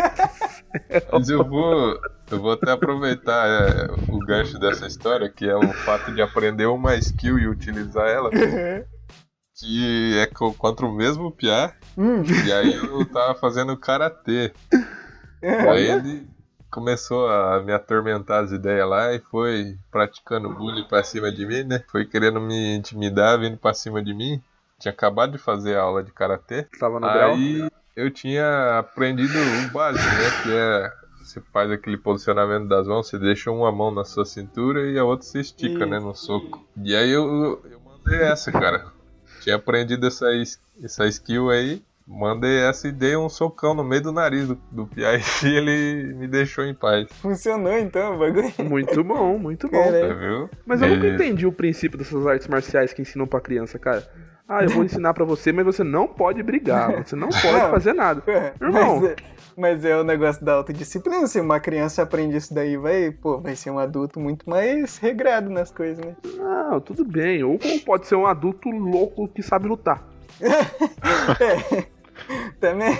Mas 1.12 1.28
eu 1.28 1.44
vou, 1.44 1.98
eu 2.30 2.40
vou 2.40 2.52
até 2.52 2.72
aproveitar 2.72 3.46
é, 3.46 3.86
o 4.08 4.18
gancho 4.18 4.58
dessa 4.58 4.86
história, 4.86 5.28
que 5.28 5.48
é 5.48 5.54
o 5.56 5.72
fato 5.84 6.12
de 6.12 6.20
aprender 6.20 6.66
uma 6.66 6.94
skill 6.96 7.38
e 7.38 7.46
utilizar 7.46 8.08
ela, 8.08 8.30
que 9.56 10.18
é 10.18 10.26
co- 10.26 10.52
contra 10.54 10.84
o 10.84 10.92
mesmo 10.92 11.30
Piá. 11.30 11.72
Hum. 11.96 12.22
E 12.44 12.52
aí 12.52 12.74
eu 12.74 13.04
tava 13.06 13.34
fazendo 13.36 13.76
karatê. 13.76 14.52
Aí 15.42 15.86
ele 15.86 16.26
começou 16.70 17.28
a 17.28 17.62
me 17.62 17.72
atormentar 17.72 18.42
as 18.42 18.50
ideias 18.50 18.88
lá 18.88 19.12
e 19.14 19.20
foi 19.20 19.76
praticando 19.92 20.52
bullying 20.52 20.88
pra 20.88 21.04
cima 21.04 21.30
de 21.30 21.46
mim, 21.46 21.62
né? 21.62 21.84
Foi 21.88 22.04
querendo 22.04 22.40
me 22.40 22.74
intimidar, 22.76 23.38
vindo 23.38 23.56
pra 23.56 23.72
cima 23.72 24.02
de 24.02 24.12
mim. 24.12 24.42
Tinha 24.84 24.92
acabado 24.92 25.32
de 25.32 25.38
fazer 25.38 25.78
a 25.78 25.80
aula 25.80 26.04
de 26.04 26.12
karatê. 26.12 26.64
Tava 26.78 27.00
no 27.00 27.06
grau. 27.10 27.32
Aí 27.32 27.70
eu 27.96 28.10
tinha 28.10 28.78
aprendido 28.78 29.32
o 29.32 29.72
básico, 29.72 30.04
né? 30.04 30.42
Que 30.42 30.52
é 30.52 30.92
você 31.24 31.40
faz 31.50 31.70
aquele 31.70 31.96
posicionamento 31.96 32.68
das 32.68 32.86
mãos, 32.86 33.08
você 33.08 33.18
deixa 33.18 33.50
uma 33.50 33.72
mão 33.72 33.90
na 33.90 34.04
sua 34.04 34.26
cintura 34.26 34.82
e 34.82 34.98
a 34.98 35.04
outra 35.04 35.26
se 35.26 35.40
estica, 35.40 35.86
né? 35.86 35.98
No 35.98 36.14
soco. 36.14 36.62
E 36.84 36.94
aí 36.94 37.08
eu, 37.10 37.62
eu 37.64 37.80
mandei 37.80 38.26
essa, 38.26 38.52
cara. 38.52 38.84
Tinha 39.40 39.56
aprendido 39.56 40.06
essa, 40.06 40.26
essa 40.82 41.06
skill 41.06 41.48
aí. 41.48 41.82
Mandei 42.06 42.58
essa 42.58 42.86
e 42.86 42.92
dei 42.92 43.16
um 43.16 43.30
socão 43.30 43.72
no 43.72 43.82
meio 43.82 44.02
do 44.02 44.12
nariz 44.12 44.46
do, 44.48 44.56
do 44.70 44.86
Piá 44.86 45.12
e 45.42 45.46
ele 45.46 46.12
me 46.12 46.28
deixou 46.28 46.62
em 46.66 46.74
paz. 46.74 47.08
Funcionou 47.10 47.72
então 47.78 48.18
bagulho. 48.18 48.52
Muito 48.58 49.02
bom, 49.02 49.38
muito 49.38 49.66
bom. 49.70 49.90
Viu? 49.90 50.50
Mas 50.66 50.82
eu 50.82 50.88
nunca 50.88 51.06
E- 51.06 51.14
entendi 51.14 51.46
o 51.46 51.52
princípio 51.52 51.96
dessas 51.96 52.26
artes 52.26 52.48
marciais 52.48 52.92
que 52.92 53.00
ensinam 53.00 53.26
pra 53.26 53.40
criança, 53.40 53.78
cara. 53.78 54.06
Ah, 54.48 54.62
eu 54.62 54.68
vou 54.70 54.84
ensinar 54.84 55.14
pra 55.14 55.24
você, 55.24 55.52
mas 55.52 55.64
você 55.64 55.82
não 55.82 56.06
pode 56.06 56.42
brigar, 56.42 57.02
você 57.04 57.16
não 57.16 57.28
pode 57.32 57.42
fazer 57.70 57.92
nada. 57.94 58.22
Ué, 58.26 58.52
Irmão. 58.60 59.00
Mas 59.00 59.10
é, 59.10 59.16
mas 59.56 59.84
é 59.84 59.96
o 59.96 60.04
negócio 60.04 60.44
da 60.44 60.54
autodisciplina. 60.54 61.26
Se 61.26 61.40
uma 61.40 61.58
criança 61.60 62.02
aprende 62.02 62.36
isso 62.36 62.52
daí, 62.52 62.76
vai, 62.76 63.10
pô, 63.10 63.38
vai 63.40 63.56
ser 63.56 63.70
um 63.70 63.78
adulto 63.78 64.20
muito 64.20 64.48
mais 64.48 64.98
regrado 64.98 65.48
nas 65.48 65.70
coisas, 65.70 66.04
né? 66.04 66.14
Não, 66.36 66.78
tudo 66.80 67.04
bem. 67.04 67.42
Ou 67.42 67.58
como 67.58 67.80
pode 67.80 68.06
ser 68.06 68.16
um 68.16 68.26
adulto 68.26 68.68
louco 68.68 69.26
que 69.28 69.42
sabe 69.42 69.66
lutar. 69.68 70.06
É. 71.40 71.86
Também. 72.60 72.96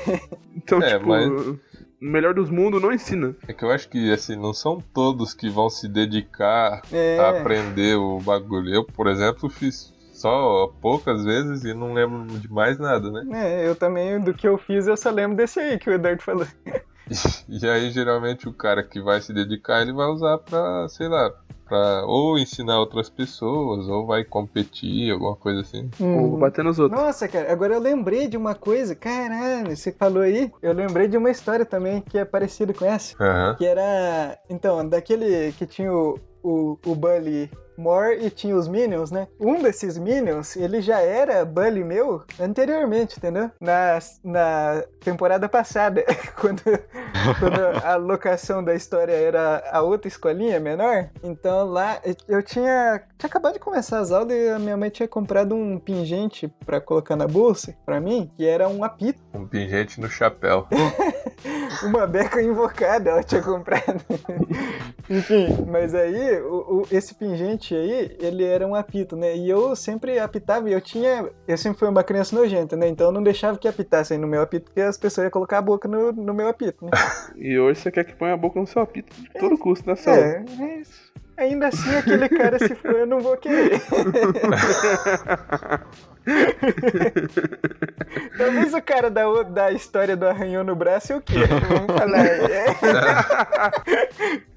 Então, 0.56 0.82
É, 0.82 0.94
tipo, 0.98 1.08
mas- 1.08 1.28
no 1.30 1.58
melhor 2.00 2.34
dos 2.34 2.50
mundos 2.50 2.82
não 2.82 2.92
ensina. 2.92 3.34
É 3.46 3.52
que 3.52 3.64
eu 3.64 3.70
acho 3.70 3.88
que 3.88 4.12
assim, 4.12 4.36
não 4.36 4.52
são 4.52 4.82
todos 4.92 5.32
que 5.32 5.48
vão 5.48 5.70
se 5.70 5.88
dedicar 5.88 6.82
É. 6.92 7.18
a 7.18 7.30
aprender 7.40 7.94
o 7.96 8.18
bagulho. 8.18 8.74
Eu, 8.74 8.84
por 8.84 9.06
exemplo, 9.06 9.48
fiz 9.48 9.93
só 10.24 10.68
poucas 10.80 11.22
vezes 11.22 11.64
e 11.64 11.74
não 11.74 11.92
lembro 11.92 12.24
de 12.38 12.50
mais 12.50 12.78
nada, 12.78 13.10
né? 13.10 13.26
É, 13.30 13.68
eu 13.68 13.76
também, 13.76 14.18
do 14.18 14.32
que 14.32 14.48
eu 14.48 14.56
fiz, 14.56 14.86
eu 14.86 14.96
só 14.96 15.10
lembro 15.10 15.36
desse 15.36 15.60
aí 15.60 15.78
que 15.78 15.90
o 15.90 15.92
Eduardo 15.92 16.22
falou. 16.22 16.46
E 17.46 17.68
aí, 17.68 17.90
geralmente, 17.90 18.48
o 18.48 18.52
cara 18.54 18.82
que 18.82 18.98
vai 18.98 19.20
se 19.20 19.30
dedicar, 19.30 19.82
ele 19.82 19.92
vai 19.92 20.06
usar 20.06 20.38
pra, 20.38 20.88
sei 20.88 21.06
lá, 21.06 21.30
pra 21.68 22.02
ou 22.06 22.38
ensinar 22.38 22.80
outras 22.80 23.10
pessoas, 23.10 23.86
ou 23.88 24.06
vai 24.06 24.24
competir, 24.24 25.12
alguma 25.12 25.36
coisa 25.36 25.60
assim. 25.60 25.90
Ou 26.00 26.06
Uhum. 26.06 26.38
bater 26.38 26.64
nos 26.64 26.78
outros. 26.78 26.98
Nossa, 26.98 27.28
cara, 27.28 27.52
agora 27.52 27.74
eu 27.74 27.78
lembrei 27.80 28.26
de 28.26 28.38
uma 28.38 28.54
coisa. 28.54 28.94
Caralho, 28.94 29.76
você 29.76 29.92
falou 29.92 30.22
aí. 30.22 30.50
Eu 30.62 30.72
lembrei 30.72 31.06
de 31.06 31.18
uma 31.18 31.30
história 31.30 31.66
também 31.66 32.00
que 32.00 32.16
é 32.16 32.24
parecida 32.24 32.72
com 32.72 32.86
essa. 32.86 33.14
Aham. 33.22 33.54
Que 33.56 33.66
era. 33.66 34.38
Então, 34.48 34.88
daquele 34.88 35.52
que 35.52 35.66
tinha 35.66 35.92
o, 35.92 36.18
o, 36.42 36.78
o 36.86 36.94
Bully 36.94 37.50
More 37.76 38.18
e 38.24 38.30
tinha 38.30 38.54
os 38.56 38.68
Minions, 38.68 39.10
né? 39.10 39.26
Um 39.40 39.60
desses 39.62 39.98
Minions, 39.98 40.56
ele 40.56 40.80
já 40.80 41.00
era 41.00 41.44
Bully 41.44 41.82
meu 41.84 42.22
anteriormente, 42.40 43.18
entendeu? 43.18 43.50
Na, 43.60 43.98
na 44.22 44.84
temporada 45.00 45.48
passada, 45.48 46.04
quando, 46.40 46.62
quando 47.38 47.84
a 47.84 47.96
locação 47.96 48.62
da 48.62 48.74
história 48.74 49.12
era 49.12 49.62
a 49.72 49.82
outra 49.82 50.08
escolinha 50.08 50.58
menor. 50.60 51.08
Então 51.22 51.66
lá 51.66 51.98
eu 52.28 52.42
tinha, 52.42 53.02
tinha 53.18 53.28
acabado 53.28 53.54
de 53.54 53.58
começar 53.60 53.98
as 53.98 54.10
aulas 54.12 54.32
e 54.32 54.48
a 54.50 54.58
minha 54.58 54.76
mãe 54.76 54.90
tinha 54.90 55.08
comprado 55.08 55.54
um 55.54 55.78
pingente 55.78 56.52
pra 56.64 56.80
colocar 56.80 57.16
na 57.16 57.26
bolsa 57.26 57.74
pra 57.84 58.00
mim, 58.00 58.30
que 58.36 58.46
era 58.46 58.68
um 58.68 58.84
apito. 58.84 59.20
Um 59.34 59.46
pingente 59.46 60.00
no 60.00 60.08
chapéu. 60.08 60.66
Uma 61.82 62.06
beca 62.06 62.40
invocada 62.40 63.10
ela 63.10 63.22
tinha 63.22 63.42
comprado. 63.42 64.00
Enfim, 65.10 65.66
mas 65.70 65.94
aí 65.94 66.40
o, 66.40 66.82
o- 66.82 66.86
esse 66.90 67.14
pingente 67.14 67.63
aí, 67.72 68.16
ele 68.18 68.42
era 68.42 68.66
um 68.66 68.74
apito, 68.74 69.14
né? 69.16 69.36
E 69.36 69.48
eu 69.48 69.76
sempre 69.76 70.18
apitava 70.18 70.68
e 70.68 70.72
eu 70.72 70.80
tinha. 70.80 71.30
Eu 71.46 71.56
sempre 71.56 71.78
fui 71.78 71.88
uma 71.88 72.02
criança 72.02 72.34
nojenta, 72.34 72.76
né? 72.76 72.88
Então 72.88 73.06
eu 73.06 73.12
não 73.12 73.22
deixava 73.22 73.56
que 73.56 73.68
apitassem 73.68 74.18
no 74.18 74.26
meu 74.26 74.42
apito, 74.42 74.64
porque 74.64 74.80
as 74.80 74.98
pessoas 74.98 75.26
iam 75.26 75.30
colocar 75.30 75.58
a 75.58 75.62
boca 75.62 75.86
no, 75.86 76.10
no 76.10 76.34
meu 76.34 76.48
apito, 76.48 76.84
né? 76.84 76.90
E 77.36 77.56
hoje 77.58 77.80
você 77.80 77.92
quer 77.92 78.04
que 78.04 78.14
ponha 78.14 78.34
a 78.34 78.36
boca 78.36 78.58
no 78.58 78.66
seu 78.66 78.82
apito 78.82 79.14
de 79.14 79.28
todo 79.38 79.56
custo, 79.56 79.88
né, 79.88 79.94
Saulo? 79.94 80.20
É, 80.20 80.44
mas 80.58 81.12
ainda 81.36 81.68
assim 81.68 81.94
aquele 81.96 82.28
cara 82.28 82.58
se 82.58 82.74
for, 82.74 82.92
eu 82.92 83.06
não 83.06 83.20
vou 83.20 83.36
querer. 83.36 83.80
Talvez 88.38 88.72
o 88.72 88.82
cara 88.82 89.10
da, 89.10 89.42
da 89.42 89.70
história 89.72 90.16
do 90.16 90.26
arranhão 90.26 90.64
no 90.64 90.74
braço 90.74 91.12
eu 91.12 91.20
queira. 91.20 91.60
Vamos 91.60 91.94
falar. 91.98 92.26
É. 92.26 92.66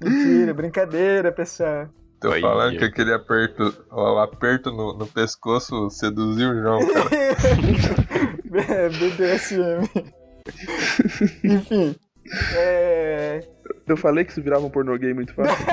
Mentira, 0.00 0.54
brincadeira, 0.54 1.30
pessoal. 1.32 1.88
Tô 2.20 2.32
falando 2.40 2.76
que 2.76 2.84
aquele 2.84 3.12
aperto, 3.12 3.86
o 3.90 4.18
aperto 4.18 4.72
no, 4.72 4.92
no 4.96 5.06
pescoço 5.06 5.88
seduziu 5.90 6.50
o 6.50 6.60
João, 6.60 6.80
cara. 6.92 7.08
É, 8.50 8.88
BDSM. 8.88 9.88
Enfim. 11.44 11.94
É. 12.54 13.40
Eu 13.86 13.96
falei 13.96 14.24
que 14.24 14.32
isso 14.32 14.42
virava 14.42 14.66
um 14.66 14.70
pornô 14.70 14.96
gay 14.96 15.12
muito 15.14 15.34
fácil. 15.34 15.66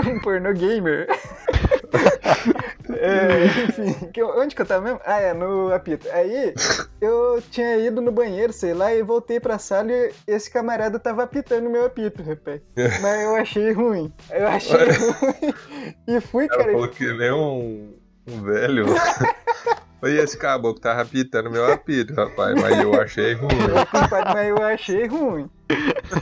Um 0.10 0.20
pornô 0.20 0.52
gamer. 0.52 1.06
É, 3.06 3.44
enfim, 3.64 4.10
que 4.12 4.20
eu- 4.20 4.38
onde 4.38 4.54
que 4.54 4.62
eu 4.62 4.66
tava 4.66 4.82
mesmo? 4.84 5.00
Ah, 5.04 5.20
é, 5.20 5.32
no 5.34 5.72
apito. 5.72 6.06
Aí 6.10 6.52
eu 7.00 7.42
tinha 7.50 7.76
ido 7.78 8.00
no 8.00 8.10
banheiro, 8.12 8.52
sei 8.52 8.74
lá, 8.74 8.92
e 8.94 9.02
voltei 9.02 9.38
pra 9.40 9.58
sala 9.58 9.92
e 9.92 10.12
esse 10.26 10.50
camarada 10.50 10.98
tava 10.98 11.22
apitando 11.22 11.70
meu 11.70 11.86
apito, 11.86 12.22
rapaz. 12.22 12.60
Mas 13.00 13.22
eu 13.22 13.36
achei 13.36 13.72
ruim. 13.72 14.12
Eu 14.30 14.46
achei 14.48 14.76
ruim. 14.76 15.54
E 16.08 16.20
fui, 16.20 16.46
cara 16.48 16.60
cara. 16.62 16.72
falou 16.72 16.88
que 16.88 17.12
nem 17.12 17.32
um, 17.32 17.94
um 18.28 18.42
velho. 18.42 18.86
Foi 19.98 20.14
esse 20.16 20.36
caboclo 20.36 20.74
que 20.74 20.80
tava 20.82 21.00
apitando 21.02 21.50
meu 21.50 21.72
apito, 21.72 22.12
rapaz. 22.14 22.54
Mas 22.60 22.78
eu 22.80 23.00
achei 23.00 23.32
ruim. 23.32 23.48
Compadre, 23.90 24.34
mas 24.34 24.48
eu 24.48 24.62
achei 24.62 25.06
ruim. 25.06 25.50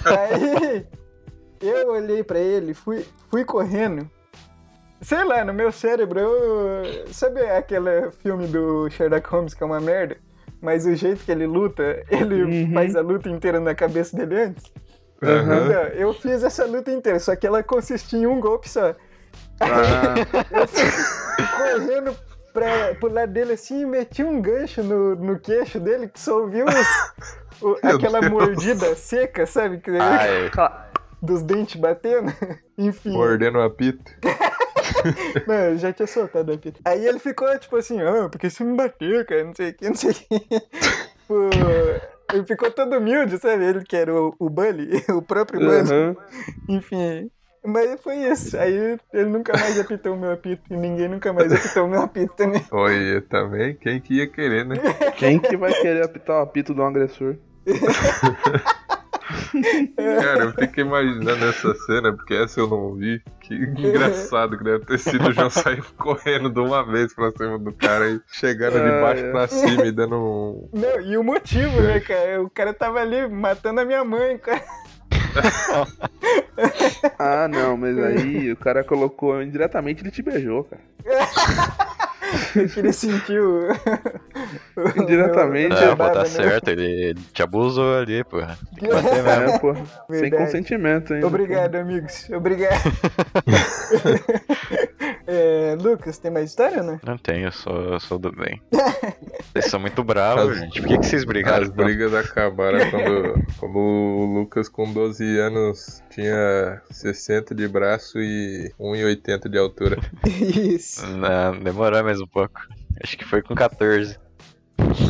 Aí 0.04 0.86
eu 1.60 1.88
olhei 1.90 2.22
pra 2.22 2.38
ele, 2.38 2.72
fui, 2.72 3.04
fui 3.30 3.44
correndo. 3.44 4.08
Sei 5.00 5.22
lá, 5.24 5.44
no 5.44 5.52
meu 5.52 5.70
cérebro, 5.70 6.18
eu. 6.18 7.06
Sabe 7.12 7.40
aquele 7.42 8.10
filme 8.22 8.46
do 8.46 8.88
Sherlock 8.90 9.28
Holmes 9.28 9.52
que 9.54 9.62
é 9.62 9.66
uma 9.66 9.80
merda? 9.80 10.16
Mas 10.62 10.86
o 10.86 10.94
jeito 10.94 11.22
que 11.24 11.30
ele 11.30 11.46
luta, 11.46 12.02
ele 12.10 12.42
Uhum. 12.42 12.72
faz 12.72 12.96
a 12.96 13.02
luta 13.02 13.28
inteira 13.28 13.60
na 13.60 13.74
cabeça 13.74 14.16
dele 14.16 14.44
antes. 14.44 14.72
Então, 15.20 15.82
eu 15.94 16.12
fiz 16.14 16.42
essa 16.42 16.64
luta 16.64 16.90
inteira, 16.90 17.18
só 17.18 17.34
que 17.36 17.46
ela 17.46 17.62
consistia 17.62 18.18
em 18.18 18.26
um 18.26 18.40
golpe 18.40 18.68
só. 18.68 18.94
Ah, 19.60 20.14
Eu 20.50 20.66
fui 20.66 21.46
correndo 21.58 22.16
pra, 22.52 22.94
pro 22.98 23.12
lado 23.12 23.32
dele 23.32 23.52
assim 23.52 23.82
e 23.82 23.86
meti 23.86 24.22
um 24.22 24.40
gancho 24.40 24.82
no, 24.82 25.14
no 25.16 25.38
queixo 25.38 25.78
dele 25.80 26.08
que 26.08 26.18
só 26.20 26.40
ouviu 26.40 26.64
os- 26.66 27.62
o- 27.62 27.76
aquela 27.86 28.20
Deus. 28.20 28.32
mordida 28.32 28.94
seca, 28.94 29.44
sabe? 29.46 29.78
Que- 29.78 29.90
Ai, 29.98 30.50
Dos 31.22 31.42
dentes 31.42 31.80
batendo. 31.80 32.30
Enfim. 32.76 33.12
Mordendo 33.12 33.58
o 33.58 33.62
apito. 33.62 34.12
Não, 35.46 35.54
eu 35.54 35.78
já 35.78 35.92
tinha 35.92 36.06
soltado 36.06 36.52
a 36.52 36.58
pita. 36.58 36.80
Aí 36.84 37.06
ele 37.06 37.18
ficou 37.18 37.58
tipo 37.58 37.76
assim, 37.76 38.00
ah, 38.00 38.28
porque 38.30 38.48
você 38.50 38.64
me 38.64 38.76
bateu, 38.76 39.24
cara, 39.24 39.44
não 39.44 39.54
sei 39.54 39.70
o 39.70 39.74
que, 39.74 39.88
não 39.88 39.94
sei 39.94 40.10
o 40.10 40.14
que. 40.14 40.24
Pô, 41.28 41.34
ele 42.32 42.44
ficou 42.46 42.70
todo 42.70 42.96
humilde, 42.96 43.38
sabe? 43.38 43.64
Ele 43.64 43.84
que 43.84 43.96
era 43.96 44.14
o, 44.14 44.34
o 44.38 44.50
Bully, 44.50 44.90
o 45.10 45.22
próprio 45.22 45.60
Bully. 45.60 45.90
aham. 45.92 46.16
Enfim. 46.68 47.30
Mas 47.66 47.98
foi 48.02 48.16
isso. 48.16 48.58
Aí 48.58 48.98
ele 49.12 49.30
nunca 49.30 49.52
mais 49.56 49.80
apitou 49.80 50.14
o 50.14 50.18
meu 50.18 50.32
apito. 50.32 50.62
E 50.70 50.76
ninguém 50.76 51.08
nunca 51.08 51.32
mais 51.32 51.50
apitou 51.50 51.86
o 51.86 51.88
meu 51.88 52.02
apito 52.02 52.34
também. 52.34 52.62
Oi, 52.70 53.22
também. 53.22 53.74
Quem 53.74 54.00
que 54.00 54.14
ia 54.14 54.26
querer, 54.26 54.66
né? 54.66 54.76
Quem 55.16 55.40
que 55.40 55.56
vai 55.56 55.72
querer 55.72 56.04
apitar 56.04 56.40
o 56.40 56.42
apito 56.42 56.74
de 56.74 56.80
um 56.82 56.86
agressor? 56.86 57.36
Cara, 59.96 60.44
eu 60.44 60.52
fiquei 60.52 60.84
imaginando 60.84 61.44
essa 61.46 61.74
cena, 61.86 62.12
porque 62.12 62.34
essa 62.34 62.60
eu 62.60 62.68
não 62.68 62.94
vi. 62.94 63.22
Que 63.40 63.54
engraçado 63.54 64.56
que 64.56 64.64
deve 64.64 64.84
ter 64.84 64.98
sido 64.98 65.28
o 65.28 65.32
João 65.32 65.50
sair 65.50 65.82
correndo 65.98 66.50
de 66.50 66.60
uma 66.60 66.82
vez 66.84 67.14
pra 67.14 67.30
cima 67.30 67.58
do 67.58 67.72
cara 67.72 68.10
e 68.10 68.20
chegando 68.32 68.74
de 68.74 69.00
baixo 69.00 69.24
é. 69.24 69.30
pra 69.30 69.48
cima 69.48 69.84
e 69.84 69.92
dando 69.92 70.16
um. 70.16 70.68
Não, 70.72 71.00
e 71.00 71.16
o 71.16 71.24
motivo, 71.24 71.80
né, 71.80 72.00
cara? 72.00 72.42
O 72.42 72.50
cara 72.50 72.72
tava 72.72 73.00
ali 73.00 73.28
matando 73.28 73.80
a 73.80 73.84
minha 73.84 74.04
mãe, 74.04 74.38
cara. 74.38 74.62
Ah, 77.18 77.48
não, 77.48 77.76
mas 77.76 77.98
aí 77.98 78.52
o 78.52 78.56
cara 78.56 78.84
colocou 78.84 79.42
indiretamente, 79.42 80.02
ele 80.02 80.10
te 80.10 80.22
beijou, 80.22 80.64
cara. 80.64 80.82
Que 82.72 82.80
ele 82.80 82.92
sentiu. 82.92 83.68
o- 83.68 83.68
Indiretamente, 85.00 85.74
é, 85.82 85.94
pô, 85.94 86.08
tá 86.10 86.20
né? 86.20 86.24
certo, 86.26 86.68
ele 86.68 87.14
te 87.32 87.42
abusou 87.42 87.96
ali, 87.98 88.22
porra. 88.24 88.58
Tem 88.78 88.88
que 88.88 88.94
bater 88.94 89.22
mesmo. 89.22 89.54
É, 89.54 89.58
pô, 89.58 89.74
sem 90.10 90.30
consentimento, 90.30 91.14
hein? 91.14 91.24
Obrigado, 91.24 91.76
amigos. 91.76 92.28
Obrigado. 92.30 92.80
É, 95.26 95.76
Lucas, 95.80 96.18
tem 96.18 96.30
mais 96.30 96.50
história, 96.50 96.82
né? 96.82 97.00
Não 97.04 97.16
tenho, 97.16 97.46
eu 97.46 97.52
sou, 97.52 97.80
eu 97.94 98.00
sou 98.00 98.18
do 98.18 98.30
bem. 98.30 98.60
Vocês 99.52 99.70
são 99.70 99.80
muito 99.80 100.02
bravos, 100.04 100.52
As- 100.52 100.58
gente. 100.58 100.80
Por 100.80 100.88
que, 100.88 100.98
que 100.98 101.06
vocês 101.06 101.24
brigaram? 101.24 101.64
As 101.64 101.70
brigas 101.70 102.12
acabaram 102.12 102.78
quando, 102.90 103.44
quando 103.58 103.76
o 103.78 104.26
Lucas, 104.34 104.68
com 104.68 104.92
12 104.92 105.38
anos, 105.38 106.02
tinha 106.10 106.82
60 106.90 107.54
de 107.54 107.66
braço 107.68 108.18
e 108.20 108.72
1,80 108.80 109.48
de 109.48 109.56
altura. 109.58 109.96
Isso. 110.26 111.06
Não, 111.06 111.58
demorou 111.62 112.02
mais 112.02 112.20
um 112.20 112.26
pouco. 112.26 112.60
Acho 113.02 113.16
que 113.16 113.24
foi 113.24 113.42
com 113.42 113.54
14. 113.54 114.18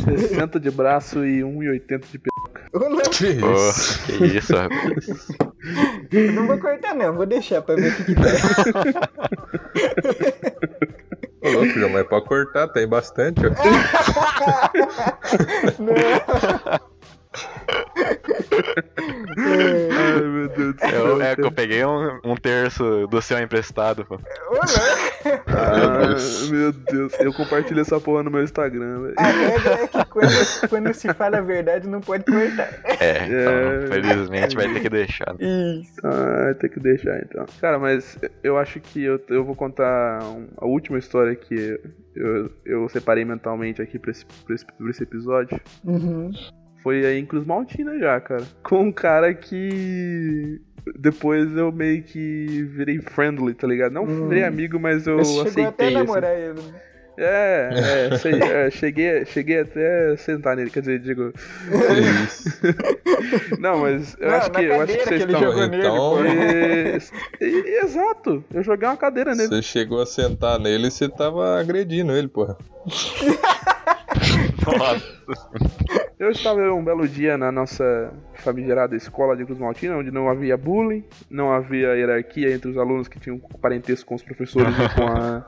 60 0.06 0.60
de 0.60 0.70
braço 0.70 1.24
e 1.24 1.40
1,80 1.40 2.04
de 2.12 2.18
p. 2.54 2.60
Ô, 2.78 2.88
louco, 2.88 3.10
Que 3.10 3.26
isso? 3.28 4.02
que 4.06 4.24
isso, 4.26 4.56
rapaz. 4.56 5.28
eu 6.12 6.32
não 6.34 6.46
vou 6.46 6.58
cortar, 6.58 6.94
não. 6.94 7.12
Vou 7.14 7.26
deixar 7.26 7.62
pra 7.62 7.74
ver 7.74 7.92
o 7.92 7.96
que, 7.96 8.04
que 8.04 8.14
tem. 8.14 8.32
Ô, 11.42 11.50
louco, 11.50 11.68
João, 11.78 11.90
mas 11.90 12.06
pode 12.06 12.26
cortar, 12.26 12.68
tem 12.68 12.88
bastante. 12.88 13.40
ó. 13.46 13.50
Ai, 19.36 20.20
meu 20.22 20.48
Deus 20.48 20.74
do 20.74 20.80
céu. 20.80 21.22
É 21.22 21.34
que 21.34 21.42
eu 21.42 21.52
peguei 21.52 21.84
um, 21.84 22.20
um 22.24 22.36
terço 22.36 23.06
do 23.08 23.20
seu 23.22 23.38
emprestado, 23.38 24.04
pô. 24.04 24.18
Ah, 25.48 26.16
meu 26.50 26.72
Deus. 26.72 27.12
Eu 27.20 27.32
compartilho 27.32 27.80
essa 27.80 27.98
porra 28.00 28.22
no 28.22 28.30
meu 28.30 28.42
Instagram, 28.42 29.02
velho. 29.02 29.14
A 29.16 29.22
regra 29.24 29.72
é 29.74 29.86
que 29.86 30.04
quando, 30.06 30.68
quando 30.68 30.94
se 30.94 31.12
fala 31.14 31.38
a 31.38 31.40
verdade, 31.40 31.88
não 31.88 32.00
pode 32.00 32.24
cortar. 32.24 32.68
É, 33.00 33.26
então, 33.26 33.52
É. 33.52 33.86
felizmente 33.88 34.56
vai 34.56 34.72
ter 34.72 34.80
que 34.80 34.88
deixar. 34.88 35.34
Isso. 35.38 36.00
Ah, 36.04 36.54
tem 36.60 36.70
que 36.70 36.80
deixar 36.80 37.18
então. 37.18 37.44
Cara, 37.60 37.78
mas 37.78 38.18
eu 38.42 38.56
acho 38.58 38.80
que 38.80 39.02
eu, 39.02 39.20
eu 39.28 39.44
vou 39.44 39.54
contar 39.54 40.22
um- 40.24 40.46
a 40.56 40.66
última 40.66 40.98
história 40.98 41.34
que 41.34 41.78
eu, 42.14 42.50
eu 42.64 42.88
separei 42.88 43.24
mentalmente 43.24 43.80
aqui 43.82 43.98
pra 43.98 44.10
esse, 44.10 44.24
pra 44.44 44.54
esse, 44.54 44.64
pra 44.66 44.90
esse 44.90 45.02
episódio. 45.02 45.60
Uhum. 45.84 46.30
Foi 46.84 47.04
aí 47.04 47.18
em 47.18 47.26
Cruz 47.26 47.44
Maltina 47.44 47.98
já, 47.98 48.20
cara. 48.20 48.44
Com 48.62 48.82
um 48.82 48.92
cara 48.92 49.34
que. 49.34 50.60
Depois 51.00 51.56
eu 51.56 51.72
meio 51.72 52.02
que 52.02 52.62
virei 52.70 53.00
friendly, 53.00 53.54
tá 53.54 53.66
ligado? 53.66 53.90
Não 53.92 54.04
Hum. 54.04 54.28
virei 54.28 54.44
amigo, 54.44 54.78
mas 54.78 55.06
eu 55.06 55.16
Você 55.18 55.32
chegou 55.32 55.42
até 55.42 55.62
a 55.62 55.68
aceitei. 55.70 55.86
assim. 55.86 55.94
namorar 55.96 56.38
ele. 56.38 56.52
né? 56.60 56.80
É, 57.16 57.70
é, 58.12 58.16
sei, 58.18 58.32
é, 58.42 58.70
cheguei, 58.70 59.24
cheguei 59.24 59.60
até 59.60 60.10
a 60.12 60.16
sentar 60.16 60.56
nele, 60.56 60.68
quer 60.68 60.80
dizer, 60.80 60.98
digo. 60.98 61.32
Não, 63.58 63.78
mas 63.80 64.16
eu 64.20 64.28
Não, 64.28 64.36
acho 64.36 64.50
que 64.50 64.62
eu 64.64 64.80
acho 64.82 64.92
que 64.92 65.04
vocês 65.04 65.24
que 65.24 65.30
estão. 65.32 65.40
jogou 65.40 65.66
nele, 65.68 65.82
então- 65.82 65.96
pô. 65.96 66.24
É, 66.24 66.98
e- 67.40 67.80
exato, 67.84 68.44
eu 68.52 68.62
joguei 68.62 68.88
uma 68.88 68.96
cadeira 68.96 69.34
nele. 69.34 69.48
Você 69.48 69.62
chegou 69.62 70.02
a 70.02 70.06
sentar 70.06 70.58
nele 70.58 70.88
e 70.88 70.90
você 70.90 71.08
tava 71.08 71.58
agredindo 71.58 72.12
ele, 72.12 72.28
porra. 72.28 72.56
Eu 76.18 76.30
estava 76.30 76.60
um 76.72 76.82
belo 76.82 77.06
dia 77.06 77.36
na 77.36 77.50
nossa 77.50 78.12
famigerada 78.34 78.96
escola 78.96 79.36
de 79.36 79.44
Cruz 79.44 79.58
Maltina, 79.58 79.96
onde 79.96 80.10
não 80.10 80.28
havia 80.28 80.56
bullying, 80.56 81.04
não 81.30 81.52
havia 81.52 81.94
hierarquia 81.94 82.54
entre 82.54 82.70
os 82.70 82.78
alunos 82.78 83.08
que 83.08 83.18
tinham 83.18 83.38
parentesco 83.60 84.08
com 84.08 84.14
os 84.14 84.22
professores 84.22 84.74
e 84.78 84.94
com 84.94 85.06
a, 85.06 85.44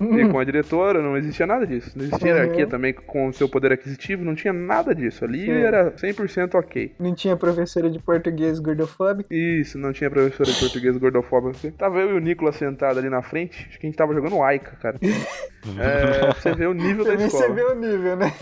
E 0.00 0.28
com 0.28 0.38
a 0.38 0.44
diretora, 0.44 1.02
não 1.02 1.16
existia 1.16 1.46
nada 1.46 1.66
disso. 1.66 1.92
Não 1.96 2.04
existia 2.04 2.32
Uhum. 2.32 2.36
hierarquia 2.38 2.66
também 2.66 2.92
com 2.94 3.28
o 3.28 3.32
seu 3.32 3.48
poder 3.48 3.72
aquisitivo, 3.72 4.24
não 4.24 4.34
tinha 4.34 4.52
nada 4.52 4.94
disso. 4.94 5.24
Ali 5.24 5.44
Sim. 5.44 5.50
era 5.52 5.90
100% 5.92 6.54
ok. 6.54 6.94
Não 6.98 7.14
tinha 7.14 7.36
professora 7.36 7.90
de 7.90 7.98
português 7.98 8.58
gordofóbico? 8.58 9.32
Isso, 9.32 9.78
não 9.78 9.92
tinha 9.92 10.10
professora 10.10 10.50
de 10.50 10.58
português 10.58 10.96
gordofóbica. 10.96 11.72
Tava 11.76 12.00
eu 12.00 12.10
e 12.10 12.14
o 12.14 12.18
Nicolas 12.18 12.56
sentado 12.56 12.98
ali 12.98 13.10
na 13.10 13.22
frente, 13.22 13.66
acho 13.68 13.78
que 13.78 13.86
a 13.86 13.90
gente 13.90 13.96
tava 13.96 14.14
jogando 14.14 14.42
Aika, 14.42 14.76
cara. 14.80 14.96
É, 15.78 16.32
você 16.32 16.54
vê 16.54 16.66
o 16.66 16.72
nível 16.72 17.04
da 17.04 17.12
escola. 17.14 17.44
você 17.46 17.52
vê 17.52 17.62
o 17.62 17.74
nível, 17.74 18.16
né? 18.16 18.32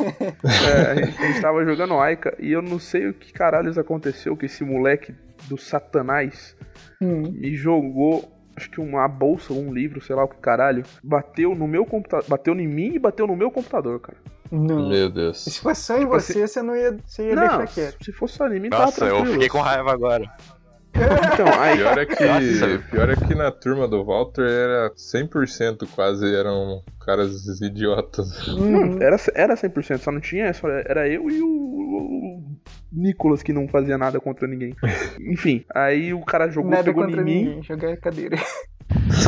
É, 0.45 0.91
a 0.93 0.95
gente, 0.95 1.21
a 1.21 1.27
gente 1.27 1.41
tava 1.41 1.65
jogando 1.65 1.95
Aika 1.99 2.33
e 2.39 2.53
eu 2.53 2.63
não 2.63 2.79
sei 2.79 3.09
o 3.09 3.13
que 3.13 3.33
caralhos 3.33 3.77
aconteceu 3.77 4.37
que 4.37 4.47
esse 4.47 4.63
moleque 4.65 5.13
do 5.49 5.59
satanás 5.59 6.57
Hum. 7.03 7.33
me 7.33 7.55
jogou, 7.57 8.23
acho 8.59 8.71
que 8.71 8.81
uma 8.81 9.09
bolsa, 9.09 9.53
um 9.53 9.73
livro, 9.73 10.01
sei 10.01 10.15
lá 10.15 10.25
o 10.25 10.29
que 10.29 10.37
caralho, 10.37 10.85
bateu 11.03 11.55
no 11.55 11.67
meu 11.67 11.87
computador, 11.87 12.29
bateu 12.29 12.55
em 12.55 12.67
mim 12.69 12.93
e 12.95 12.99
bateu 12.99 13.27
no 13.27 13.35
meu 13.35 13.51
computador, 13.51 14.01
cara. 14.01 14.19
Não. 14.51 14.89
Meu 14.89 15.11
Deus. 15.11 15.45
Se 15.45 15.61
fosse 15.61 15.83
só 15.83 15.97
em 15.97 16.01
Tipo 16.01 16.13
você, 16.13 16.47
você 16.47 16.63
não 16.63 16.75
ia, 16.75 16.97
você 17.07 17.29
ia 17.29 17.35
Não, 17.35 17.59
deixar 17.59 17.67
quieto. 17.67 18.05
se 18.05 18.13
fosse 18.13 18.35
só 18.35 18.49
em 18.49 18.61
mim, 18.61 18.71
tava 18.71 18.85
Nossa, 18.87 19.05
eu 19.05 19.25
fiquei 19.25 19.49
com 19.49 19.61
raiva 19.61 19.93
agora. 19.93 20.25
Então, 20.99 21.47
aí, 21.61 21.77
Pior 21.77 21.99
é 21.99 22.07
que, 22.07 22.25
Nossa. 22.25 22.79
pior 22.91 23.11
é 23.11 23.15
que 23.15 23.35
na 23.35 23.53
turma 23.53 23.87
do 23.87 24.05
Walter 24.05 24.43
era 24.43 24.91
100% 24.97 25.87
quase 25.95 26.35
eram 26.35 26.83
caras 27.05 27.61
idiotas. 27.61 28.49
Uhum. 28.49 28.97
Não, 28.97 29.03
era, 29.03 29.17
era 29.35 29.55
100%, 29.55 29.99
só 29.99 30.11
não 30.11 30.21
tinha, 30.21 30.53
só 30.53 30.69
era 30.69 31.07
eu 31.07 31.31
e 31.31 31.41
o, 31.41 31.47
o 31.47 32.58
Nicolas 32.93 33.43
que 33.43 33.53
não 33.53 33.69
fazia 33.69 33.99
nada 33.99 34.21
contra 34.21 34.47
ninguém. 34.47 34.75
Enfim, 35.21 35.65
aí 35.75 36.13
o 36.15 36.21
cara 36.25 36.49
jogou, 36.49 36.71
Nada 36.71 36.85
pegou 36.85 37.05
contra 37.05 37.21
em 37.21 37.25
mim. 37.25 37.45
ninguém, 37.45 37.63
jogar 37.63 37.97
cadeira. 37.97 38.37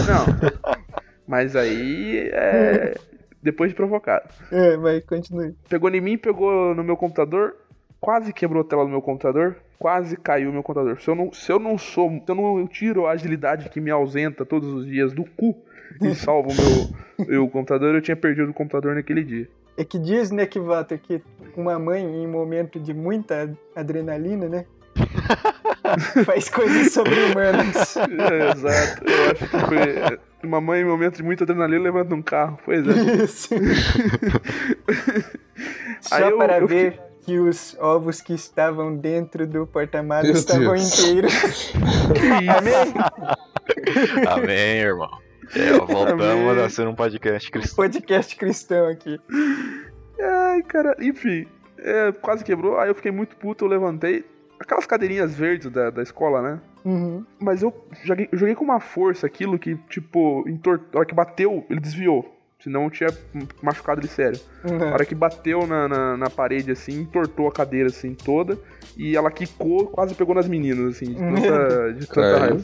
Não. 0.06 0.50
Mas 1.26 1.54
aí 1.54 2.30
é. 2.32 2.94
Depois 3.42 3.70
de 3.70 3.74
provocado. 3.74 4.28
É, 4.52 4.76
vai, 4.76 5.00
continue. 5.00 5.54
Pegou 5.68 5.88
em 5.90 6.00
mim, 6.00 6.18
pegou 6.18 6.74
no 6.74 6.84
meu 6.84 6.96
computador, 6.96 7.56
quase 7.98 8.32
quebrou 8.32 8.62
a 8.62 8.64
tela 8.64 8.84
do 8.84 8.90
meu 8.90 9.00
computador, 9.00 9.56
quase 9.78 10.16
caiu 10.16 10.50
o 10.50 10.52
meu 10.52 10.62
computador. 10.62 11.00
Se 11.00 11.08
eu 11.08 11.14
não, 11.14 11.32
se 11.32 11.50
eu 11.50 11.58
não 11.58 11.78
sou, 11.78 12.10
se 12.10 12.24
eu 12.28 12.34
não 12.34 12.66
tiro 12.66 13.06
a 13.06 13.12
agilidade 13.12 13.70
que 13.70 13.80
me 13.80 13.90
ausenta 13.90 14.44
todos 14.44 14.68
os 14.68 14.86
dias 14.86 15.12
do 15.12 15.24
cu 15.24 15.56
e 16.02 16.12
salvo 16.16 16.50
o 16.50 16.54
meu, 17.18 17.26
meu 17.26 17.48
computador, 17.48 17.94
eu 17.94 18.02
tinha 18.02 18.16
perdido 18.16 18.50
o 18.50 18.54
computador 18.54 18.94
naquele 18.94 19.24
dia. 19.24 19.48
É 19.80 19.84
que 19.84 19.98
diz, 19.98 20.30
né, 20.30 20.44
que 20.44 20.60
Walter, 20.60 20.98
que 21.00 21.22
uma 21.56 21.78
mãe 21.78 22.04
em 22.04 22.26
momento 22.26 22.78
de 22.78 22.92
muita 22.92 23.50
adrenalina, 23.74 24.46
né? 24.46 24.66
faz 26.26 26.50
coisas 26.50 26.92
sobre-humanas. 26.92 27.96
É, 27.96 28.04
exato. 28.52 29.02
Eu 29.08 29.30
acho 29.30 29.48
que 29.48 29.58
foi. 29.66 30.18
Uma 30.44 30.60
mãe 30.60 30.82
em 30.82 30.84
momento 30.84 31.16
de 31.16 31.22
muita 31.22 31.44
adrenalina 31.44 31.82
levanta 31.82 32.14
um 32.14 32.20
carro. 32.20 32.58
Pois 32.62 32.86
é. 32.86 32.90
Isso. 33.24 33.54
Só 36.02 36.18
eu- 36.18 36.36
para 36.36 36.58
eu 36.58 36.66
ver 36.68 37.00
que 37.22 37.38
os 37.38 37.74
ovos 37.80 38.20
que 38.20 38.34
estavam 38.34 38.94
dentro 38.94 39.46
do 39.46 39.66
porta-malas 39.66 40.28
estavam 40.28 40.74
Deus. 40.74 41.00
inteiros. 41.00 41.72
Amém? 42.58 44.26
Amém, 44.28 44.76
irmão. 44.80 45.08
É, 45.54 45.72
voltamos 45.72 46.24
Amém. 46.24 46.60
a 46.64 46.68
ser 46.68 46.86
um 46.86 46.94
podcast 46.94 47.50
cristão. 47.50 47.76
Podcast 47.76 48.36
cristão 48.36 48.86
aqui. 48.88 49.18
Ai, 50.20 50.62
cara, 50.62 50.96
enfim. 51.00 51.46
é, 51.78 52.12
quase 52.12 52.44
quebrou, 52.44 52.78
aí 52.78 52.88
eu 52.90 52.94
fiquei 52.94 53.10
muito 53.10 53.36
puto, 53.36 53.64
eu 53.64 53.68
levantei. 53.68 54.24
Aquelas 54.60 54.84
cadeirinhas 54.86 55.34
verdes 55.34 55.70
da, 55.70 55.88
da 55.90 56.02
escola, 56.02 56.42
né? 56.42 56.60
Uhum. 56.84 57.24
Mas 57.40 57.62
eu 57.62 57.72
joguei, 58.04 58.28
eu 58.30 58.38
joguei 58.38 58.54
com 58.54 58.64
uma 58.64 58.78
força 58.80 59.26
aquilo 59.26 59.58
que, 59.58 59.74
tipo, 59.88 60.44
entor... 60.46 60.80
a 60.94 60.98
hora 60.98 61.06
que 61.06 61.14
bateu, 61.14 61.64
ele 61.70 61.80
desviou. 61.80 62.36
Senão 62.62 62.84
eu 62.84 62.90
tinha 62.90 63.08
machucado 63.62 64.02
ele 64.02 64.08
sério. 64.08 64.38
A 64.62 64.70
Uhum. 64.70 64.92
hora 64.92 65.04
que 65.06 65.14
bateu 65.14 65.66
na, 65.66 65.88
na, 65.88 66.16
na 66.18 66.28
parede, 66.30 66.70
assim, 66.70 67.00
entortou 67.00 67.48
a 67.48 67.52
cadeira, 67.52 67.88
assim, 67.88 68.14
toda. 68.14 68.58
E 68.98 69.16
ela 69.16 69.30
quicou, 69.30 69.86
quase 69.86 70.14
pegou 70.14 70.34
nas 70.34 70.46
meninas, 70.46 70.96
assim, 70.96 71.14
de 71.14 71.18
tanta, 71.18 71.92
de 71.94 72.06
tanta 72.06 72.38
raiva. 72.38 72.60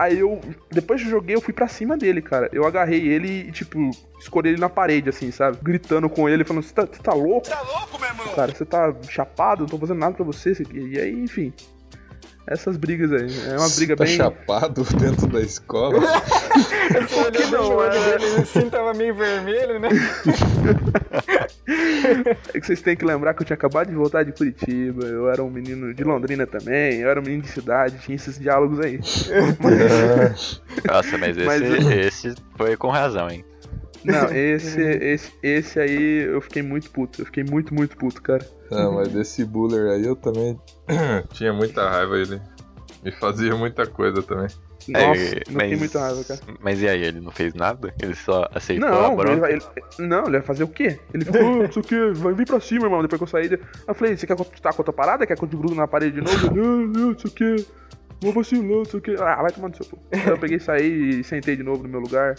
Aí 0.00 0.18
eu, 0.18 0.40
depois 0.70 1.02
que 1.02 1.08
eu 1.08 1.10
joguei, 1.10 1.36
eu 1.36 1.42
fui 1.42 1.52
pra 1.52 1.68
cima 1.68 1.94
dele, 1.94 2.22
cara. 2.22 2.48
Eu 2.54 2.64
agarrei 2.64 3.06
ele 3.06 3.48
e, 3.48 3.52
tipo, 3.52 3.90
escolhi 4.18 4.48
ele 4.48 4.58
na 4.58 4.70
parede, 4.70 5.10
assim, 5.10 5.30
sabe? 5.30 5.58
Gritando 5.62 6.08
com 6.08 6.26
ele, 6.26 6.42
falando: 6.42 6.62
Você 6.62 6.72
tá, 6.72 6.86
tá 6.86 7.12
louco? 7.12 7.46
Você 7.46 7.52
tá 7.52 7.60
louco, 7.60 8.00
meu 8.00 8.08
irmão? 8.08 8.26
Cara, 8.34 8.50
você 8.50 8.64
tá 8.64 8.94
chapado, 9.10 9.60
não 9.60 9.68
tô 9.68 9.76
fazendo 9.76 9.98
nada 9.98 10.14
pra 10.14 10.24
você. 10.24 10.52
isso 10.52 10.62
aqui." 10.62 10.78
E 10.78 10.98
aí, 10.98 11.12
enfim. 11.12 11.52
Essas 12.48 12.78
brigas 12.78 13.12
aí. 13.12 13.28
É 13.50 13.58
uma 13.58 13.68
briga 13.68 13.94
tá 13.94 14.04
bem. 14.04 14.16
chapado 14.16 14.84
dentro 14.98 15.26
da 15.26 15.40
escola. 15.42 16.00
Bem 17.30 17.50
não, 17.50 17.76
olho 17.76 17.92
é? 17.92 18.18
dele 18.18 18.40
assim, 18.40 18.70
tava 18.70 18.94
meio 18.94 19.14
vermelho, 19.14 19.78
né? 19.78 19.90
É 22.52 22.60
que 22.60 22.66
vocês 22.66 22.82
têm 22.82 22.96
que 22.96 23.04
lembrar 23.04 23.34
que 23.34 23.42
eu 23.42 23.46
tinha 23.46 23.54
acabado 23.54 23.88
de 23.88 23.94
voltar 23.94 24.24
de 24.24 24.32
Curitiba, 24.32 25.04
eu 25.06 25.28
era 25.30 25.42
um 25.42 25.50
menino 25.50 25.92
de 25.94 26.02
Londrina 26.04 26.46
também, 26.46 27.00
eu 27.00 27.08
era 27.08 27.20
um 27.20 27.22
menino 27.22 27.42
de 27.42 27.48
cidade, 27.48 27.98
tinha 27.98 28.16
esses 28.16 28.38
diálogos 28.38 28.80
aí. 28.80 28.98
Nossa, 30.86 31.18
mas 31.18 31.36
esse, 31.36 31.46
Mas- 31.46 31.62
esse 31.90 32.34
foi 32.56 32.76
com 32.76 32.88
razão, 32.88 33.30
hein? 33.30 33.44
Não, 34.02 34.32
esse, 34.34 34.80
esse, 34.80 35.30
esse 35.42 35.78
aí 35.78 36.22
eu 36.24 36.40
fiquei 36.40 36.62
muito 36.62 36.90
puto, 36.90 37.20
eu 37.20 37.26
fiquei 37.26 37.44
muito, 37.44 37.74
muito 37.74 37.96
puto, 37.98 38.22
cara. 38.22 38.46
Não, 38.70 38.94
mas 38.94 39.08
desse 39.08 39.44
Buller 39.44 39.90
aí 39.92 40.06
eu 40.06 40.16
também 40.16 40.58
tinha 41.34 41.52
muita 41.52 41.86
raiva. 41.88 42.16
Ele 42.16 42.40
me 43.04 43.12
fazia 43.12 43.54
muita 43.54 43.86
coisa 43.86 44.22
também. 44.22 44.46
Nossa, 44.88 45.20
É, 45.20 45.34
eu 45.38 45.52
fiquei 45.52 45.76
muita 45.76 46.00
raiva, 46.00 46.24
cara. 46.24 46.40
Mas 46.60 46.80
e 46.82 46.88
aí, 46.88 47.02
ele 47.04 47.20
não 47.20 47.30
fez 47.30 47.54
nada? 47.54 47.94
Ele 48.02 48.14
só 48.14 48.48
aceitou 48.54 48.88
a 48.88 48.90
Não, 48.90 49.06
ele, 49.08 49.16
bronca? 49.16 49.40
vai- 49.40 49.52
ele- 49.52 49.62
não, 49.98 50.26
ele 50.26 50.36
ia 50.36 50.42
fazer 50.42 50.64
o 50.64 50.68
quê? 50.68 50.98
Ele 51.12 51.24
falou, 51.24 51.40
"Ah, 51.42 51.62
não 51.64 51.72
sei 51.72 51.82
o 51.82 51.84
quê, 51.84 52.10
vai 52.14 52.32
vir 52.32 52.46
pra 52.46 52.60
cima, 52.60 52.86
irmão, 52.86 53.02
depois 53.02 53.18
que 53.18 53.24
eu 53.24 53.28
saí. 53.28 53.50
Eu 53.86 53.94
falei, 53.94 54.16
você 54.16 54.26
quer 54.26 54.34
que 54.36 54.42
eu 54.42 54.46
tá 54.62 54.72
com 54.72 54.82
a 54.82 54.84
tua 54.84 54.94
parada? 54.94 55.26
Quer 55.26 55.36
que 55.36 55.44
eu 55.44 55.48
te 55.48 55.56
grudo 55.56 55.74
na 55.74 55.86
parede 55.86 56.16
de 56.16 56.20
novo? 56.22 56.46
Ele, 56.46 56.60
não, 56.60 56.76
não, 56.78 57.08
não 57.10 57.18
sei 57.18 57.30
o 57.30 57.34
quê. 57.34 57.64
Vou 58.22 58.32
vacilar, 58.34 58.62
não 58.68 58.84
sei 58.84 58.98
o 58.98 59.02
quê. 59.02 59.16
Ah, 59.18 59.40
vai 59.42 59.50
tomar 59.50 59.68
no 59.68 59.76
seu 59.76 59.86
cu. 59.86 59.98
Eu 60.28 60.36
peguei, 60.38 60.58
saí 60.58 61.20
e 61.20 61.24
sentei 61.24 61.56
de 61.56 61.62
novo 61.62 61.82
no 61.84 61.88
meu 61.88 62.00
lugar 62.00 62.34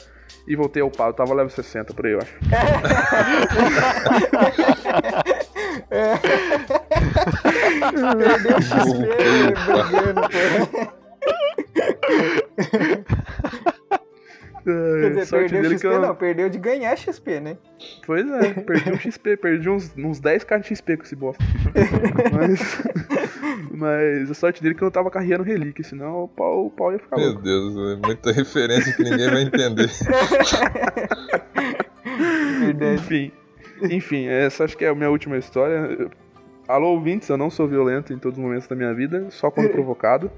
e 0.47 0.55
voltei 0.55 0.81
ao 0.81 0.91
pau. 0.91 1.07
Eu 1.07 1.13
tava 1.13 1.33
level 1.33 1.49
60 1.49 1.91
por 1.93 2.05
aí, 2.05 2.11
eu 2.13 2.19
acho. 2.19 2.33
Perdeu 8.17 8.57
o 8.57 8.61
XP 8.61 9.15
brigando, 9.65 10.21
pô. 10.71 11.00
Quer 14.63 15.09
dizer, 15.09 15.25
Sorte 15.25 15.49
perdeu 15.49 15.71
XP 15.71 15.81
que 15.81 15.87
eu- 15.87 15.99
não, 16.01 16.15
perdeu 16.15 16.47
de 16.47 16.59
ganhar 16.59 16.95
XP, 16.95 17.39
né? 17.39 17.57
Pois 18.05 18.29
é, 18.29 18.53
perdi 18.53 18.91
um 18.91 18.97
XP, 18.99 19.35
perdi 19.37 19.67
uns, 19.69 19.91
uns 19.97 20.21
10k 20.21 20.59
de 20.59 20.67
XP 20.67 20.97
com 20.97 21.03
esse 21.03 21.15
bosta. 21.15 21.43
mas, 22.31 22.83
mas 23.71 24.29
a 24.29 24.33
sorte 24.35 24.61
dele 24.61 24.75
é 24.75 24.77
que 24.77 24.83
eu 24.83 24.85
não 24.85 24.91
tava 24.91 25.09
carregando 25.09 25.41
relíquia, 25.43 25.83
senão 25.83 26.25
o 26.25 26.27
pau, 26.27 26.67
o 26.67 26.69
pau 26.69 26.91
ia 26.91 26.99
ficar 26.99 27.17
Meu 27.17 27.29
louco. 27.29 27.41
Deus, 27.41 27.75
é 27.75 27.95
muita 28.05 28.31
referência 28.31 28.93
que 28.93 29.01
ninguém 29.03 29.31
vai 29.31 29.41
entender. 29.41 29.89
Verdade. 32.59 32.95
Enfim, 33.01 33.31
enfim, 33.89 34.27
essa 34.27 34.63
acho 34.63 34.77
que 34.77 34.85
é 34.85 34.89
a 34.89 34.95
minha 34.95 35.09
última 35.09 35.37
história. 35.37 36.07
Alô, 36.71 36.91
ouvintes, 36.93 37.27
eu 37.27 37.37
não 37.37 37.49
sou 37.49 37.67
violento 37.67 38.13
em 38.13 38.17
todos 38.17 38.37
os 38.37 38.43
momentos 38.43 38.65
da 38.67 38.75
minha 38.75 38.93
vida, 38.93 39.27
só 39.29 39.51
quando 39.51 39.69
provocado. 39.73 40.31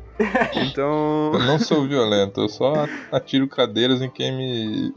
Então, 0.56 1.32
Eu 1.34 1.40
não 1.40 1.60
sou 1.60 1.88
violento, 1.88 2.42
eu 2.42 2.50
só 2.50 2.88
atiro 3.12 3.48
cadeiras 3.48 4.02
em 4.02 4.10
quem 4.10 4.36
me. 4.36 4.94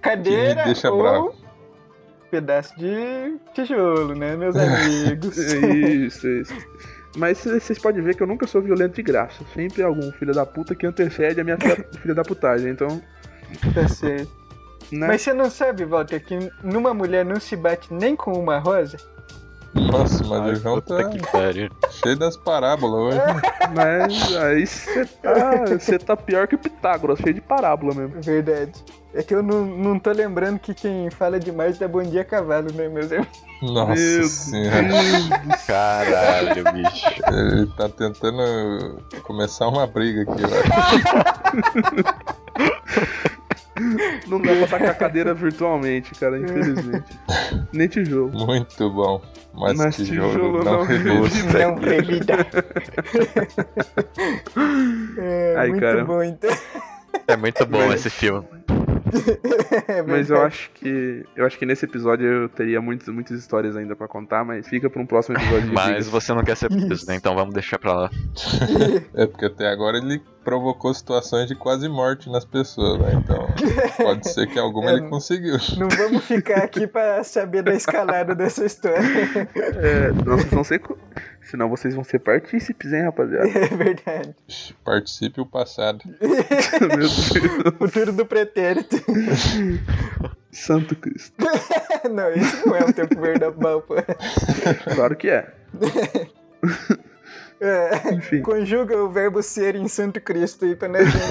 Cadeira 0.00 0.50
Que 0.54 0.58
me 0.58 0.64
deixa 0.64 0.90
ou 0.90 0.98
bravo. 1.02 1.34
pedaço 2.30 2.76
de 2.76 3.36
tijolo, 3.54 4.14
né, 4.16 4.36
meus 4.36 4.54
amigos? 4.58 5.38
é 5.38 5.68
isso, 5.68 6.26
é 6.26 6.40
isso. 6.40 6.54
Mas 7.16 7.38
vocês 7.44 7.78
podem 7.78 8.02
ver 8.02 8.16
que 8.16 8.22
eu 8.22 8.26
nunca 8.26 8.46
sou 8.46 8.60
violento 8.60 8.96
de 8.96 9.02
graça. 9.02 9.44
Sempre 9.54 9.82
algum 9.82 10.10
filho 10.12 10.34
da 10.34 10.44
puta 10.44 10.74
que 10.74 10.86
antecede 10.86 11.40
a 11.40 11.44
minha 11.44 11.56
filha, 11.56 11.86
filha 12.02 12.14
da 12.14 12.22
putagem. 12.22 12.70
Então, 12.70 13.00
tá 13.72 13.88
certo. 13.88 14.30
né? 14.92 15.06
Mas 15.06 15.22
você 15.22 15.32
não 15.32 15.48
sabe, 15.50 15.84
Walter, 15.84 16.20
que 16.24 16.36
numa 16.62 16.92
mulher 16.92 17.24
não 17.24 17.38
se 17.40 17.54
bate 17.56 17.92
nem 17.94 18.14
com 18.16 18.32
uma 18.32 18.58
rosa? 18.58 18.96
Nossa, 19.74 20.24
mas 20.24 20.40
Ai, 20.40 20.52
o 20.52 20.56
João 20.56 20.80
tá 20.80 21.04
que 21.08 21.18
pariu. 21.30 21.70
cheio 21.90 22.18
das 22.18 22.36
parábolas 22.36 23.14
hoje. 23.14 23.20
Mas 23.74 24.36
aí 24.36 24.66
você 24.66 25.98
tá, 25.98 26.06
tá 26.06 26.16
pior 26.16 26.48
que 26.48 26.56
Pitágoras, 26.56 27.18
cheio 27.18 27.34
de 27.34 27.40
parábola 27.40 27.94
mesmo. 27.94 28.20
Verdade. 28.22 28.72
É 29.14 29.22
que 29.22 29.34
eu 29.34 29.42
não, 29.42 29.64
não 29.64 29.98
tô 29.98 30.10
lembrando 30.12 30.58
que 30.58 30.74
quem 30.74 31.10
fala 31.10 31.40
demais 31.40 31.78
dá 31.78 31.88
bom 31.88 32.02
dia 32.02 32.20
a 32.22 32.24
cavalo, 32.24 32.72
né, 32.72 32.88
meus 32.88 33.10
amigos? 33.10 33.48
Nossa 33.62 33.94
Meu 33.94 34.24
senhora. 34.24 34.88
Caralho, 35.66 36.64
bicho. 36.72 37.06
Ele 37.26 37.66
tá 37.76 37.88
tentando 37.88 39.02
começar 39.22 39.68
uma 39.68 39.86
briga 39.86 40.22
aqui, 40.22 40.42
velho. 40.46 40.64
Não 44.26 44.40
dá 44.40 44.54
pra 44.54 44.66
tacar 44.66 44.90
a 44.90 44.94
cadeira 44.94 45.34
virtualmente, 45.34 46.14
cara, 46.14 46.38
infelizmente. 46.38 47.04
Nem 47.72 47.88
tijolo. 47.88 48.30
Muito 48.46 48.90
bom. 48.90 49.22
Mas, 49.54 49.76
Mas 49.76 49.96
tijolo, 49.96 50.32
tijolo 50.32 50.64
não 50.64 50.72
não 50.72 50.82
reduz. 50.84 51.34
reduz. 51.34 51.54
Não 51.54 51.74
revida. 51.76 52.34
é, 55.18 55.54
Ai, 55.56 55.68
muito 55.68 55.80
cara. 55.80 56.04
bom, 56.04 56.22
então. 56.22 56.50
É 57.26 57.36
muito 57.36 57.66
bom 57.66 57.92
esse 57.92 58.10
filme. 58.10 58.46
É 59.88 60.02
Mas 60.02 60.30
eu 60.30 60.42
acho 60.42 60.70
que. 60.74 61.24
Eu 61.36 61.46
acho 61.46 61.58
que 61.58 61.66
nesse 61.66 61.84
episódio 61.84 62.26
eu 62.26 62.48
teria 62.48 62.80
muitas, 62.80 63.08
muitas 63.08 63.38
histórias 63.38 63.76
ainda 63.76 63.94
pra 63.96 64.06
contar, 64.08 64.44
mas 64.44 64.68
fica 64.68 64.88
pra 64.90 65.00
um 65.02 65.06
próximo 65.06 65.36
episódio 65.36 65.72
Mas 65.72 65.86
brigas. 65.86 66.08
você 66.08 66.34
não 66.34 66.42
quer 66.42 66.56
ser 66.56 66.68
preso, 66.68 66.92
Isso. 66.92 67.06
né? 67.06 67.16
Então 67.16 67.34
vamos 67.34 67.54
deixar 67.54 67.78
pra 67.78 67.92
lá. 67.92 68.10
É 69.14 69.26
porque 69.26 69.46
até 69.46 69.68
agora 69.68 69.98
ele 69.98 70.20
provocou 70.44 70.92
situações 70.94 71.46
de 71.48 71.54
quase 71.54 71.88
morte 71.88 72.30
nas 72.30 72.44
pessoas, 72.44 72.98
né? 73.00 73.12
Então 73.22 73.46
pode 73.98 74.28
ser 74.30 74.46
que 74.46 74.58
alguma 74.58 74.88
É, 74.90 74.94
ele 74.94 75.08
conseguiu. 75.08 75.56
Não 75.76 75.88
vamos 75.88 76.24
ficar 76.24 76.62
aqui 76.64 76.86
pra 76.86 77.22
saber 77.24 77.62
da 77.62 77.74
escalada 77.74 78.34
dessa 78.34 78.64
história. 78.64 78.98
É, 79.54 80.10
não, 80.54 80.64
ser. 80.64 80.78
co- 80.78 80.96
Senão 81.48 81.68
vocês 81.70 81.94
vão 81.94 82.04
ser 82.04 82.18
partícipes, 82.18 82.92
hein, 82.92 83.04
rapaziada? 83.04 83.48
É 83.58 83.68
verdade. 83.68 84.36
Participe 84.84 85.40
o 85.40 85.46
passado. 85.46 86.04
Meu 86.20 86.98
Deus. 86.98 87.28
Futuro 87.78 88.12
do 88.12 88.26
pretérito. 88.26 88.96
Santo 90.52 90.94
Cristo. 90.94 91.34
Não, 92.10 92.30
isso 92.32 92.68
não 92.68 92.76
é 92.76 92.84
um 92.84 92.92
tempo 92.92 93.18
verbal, 93.20 93.80
pô. 93.82 93.94
Claro 94.94 95.16
que 95.16 95.30
é. 95.30 95.52
É, 97.60 98.14
Enfim. 98.14 98.42
conjuga 98.42 98.96
o 98.96 99.10
verbo 99.10 99.42
ser 99.42 99.74
em 99.74 99.88
Santo 99.88 100.20
Cristo 100.20 100.64
aí 100.66 100.76
pra 100.76 100.88
nós 100.88 101.06
ver. 101.06 101.22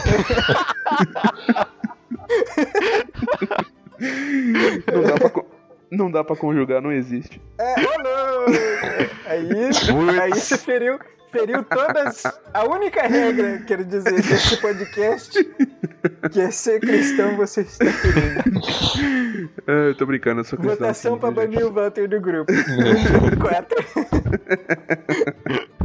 Não 4.93 5.03
dá 5.03 5.29
pra, 5.29 5.43
não 5.91 6.09
dá 6.11 6.23
pra 6.23 6.35
conjugar, 6.35 6.81
não 6.81 6.91
existe. 6.91 7.41
É, 7.57 7.75
oh, 7.77 8.03
não! 8.03 8.45
Aí, 9.25 9.49
aí 10.21 10.29
você 10.31 10.57
feriu, 10.57 10.99
feriu 11.31 11.63
todas. 11.63 12.23
A 12.53 12.63
única 12.65 13.01
regra, 13.07 13.59
quero 13.65 13.83
dizer, 13.85 14.13
desse 14.13 14.57
podcast, 14.61 15.43
que 16.31 16.41
é 16.41 16.51
ser 16.51 16.79
cristão, 16.79 17.35
você 17.35 17.61
está 17.61 17.85
ferindo. 17.85 18.61
É, 19.67 19.89
eu 19.89 19.95
tô 19.95 20.05
brincando, 20.05 20.39
eu 20.41 20.45
sou 20.45 20.57
cristão. 20.57 20.77
Votação 20.77 21.13
sim, 21.15 21.19
pra 21.19 21.31
banir 21.31 21.65
o 21.65 21.71
Walter 21.71 22.07
do 22.07 22.19
grupo. 22.21 22.51
Quatro. 23.41 23.77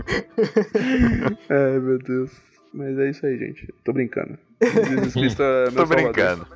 É, 1.48 1.78
meu 1.78 1.98
Deus. 1.98 2.30
Mas 2.72 2.98
é 2.98 3.10
isso 3.10 3.26
aí, 3.26 3.38
gente. 3.38 3.72
Tô 3.84 3.92
brincando. 3.92 4.38
Jesus 4.60 5.12
Cristo 5.12 5.42
é 5.42 5.64
meu 5.64 5.72
Tô 5.72 5.78
salvador. 5.86 6.12
brincando. 6.12 6.46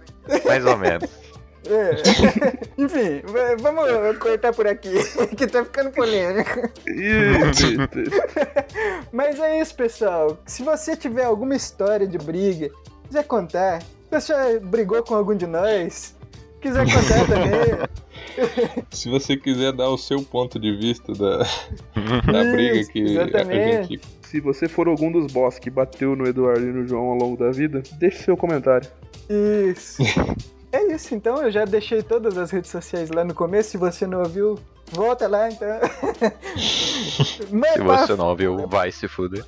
Mais 0.44 0.64
ou 0.64 0.76
menos. 0.78 1.35
É. 1.68 1.96
Enfim, 2.78 3.22
va- 3.24 3.56
vamos 3.58 4.18
cortar 4.18 4.52
por 4.52 4.66
aqui, 4.66 4.90
que 5.36 5.46
tá 5.46 5.64
ficando 5.64 5.90
polêmico. 5.90 6.68
Mas 9.12 9.38
é 9.40 9.60
isso, 9.60 9.74
pessoal. 9.74 10.38
Se 10.46 10.62
você 10.62 10.96
tiver 10.96 11.24
alguma 11.24 11.56
história 11.56 12.06
de 12.06 12.18
briga, 12.18 12.70
quiser 13.06 13.24
contar, 13.24 13.82
se 13.82 13.88
você 14.10 14.32
já 14.32 14.60
brigou 14.60 15.02
com 15.02 15.14
algum 15.14 15.34
de 15.36 15.46
nós, 15.46 16.14
quiser 16.60 16.84
contar 16.86 17.26
também. 17.26 17.86
Se 18.90 19.08
você 19.08 19.36
quiser 19.36 19.72
dar 19.72 19.88
o 19.88 19.96
seu 19.98 20.22
ponto 20.22 20.58
de 20.60 20.76
vista 20.76 21.12
da, 21.14 21.38
da 22.30 22.44
briga 22.52 22.76
Isso, 22.76 22.90
que 22.92 23.00
a 23.00 23.04
exatamente. 23.22 23.88
gente. 23.88 24.00
Se 24.22 24.40
você 24.40 24.68
for 24.68 24.88
algum 24.88 25.10
dos 25.10 25.32
boss 25.32 25.58
que 25.58 25.70
bateu 25.70 26.14
no 26.16 26.26
Eduardo 26.26 26.62
e 26.66 26.72
no 26.72 26.86
João 26.86 27.06
ao 27.10 27.14
longo 27.16 27.36
da 27.36 27.50
vida, 27.50 27.82
deixe 27.98 28.24
seu 28.24 28.36
comentário. 28.36 28.88
Isso. 29.70 30.02
É 30.76 30.92
isso, 30.92 31.14
então. 31.14 31.42
Eu 31.42 31.50
já 31.50 31.64
deixei 31.64 32.02
todas 32.02 32.36
as 32.36 32.50
redes 32.50 32.70
sociais 32.70 33.10
lá 33.10 33.24
no 33.24 33.32
começo. 33.32 33.70
Se 33.70 33.78
você 33.78 34.06
não 34.06 34.18
ouviu, 34.20 34.58
volta 34.92 35.26
lá, 35.26 35.48
então. 35.48 35.66
Mas, 37.50 37.72
Se 37.72 37.80
você 37.80 38.14
não 38.14 38.28
ouviu, 38.28 38.68
vai 38.68 38.92
se 38.92 39.08
fuder. 39.08 39.44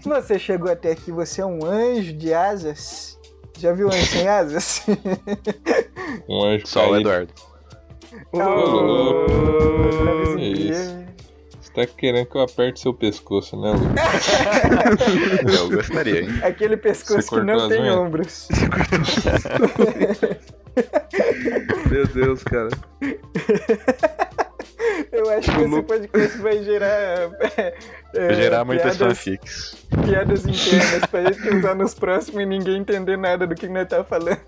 Se 0.00 0.08
você 0.08 0.38
chegou 0.38 0.72
até 0.72 0.92
aqui, 0.92 1.12
você 1.12 1.42
é 1.42 1.46
um 1.46 1.64
anjo 1.66 2.14
de 2.14 2.32
asas. 2.32 3.18
Já 3.58 3.72
viu 3.72 3.88
anjo 3.88 4.06
sem 4.06 4.26
asas? 4.26 4.86
Um 6.26 6.44
anjo 6.44 6.66
Só 6.66 6.90
o. 6.90 6.96
Eduardo. 6.96 7.32
Oh, 8.32 9.26
Que 10.34 10.48
Inquier. 10.48 10.74
Você 10.74 11.03
tá 11.74 11.86
querendo 11.86 12.26
que 12.26 12.36
eu 12.36 12.40
aperte 12.42 12.80
seu 12.80 12.94
pescoço, 12.94 13.60
né, 13.60 13.72
Lucas? 13.72 14.28
Eu 15.60 15.70
gostaria, 15.70 16.20
hein? 16.22 16.28
Aquele 16.42 16.76
pescoço 16.76 17.28
que 17.28 17.40
não 17.42 17.68
tem 17.68 17.82
unhas? 17.82 17.96
ombros. 17.96 18.48
Meu 21.90 22.06
Deus, 22.08 22.42
cara. 22.44 22.68
Eu 25.12 25.30
acho 25.30 25.50
que 25.54 25.60
esse 25.62 25.82
podcast 25.82 26.38
vai 26.38 26.62
gerar. 26.64 27.30
é, 27.56 27.74
Vou 28.26 28.34
gerar 28.34 28.64
muitas 28.64 28.96
piadas, 28.96 29.18
fanfics. 29.18 29.76
piadas 30.04 30.46
internas 30.46 31.06
pra 31.06 31.32
gente 31.32 31.48
usar 31.56 31.74
nos 31.74 31.94
próximos 31.94 32.42
e 32.42 32.46
ninguém 32.46 32.78
entender 32.78 33.16
nada 33.16 33.46
do 33.46 33.54
que 33.54 33.68
nós 33.68 33.88
tá 33.88 34.02
falando. 34.04 34.40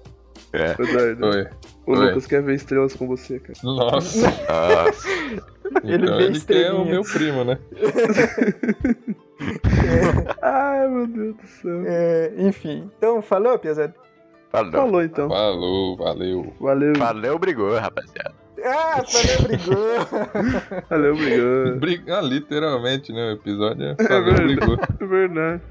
É. 0.56 0.72
Eduardo, 0.82 1.26
Oi. 1.26 1.46
o 1.86 1.92
Oi. 1.92 2.06
Lucas 2.08 2.26
quer 2.26 2.42
ver 2.42 2.54
estrelas 2.54 2.94
com 2.94 3.06
você, 3.06 3.38
cara. 3.38 3.58
Nossa. 3.62 4.26
Nossa. 4.28 5.08
Ele 5.84 6.04
então 6.04 6.16
vê 6.16 6.24
ele 6.24 6.40
quer 6.40 6.72
o 6.72 6.84
meu 6.84 7.02
primo, 7.02 7.44
né? 7.44 7.58
Ai, 10.42 10.88
meu 10.88 11.06
Deus 11.06 11.36
do 11.36 11.46
céu. 11.46 11.82
É, 11.86 12.32
enfim, 12.38 12.90
então 12.98 13.20
falou, 13.20 13.58
Piazada? 13.58 13.94
Falou. 14.50 14.72
Falou 14.72 15.02
então. 15.02 15.28
Falou, 15.28 15.96
valeu. 15.96 16.54
Valeu. 16.60 16.92
Valeu, 16.96 17.38
brigou, 17.38 17.74
rapaziada. 17.78 18.34
Ah, 18.64 19.02
falou, 19.04 19.42
brigou! 19.48 20.86
Valeu. 20.90 21.76
Briga, 21.78 22.18
ah, 22.18 22.22
literalmente, 22.22 23.12
né? 23.12 23.28
O 23.28 23.32
episódio 23.34 23.84
é 23.84 23.94
É 23.98 24.04
falou, 24.08 24.24
verdade. 24.24 24.56
brigou. 24.56 24.78
É 25.00 25.06
verdade. 25.06 25.62